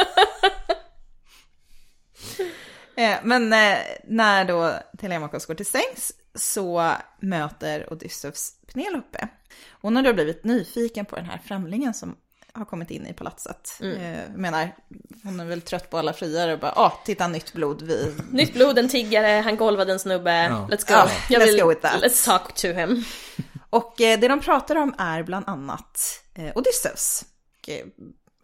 [2.96, 3.78] Eh, Men eh,
[4.08, 9.28] när då Telemakos går till sängs så möter Odysseus Penelope.
[9.70, 12.16] Hon har då blivit nyfiken på den här främlingen som
[12.52, 13.78] har kommit in i palatset.
[13.80, 13.96] Mm.
[14.00, 14.74] Eh, Jag menar,
[15.22, 18.14] hon är väl trött på alla friare och bara, ah, titta nytt blod, vi...
[18.30, 20.32] Nytt blod, en tiggare, han golvade en snubbe.
[20.44, 20.68] Ja.
[20.70, 20.94] Let's go.
[20.94, 22.02] Ja, Jag let's vill, go with that.
[22.02, 23.04] Let's talk to him.
[23.70, 26.00] Och eh, det de pratar om är bland annat
[26.34, 27.24] eh, Odysseus.
[27.62, 27.84] Och, eh,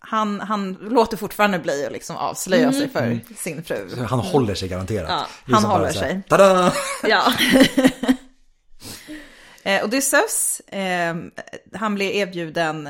[0.06, 4.04] han, han låter fortfarande bli att liksom avslöja sig för sin fru.
[4.08, 5.08] Han håller sig garanterat.
[5.08, 6.22] Ja, han håller sig.
[6.28, 6.72] Tada!
[7.02, 7.32] Ja.
[9.66, 11.16] Eh, Odysseus, eh,
[11.74, 12.86] han blir erbjuden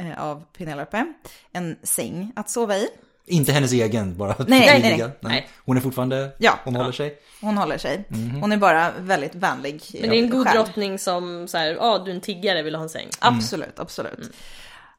[0.00, 1.06] eh, av Penelope
[1.52, 2.88] en säng att sova i.
[3.26, 5.06] Inte hennes egen, bara nej, frivilliga.
[5.06, 5.16] nej.
[5.20, 5.48] Nej.
[5.64, 6.58] Hon är fortfarande, Ja.
[6.64, 7.18] hon håller sig.
[7.40, 8.04] Hon håller sig.
[8.40, 9.82] Hon är bara väldigt vänlig.
[10.00, 12.74] Men det är en god drottning som så här, ja du är en tiggare, vill
[12.74, 13.08] ha en säng?
[13.20, 14.30] Absolut, absolut.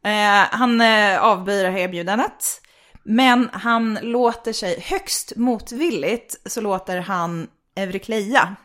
[0.04, 0.12] Eh,
[0.52, 2.62] han eh, här erbjudandet.
[3.04, 8.56] Men han låter sig högst motvilligt så låter han Eurykleia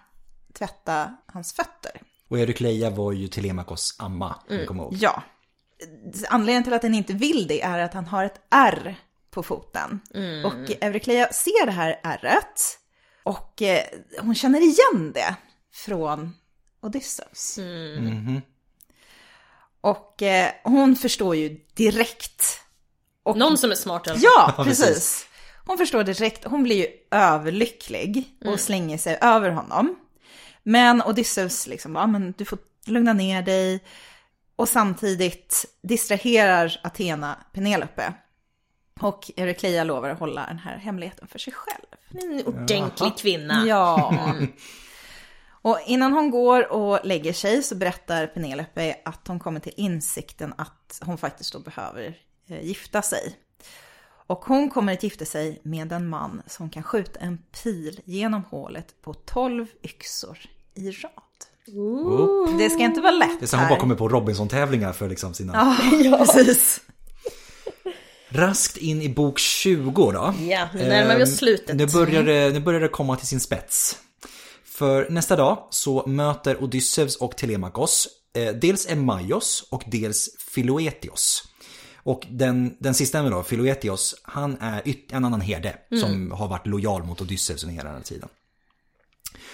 [0.58, 1.92] tvätta hans fötter.
[2.30, 4.96] Och Eurykleia var ju Telemakos amma, jag kommer ihåg.
[5.00, 5.22] Ja.
[6.28, 8.96] Anledningen till att han inte vill det är att han har ett R
[9.30, 10.00] på foten.
[10.44, 12.78] Och Eurykleia ser det här ärret
[13.22, 13.84] och eh,
[14.20, 15.34] hon känner igen det
[15.72, 16.36] från
[16.82, 17.58] Odysseus.
[17.98, 18.42] Mhm.
[19.80, 22.60] Och eh, hon förstår ju direkt
[23.36, 24.30] Någon som är smart i alla fall.
[24.58, 25.26] Ja, precis.
[25.66, 28.58] Hon förstår direkt, hon blir ju överlycklig och Mm.
[28.58, 29.96] slänger sig över honom.
[30.62, 33.84] Men Odysseus liksom, ja men du får lugna ner dig.
[34.56, 38.12] Och samtidigt distraherar Athena Penelope.
[39.00, 41.84] Och Eurykleia lovar att hålla den här hemligheten för sig själv.
[42.10, 43.64] En ordentlig kvinna.
[43.66, 44.14] Ja.
[44.30, 44.52] Mm.
[45.62, 50.54] Och innan hon går och lägger sig så berättar Penelope att hon kommer till insikten
[50.58, 52.18] att hon faktiskt då behöver
[52.48, 53.36] eh, gifta sig.
[54.30, 58.44] Och hon kommer att gifta sig med en man som kan skjuta en pil genom
[58.50, 60.38] hålet på 12 yxor
[60.74, 62.58] i rad.
[62.58, 63.70] Det ska inte vara lätt Det är så hon här.
[63.70, 65.76] bara kommer på Robinson-tävlingar för liksom sina...
[66.04, 66.80] Ja, precis.
[68.28, 70.34] Raskt in i bok 20 då.
[70.38, 71.76] Ja, nu närmar vi oss Ehm, slutet.
[71.76, 73.98] Nu börjar, det, nu börjar det komma till sin spets.
[74.64, 81.49] För nästa dag så möter Odysseus och Telemakos eh, dels Emaios och dels Philoetios.
[82.02, 86.66] Och den, den sista då, Philoetios, han är yt- en annan herde som har varit
[86.66, 88.28] lojal mot Odysseus under hela den här tiden.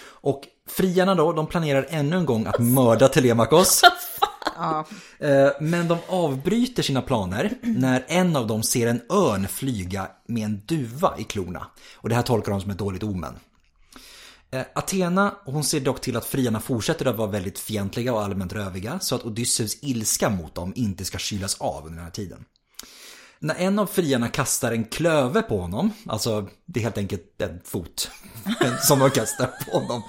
[0.04, 3.82] Och friarna då, de planerar ännu en gång att mörda Telemakos.
[4.58, 4.84] Ja.
[5.18, 10.44] Eh, Men de avbryter sina planer när en av dem ser en örn flyga med
[10.44, 11.66] en duva i klorna.
[11.94, 13.34] Och det här tolkar de som ett dåligt omen.
[14.50, 18.52] Eh, Athena, hon ser dock till att friarna fortsätter att vara väldigt fientliga och allmänt
[18.52, 22.44] röviga så att Odysseus ilska mot dem inte ska kylas av under den här tiden.
[23.38, 27.60] När en av friarna kastar en klöve på honom, alltså det är helt enkelt en
[27.64, 28.10] fot
[28.82, 30.02] som de kastar på honom,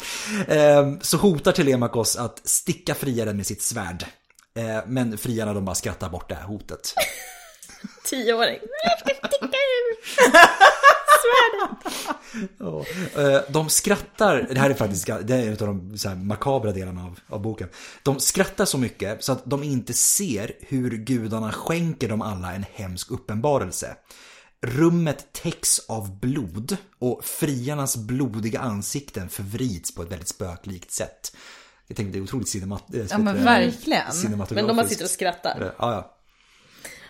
[0.47, 4.05] eh, så hotar Telemakos att sticka friaren med sitt svärd.
[4.57, 6.93] Eh, Men friarna de bara skrattar bort det här hotet.
[8.09, 8.59] Tioåring.
[8.83, 9.19] Ja.
[13.17, 17.03] Eh, De skrattar, det här är faktiskt det är en av de så makabra delarna
[17.05, 17.69] av, av boken.
[18.03, 22.65] De skrattar så mycket så att de inte ser hur gudarna skänker dem alla en
[22.73, 23.95] hemsk uppenbarelse.
[24.61, 31.35] Rummet täcks av blod och friarnas blodiga ansikten förvrids på ett väldigt spöklikt sätt.
[31.87, 34.11] Jag tänkte det är otroligt cinemat- eh, Ja, men verkligen.
[34.11, 34.51] cinematografiskt.
[34.55, 35.61] Men de bara sitter och skrattar.
[35.61, 36.13] Eh, Ja, ja.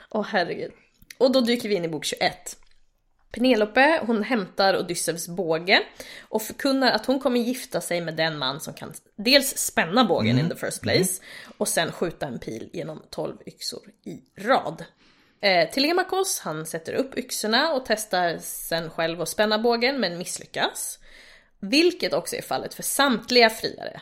[0.09, 0.71] Åh herregud.
[1.17, 2.57] Och då dyker vi in i bok 21.
[3.31, 5.83] Penelope, hon hämtar Odysseus båge
[6.21, 10.39] och förkunnar att hon kommer gifta sig med den man som kan dels spänna bågen
[10.39, 11.23] in the first place
[11.57, 14.85] och sen skjuta en pil genom 12 yxor i rad.
[15.41, 20.99] Eh, Telemakos, han sätter upp yxorna och testar sen själv att spänna bågen men misslyckas.
[21.59, 24.01] Vilket också är fallet för samtliga friare.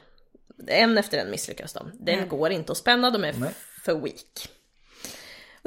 [0.68, 1.92] En efter en misslyckas de.
[1.94, 3.34] Den går inte att spänna, de är
[3.86, 4.50] för weak.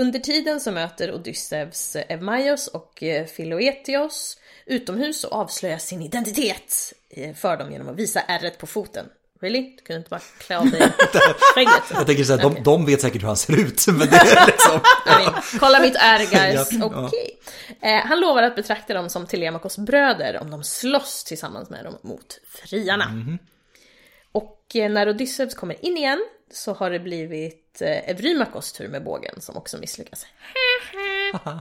[0.01, 7.35] Under tiden så möter Odysseus Evmaios och eh, Philoetios utomhus och avslöjar sin identitet eh,
[7.35, 9.07] för dem genom att visa ärret på foten.
[9.41, 9.77] Really?
[9.77, 10.81] Du kunde inte bara klä av dig
[11.55, 11.83] skägget?
[11.91, 12.61] Jag tänker så här, Okej.
[12.65, 13.87] de, de vet säkert hur han ser ut.
[13.87, 14.81] Men det är liksom...
[15.55, 17.39] I kolla mitt ärr guys, okej.
[17.81, 21.99] Eh, han lovar att betrakta dem som Telemakos bröder om de slåss tillsammans med dem
[22.03, 23.09] mot friarna.
[23.09, 23.39] Mhm.
[24.33, 26.19] Och eh, när Odysseus kommer in igen
[26.53, 30.27] så har det blivit eh, Evrymakos tur med bågen som också misslyckas.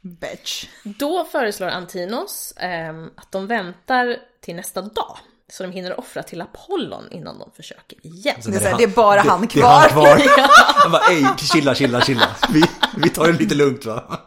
[0.00, 0.66] Bitch.
[0.84, 5.18] Då föreslår Antinos ehm, att de väntar till nästa dag.
[5.52, 8.36] Så de hinner offra till Apollon innan de försöker igen.
[8.46, 10.16] Det är, här, det är bara han det, Det är han kvar.
[10.18, 10.44] kvar.
[10.74, 12.36] Han bara, ej, chilla, chilla, chilla.
[12.52, 12.64] Vi,
[12.96, 14.20] vi tar det lite lugnt va.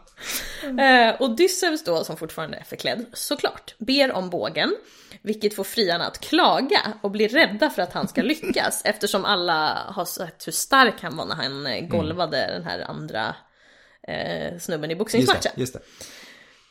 [0.78, 4.76] Eh, Odysseus då, som fortfarande är förklädd, såklart, ber om bågen.
[5.22, 8.82] Vilket får friarna att klaga och bli rädda för att han ska lyckas.
[8.84, 13.34] eftersom alla har sett hur stark han var när han eh, golvade den här andra
[14.02, 15.52] eh, snubben i Just boxningsmatchen.
[15.54, 15.76] det, just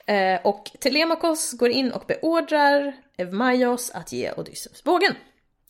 [0.06, 0.14] det.
[0.14, 5.16] Eh, och Telemakos går in och beordrar Evmaios att ge Odysseus bågen.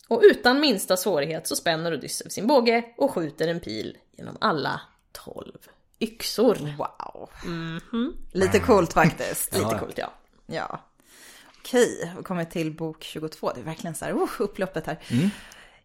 [0.08, 4.80] Och utan minsta svårighet så spänner Odysseus sin båge och skjuter en pil genom alla
[5.12, 5.58] tolv
[6.00, 6.54] yxor.
[6.78, 7.30] Wow.
[8.32, 9.52] Lite coolt faktiskt.
[9.52, 9.78] Lite Ja.
[9.78, 10.12] coolt ja.
[10.46, 10.84] Ja.
[11.58, 13.52] Okej, vi kommer till bok 22.
[13.54, 14.98] Det är verkligen så här, uh, upploppet här.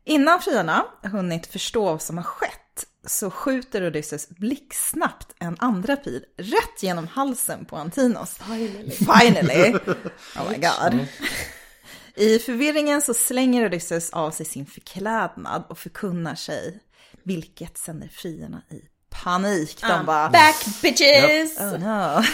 [0.03, 6.25] Innan friarna hunnit förstå vad som har skett så skjuter Odysseus blixtsnabbt en andra pil
[6.37, 8.33] rätt genom halsen på Antinos.
[8.37, 8.91] Finally.
[8.91, 9.73] Finally!
[10.37, 11.07] Oh my god.
[12.15, 16.79] I förvirringen så slänger Odysseus av sig sin förklädnad och förkunnar sig,
[17.23, 18.81] vilket sänder friarna i
[19.23, 19.81] panik.
[19.81, 21.59] De bara, Back bitches!
[21.59, 22.23] Oh no.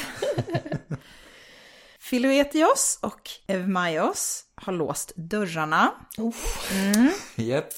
[2.09, 5.91] Philoetios och Evmaios har låst dörrarna.
[7.35, 7.69] Japp.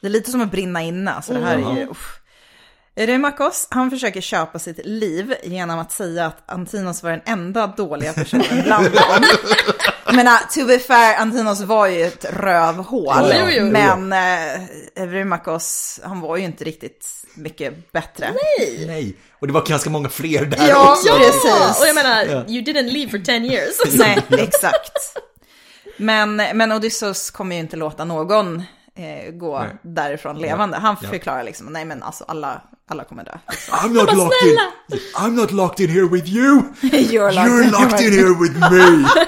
[0.00, 1.86] Det är lite som att brinna inne, så det här är ju...
[1.86, 2.20] uff.
[2.96, 8.12] Eurymachos, han försöker köpa sitt liv genom att säga att Antinos var den enda dåliga
[8.12, 9.24] personen bland dem.
[10.06, 13.06] Jag menar, to be fair, Antinos var ju ett rövhål.
[13.06, 13.64] Ja, jo, jo.
[13.64, 14.62] Men eh,
[14.96, 17.06] Eurymachos, han var ju inte riktigt
[17.38, 18.34] mycket bättre.
[18.86, 21.08] Nej, och det var ganska många fler där Ja, också.
[21.18, 21.80] precis.
[21.80, 22.44] Och jag menar, Ja.
[22.48, 23.74] you didn't leave for 10 years.
[23.94, 25.16] Nej, exakt.
[25.96, 28.62] Men, men Odysseus kommer ju inte låta någon
[28.96, 29.68] eh, gå Nej.
[29.82, 30.76] därifrån levande.
[30.76, 31.08] Han Ja.
[31.08, 33.32] förklarar liksom, nej men alltså alla, alla kommer dö.
[33.70, 34.58] I'm not locked in.
[35.16, 36.62] I'm not locked in here with you.
[36.82, 39.08] You're You're locked in here with me.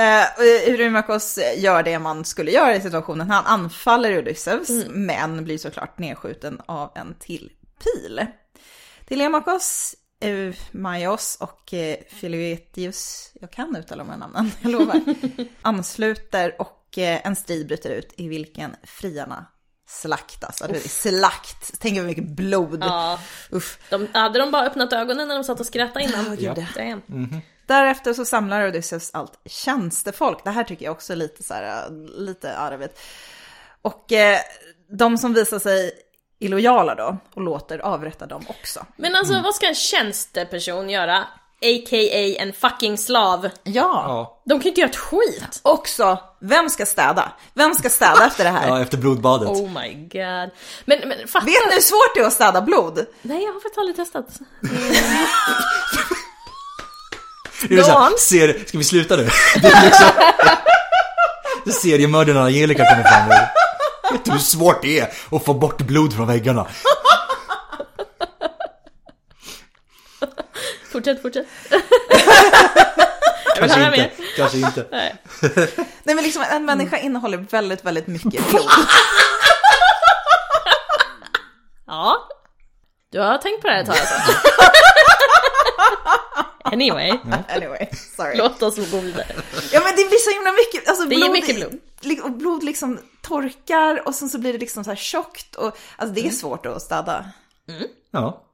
[0.00, 0.26] Eh,
[0.72, 3.30] Eurymachos gör det man skulle göra i situationen.
[3.30, 7.50] Han anfaller Odysseus, men blir såklart nedskjuten av en till
[7.84, 8.26] pil.
[9.08, 15.00] Telemachos, Eumaios och eh, Philoetius, jag kan uttala de här namnen, jag lovar,
[15.62, 19.46] ansluter och eh, en strid bryter ut i vilken friarna
[19.88, 20.62] slaktas.
[20.62, 22.78] Alltså, slakt, tänk hur mycket blod.
[22.80, 23.20] Ja.
[23.50, 23.78] Uff.
[23.90, 26.36] De, hade de bara öppnat ögonen när de satt och skrattade innan?
[26.40, 26.54] Ja.
[26.74, 27.02] Damn.
[27.70, 30.44] Därefter så samlar Odysseus allt tjänstefolk.
[30.44, 33.00] Det här tycker jag också är lite så här, lite arvet.
[33.82, 34.38] Och eh,
[34.98, 35.92] de som visar sig
[36.38, 38.86] illojala då och låter avrätta dem också.
[38.96, 41.26] Men alltså vad ska en tjänsteperson göra?
[41.62, 42.42] A.k.a.
[42.42, 43.48] en fucking slav.
[43.62, 44.42] Ja.
[44.44, 45.60] De kan ju inte göra ett skit.
[45.62, 47.32] Också, vem ska städa?
[47.54, 48.68] Vem ska städa efter det här?
[48.68, 49.48] ja efter blodbadet.
[49.48, 50.50] Oh my god.
[50.84, 51.46] Men, men fatta...
[51.46, 53.06] Vet ni hur svårt det är att städa blod?
[53.22, 54.38] Nej, jag har faktiskt aldrig testat.
[57.70, 59.28] är så här, ser, ska vi sluta nu?
[59.62, 60.06] Det är liksom...
[61.64, 63.34] Det seriemördaren Angelica kommer fram nu.
[64.12, 66.66] Vet du hur svårt det är att få bort blod från väggarna?
[70.92, 71.46] Fortsätt, fortsätt.
[73.56, 74.10] Kanske inte.
[74.36, 74.86] Kanske inte.
[74.90, 75.16] Nej.
[76.02, 78.70] Nej men liksom en människa innehåller väldigt, väldigt mycket blod.
[81.86, 82.28] Ja.
[83.12, 84.32] Du har tänkt på det här ett tag alltså.
[86.72, 87.12] Anyway,
[87.48, 88.36] Anyway, sorry.
[88.38, 89.26] låt oss gå vidare.
[89.72, 92.24] Ja men det blir så himla mycket, alltså Det är mycket blod.
[92.24, 95.78] Och blod liksom torkar och sen så blir det liksom så här tjockt och alltså
[95.98, 96.14] Mm.
[96.14, 97.24] det är svårt att städa.
[98.10, 98.46] Ja.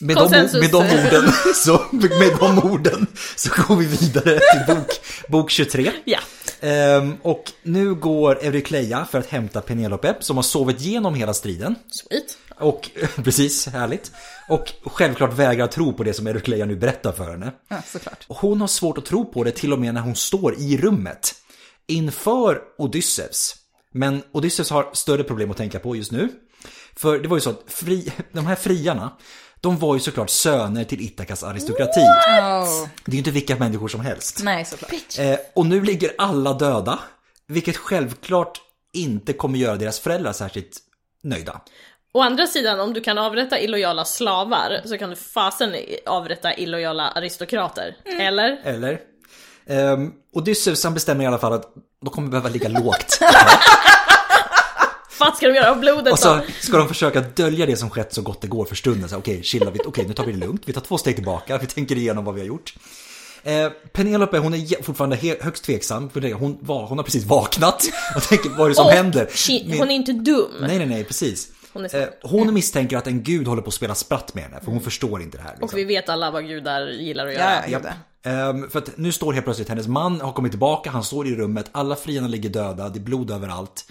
[0.00, 0.30] Med de,
[0.60, 3.06] med de orden så, med de orden
[3.36, 4.88] så går vi vidare till bok,
[5.28, 5.92] bok 23.
[6.04, 6.18] Ja.
[6.60, 11.74] Ehm, och nu går Eurykleia för att hämta Penelope som har sovit igenom hela striden.
[11.90, 12.38] Sweet.
[12.58, 12.90] Och
[13.24, 14.12] precis, härligt.
[14.48, 17.52] Och självklart vägrar tro på det som Eurykleia nu berättar för henne.
[17.68, 18.24] Ja, såklart.
[18.28, 20.78] Och Hon har svårt att tro på det till och med när hon står i
[20.78, 21.34] rummet
[21.86, 23.54] inför Odysseus.
[23.92, 26.28] Men Odysseus har större problem att tänka på just nu.
[26.96, 29.12] För det var ju så att fri, de här friarna,
[29.60, 32.00] de var ju såklart söner till Itakas aristokrati.
[32.00, 32.88] Oh.
[33.04, 34.40] Det är ju inte vilka människor som helst.
[34.42, 35.18] Nej, såklart.
[35.18, 36.98] Eh, och nu ligger alla döda,
[37.46, 38.60] vilket självklart
[38.92, 40.78] inte kommer göra deras föräldrar särskilt
[41.22, 41.60] nöjda.
[42.16, 45.74] Å andra sidan, om du kan avrätta illojala slavar så kan du fasen
[46.06, 47.96] avrätta illojala aristokrater.
[48.20, 48.60] Eller?
[48.64, 48.98] Eller?
[49.66, 51.74] Um, Odysseus han bestämmer i alla fall att
[52.04, 53.18] de kommer behöva ligga lågt.
[55.18, 58.14] Vad ska de göra av blodet Och så ska de försöka dölja det som skett
[58.14, 59.08] så gott det går för stunden.
[59.08, 60.62] Så, Okej, chilla, vi, okej, nu tar vi det lugnt.
[60.64, 62.74] Vi tar två steg tillbaka, vi tänker igenom vad vi har gjort.
[63.44, 66.10] Eh, Penelope, hon är fortfarande högst tveksam.
[66.10, 67.84] För hon, var, hon har precis vaknat
[68.16, 69.26] och tänker, vad är det som Och händer?
[69.26, 70.50] she- Hon är inte dum.
[70.60, 71.48] Nej, nej, nej, precis.
[71.76, 74.60] Hon är Eh, hon misstänker att en gud håller på att spela spratt med henne,
[74.60, 75.50] för hon förstår inte det här.
[75.50, 75.64] Liksom.
[75.64, 77.68] Och vi vet alla vad gudar gillar att göra.
[77.68, 77.80] ja.
[78.30, 81.36] Ehm, för att nu står helt plötsligt hennes man har kommit tillbaka, han står i
[81.36, 83.84] rummet, alla friarna ligger döda, det är blod överallt.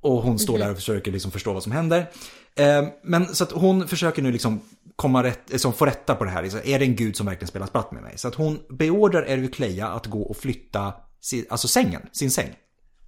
[0.00, 2.10] Och hon står där och försöker liksom förstå vad som händer.
[2.56, 4.60] Ehm, men så att hon försöker nu liksom
[4.96, 6.42] komma rätt, liksom få rätta på det här.
[6.42, 8.18] Liksom, är det en gud som verkligen spelar spratt med mig?
[8.18, 12.54] Så att hon beordrar Erukleia att gå och flytta sin, alltså sängen, sin säng.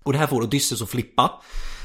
[0.03, 1.31] Och det här får Odysseus att flippa.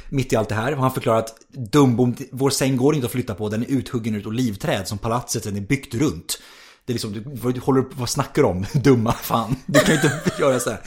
[0.09, 0.75] Mitt i allt det här.
[0.75, 3.49] Och han förklarar att dumbom, vår säng går inte att flytta på.
[3.49, 6.39] Den är uthuggen ur olivträd som palatset den är byggt runt.
[6.85, 8.65] Det är liksom, du, vad du håller, vad snackar du om?
[8.73, 9.55] Dumma fan.
[9.65, 10.79] Du kan ju inte göra så här.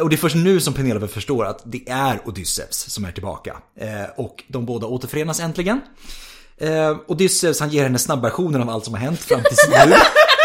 [0.00, 3.56] Och det är först nu som Penelope förstår att det är Odysseus som är tillbaka.
[3.80, 5.80] Eh, och de båda återförenas äntligen.
[6.58, 9.74] Eh, Odysseus han ger henne snabbversionen av allt som har hänt fram tills nu.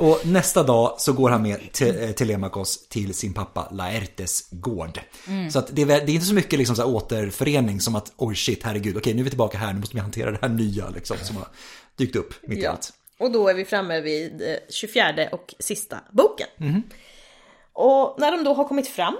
[0.00, 2.10] Och nästa dag så går han med te- eh,
[2.88, 5.00] till sin pappa Laertes gård.
[5.52, 8.12] Så att det, är, det är inte så mycket liksom så här återförening som att
[8.16, 10.48] oj shit, herregud, okej nu är vi tillbaka här, nu måste vi hantera det här
[10.48, 11.48] nya liksom som har
[11.96, 12.70] dykt upp mitt i Ja.
[12.70, 12.92] allt.
[13.18, 16.46] Och då är vi framme vid eh, 24 och sista boken.
[17.72, 19.16] Och när de då har kommit fram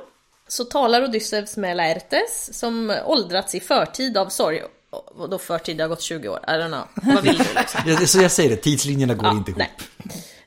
[0.49, 4.63] så talar Odysseus med Laertes som åldrats i förtid av sorg.
[4.91, 7.15] Och då förtid, det har gått 20 år, I don't know.
[7.15, 7.81] Vad vill du liksom?
[7.87, 9.59] Jag, så jag säger det, tidslinjerna går inte ihop.
[9.59, 9.71] nej.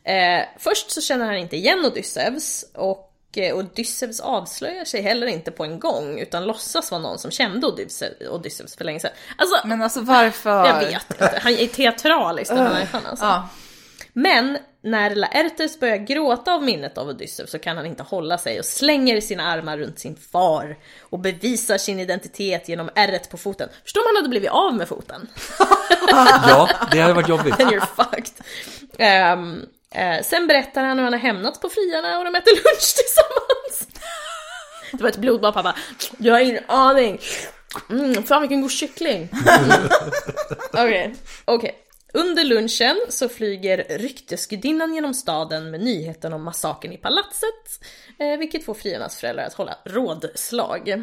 [0.06, 5.52] Eh, först så känner han inte igen Odysseus och eh, Odysseus avslöjar sig heller inte
[5.52, 7.68] på en gång utan låtsas vara någon som kände
[8.30, 9.12] Odysseus, för länge sedan.
[9.38, 10.66] Alltså, Men alltså varför?
[10.66, 11.40] jag vet inte.
[11.44, 13.26] Han är teatralisk den här människan alltså.
[13.26, 13.50] Ja.
[14.14, 18.60] Men när Laertes börjar gråta av minnet av Odysseus så kan han inte hålla sig
[18.60, 23.70] och slänger sina armar runt sin far och bevisar sin identitet genom ärret på foten.
[23.84, 25.28] Förstår om han hade blivit av med foten?
[26.48, 27.58] Ja, det hade varit jobbigt.
[27.58, 28.34] Then you're fucked.
[28.98, 32.96] Ehm, eh, sen berättar han hur han har hämnats på friarna och de äter lunch
[32.96, 34.00] tillsammans.
[34.92, 35.76] Det var ett blodbad pappa.
[36.18, 37.20] Jag har ingen aning.
[37.90, 39.30] Mm, fan vilken god kyckling.
[40.74, 41.16] Okej,
[41.46, 41.80] okej.
[42.14, 47.86] Under lunchen så flyger ryktesgudinnan genom staden med nyheten om massakern i palatset,
[48.20, 50.90] eh, vilket får friarnas föräldrar att hålla rådslag.
[50.90, 51.00] Eh,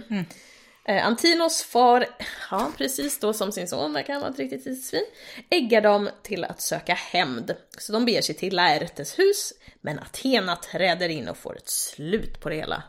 [0.98, 2.06] Antinos far,
[2.50, 5.04] ja precis då som sin son, verkar vara ett riktigt tidsvin,
[5.50, 7.54] äggar dem till att söka hämnd.
[7.78, 12.40] Så de beger sig till Laertes hus, men Athena träder in och får ett slut
[12.40, 12.82] på det hela.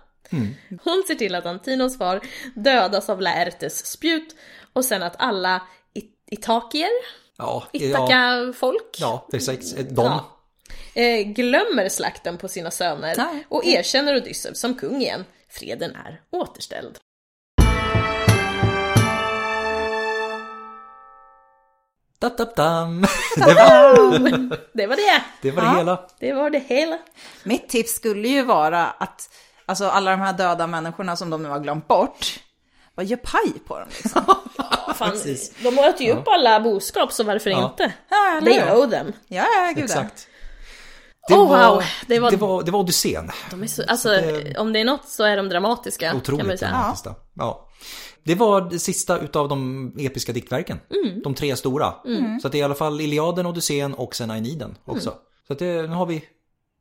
[0.84, 2.22] Hon ser till att Antinos far
[2.56, 4.36] dödas av Laertes spjut
[4.74, 5.62] och sen att alla
[5.94, 6.90] it- itakier,
[7.38, 9.74] Ja, Itaka-folk, ja precis.
[9.76, 10.06] De.
[10.06, 10.38] Ja.
[11.02, 13.16] eh, glömmer slakten på sina söner
[13.50, 15.26] och erkänner Odysseus som kung igen.
[15.50, 16.98] Freden är återställd.
[22.22, 24.20] Det var
[24.74, 25.22] Det var det!
[25.42, 25.78] det, var det Ja.
[25.78, 26.00] hela.
[26.20, 26.98] Det var det hela.
[27.44, 29.30] Mitt tips skulle ju vara att
[29.66, 32.40] alltså, alla de här döda människorna som de nu har glömt bort,
[32.96, 34.22] vad gör paj på dem liksom?
[34.96, 35.52] Fan, Precis.
[35.64, 37.66] de åt ju upp alla boskap så varför Ja.
[37.66, 37.94] inte?
[38.10, 39.14] Ja, They owe them.
[39.28, 39.84] Ja, ja, gud ja.
[39.84, 40.28] Exakt.
[41.30, 41.84] Oh, wow.
[42.08, 43.32] Det var- det var, det var Odysseen.
[43.52, 46.06] De är så, alltså, det- om det är något så är de dramatiska.
[46.10, 46.72] kan man ju Otroligt säga.
[46.72, 47.06] dramatiskt.
[47.06, 47.16] Ja.
[47.36, 47.68] ja.
[48.24, 50.78] Det var det sista utav de episka diktverken.
[51.06, 51.22] Mm.
[51.22, 51.94] De tre stora.
[52.42, 55.10] Så att det är i alla fall Iliaden, Odysseen och sen Aeniden också.
[55.10, 55.22] Mm.
[55.48, 56.24] Så att det, nu har vi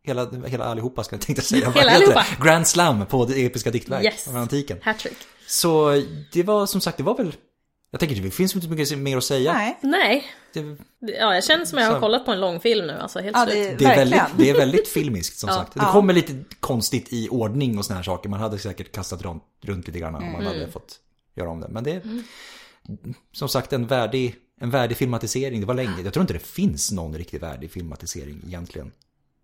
[0.03, 1.71] hela, hela allihopa ska jag tänkte säga.
[1.75, 2.27] Hela allihopa.
[2.45, 4.29] Grand Slam på det episka diktverk Yes.
[4.29, 4.79] av antiken.
[4.83, 5.17] Hattrick.
[5.47, 6.03] Så
[6.33, 7.35] det var som sagt, det var väl...
[7.91, 9.53] Jag tänker det finns inte mycket mer att säga.
[9.53, 9.79] Nej.
[9.83, 10.61] Nej, Det,
[11.01, 12.93] ja, jag känner som jag har kollat på en lång film nu.
[12.93, 15.55] Alltså helt Ja, det, det, är väldigt, det är väldigt filmiskt som Ja.
[15.55, 15.75] sagt.
[15.75, 15.93] Det Ja.
[15.93, 18.29] kommer lite konstigt i ordning och såna här saker.
[18.29, 20.47] Man hade säkert kastat runt, runt lite grann om man Mm.
[20.47, 20.97] hade fått
[21.35, 21.69] göra om det.
[21.69, 22.03] Men det är
[23.33, 25.61] som sagt en värdig, en värdig filmatisering.
[25.61, 26.03] Det var länge.
[26.05, 28.93] Jag tror inte det finns någon riktigt värdig filmatisering egentligen.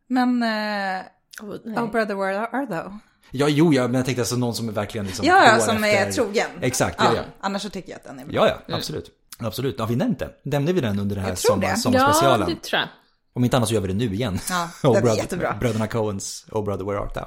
[0.08, 1.02] Men, eh,
[1.42, 2.98] Oh, oh brother where art thou?
[3.30, 5.84] Ja, jo, ja, men jag tänkte alltså någon som är verkligen liksom Ja, ja, som
[5.84, 6.06] efter...
[6.06, 6.46] är trogen.
[6.60, 7.22] Exakt, ja, ja.
[7.40, 8.34] Annars så tycker jag att den är bra.
[8.34, 9.10] Ja, ja, absolut.
[9.38, 9.80] Absolut.
[9.80, 10.30] Har vi nämnt den?
[10.42, 11.76] Nämnde vi den under det här sommar, det.
[11.76, 12.48] sommarspecialen?
[12.48, 12.88] Ja, det tror jag.
[13.32, 14.38] Om inte annat så gör vi det nu igen.
[14.50, 15.56] Ja, Oh, den är brother- jättebra.
[15.60, 17.24] Bröderna Coens Oh Brother Where Art Thou.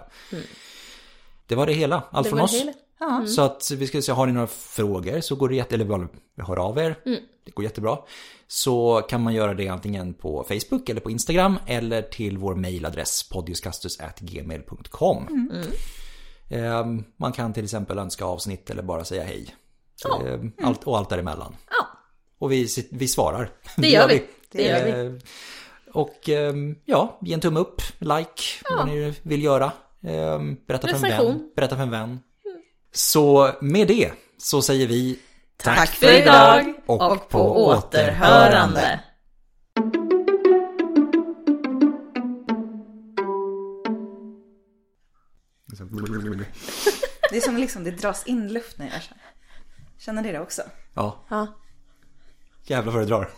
[1.48, 2.04] Det var det hela.
[2.12, 2.54] Allt Det från oss.
[2.54, 2.74] hela.
[3.00, 3.26] Ja.
[3.28, 6.08] Så att vi ska se, har ni några frågor så går det jätte, eller bara
[6.38, 6.96] hör av er.
[7.46, 7.98] Det går jättebra.
[8.48, 13.30] Så kan man göra det antingen på Facebook eller på Instagram eller till vår mailadress
[13.30, 15.28] podiuskastus.gmail.com.
[16.50, 19.56] Ehm, Man kan till exempel önska avsnitt eller bara säga hej.
[20.04, 20.22] Ja.
[20.28, 21.56] Ehm, Allt, och allt däremellan.
[21.70, 21.88] Ja,
[22.40, 23.50] Och vi, vi svarar.
[23.78, 24.24] det gör vi.
[24.52, 24.92] Det gör vi.
[25.08, 25.14] Eh,
[25.94, 28.44] Och ehm, ja, ge en tumme upp, like,
[28.78, 29.72] vad ni vill göra.
[30.68, 31.52] Berätta för en vän.
[31.56, 32.20] Berätta för en vän.
[32.92, 35.20] Så med det så säger vi
[35.58, 39.00] Tack för idag och på återhörande.
[47.30, 49.16] Det är som liksom det dras in luft när jag gör så.
[49.98, 50.62] Känner ni det också?
[50.94, 51.48] Ja, Ja.
[52.64, 53.30] jävlar vad det drar.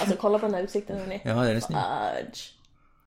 [0.00, 1.20] Alltså kolla på den här utsikten hörni.
[1.24, 1.60] Ja, det är.
[1.60, 2.40] Fudge.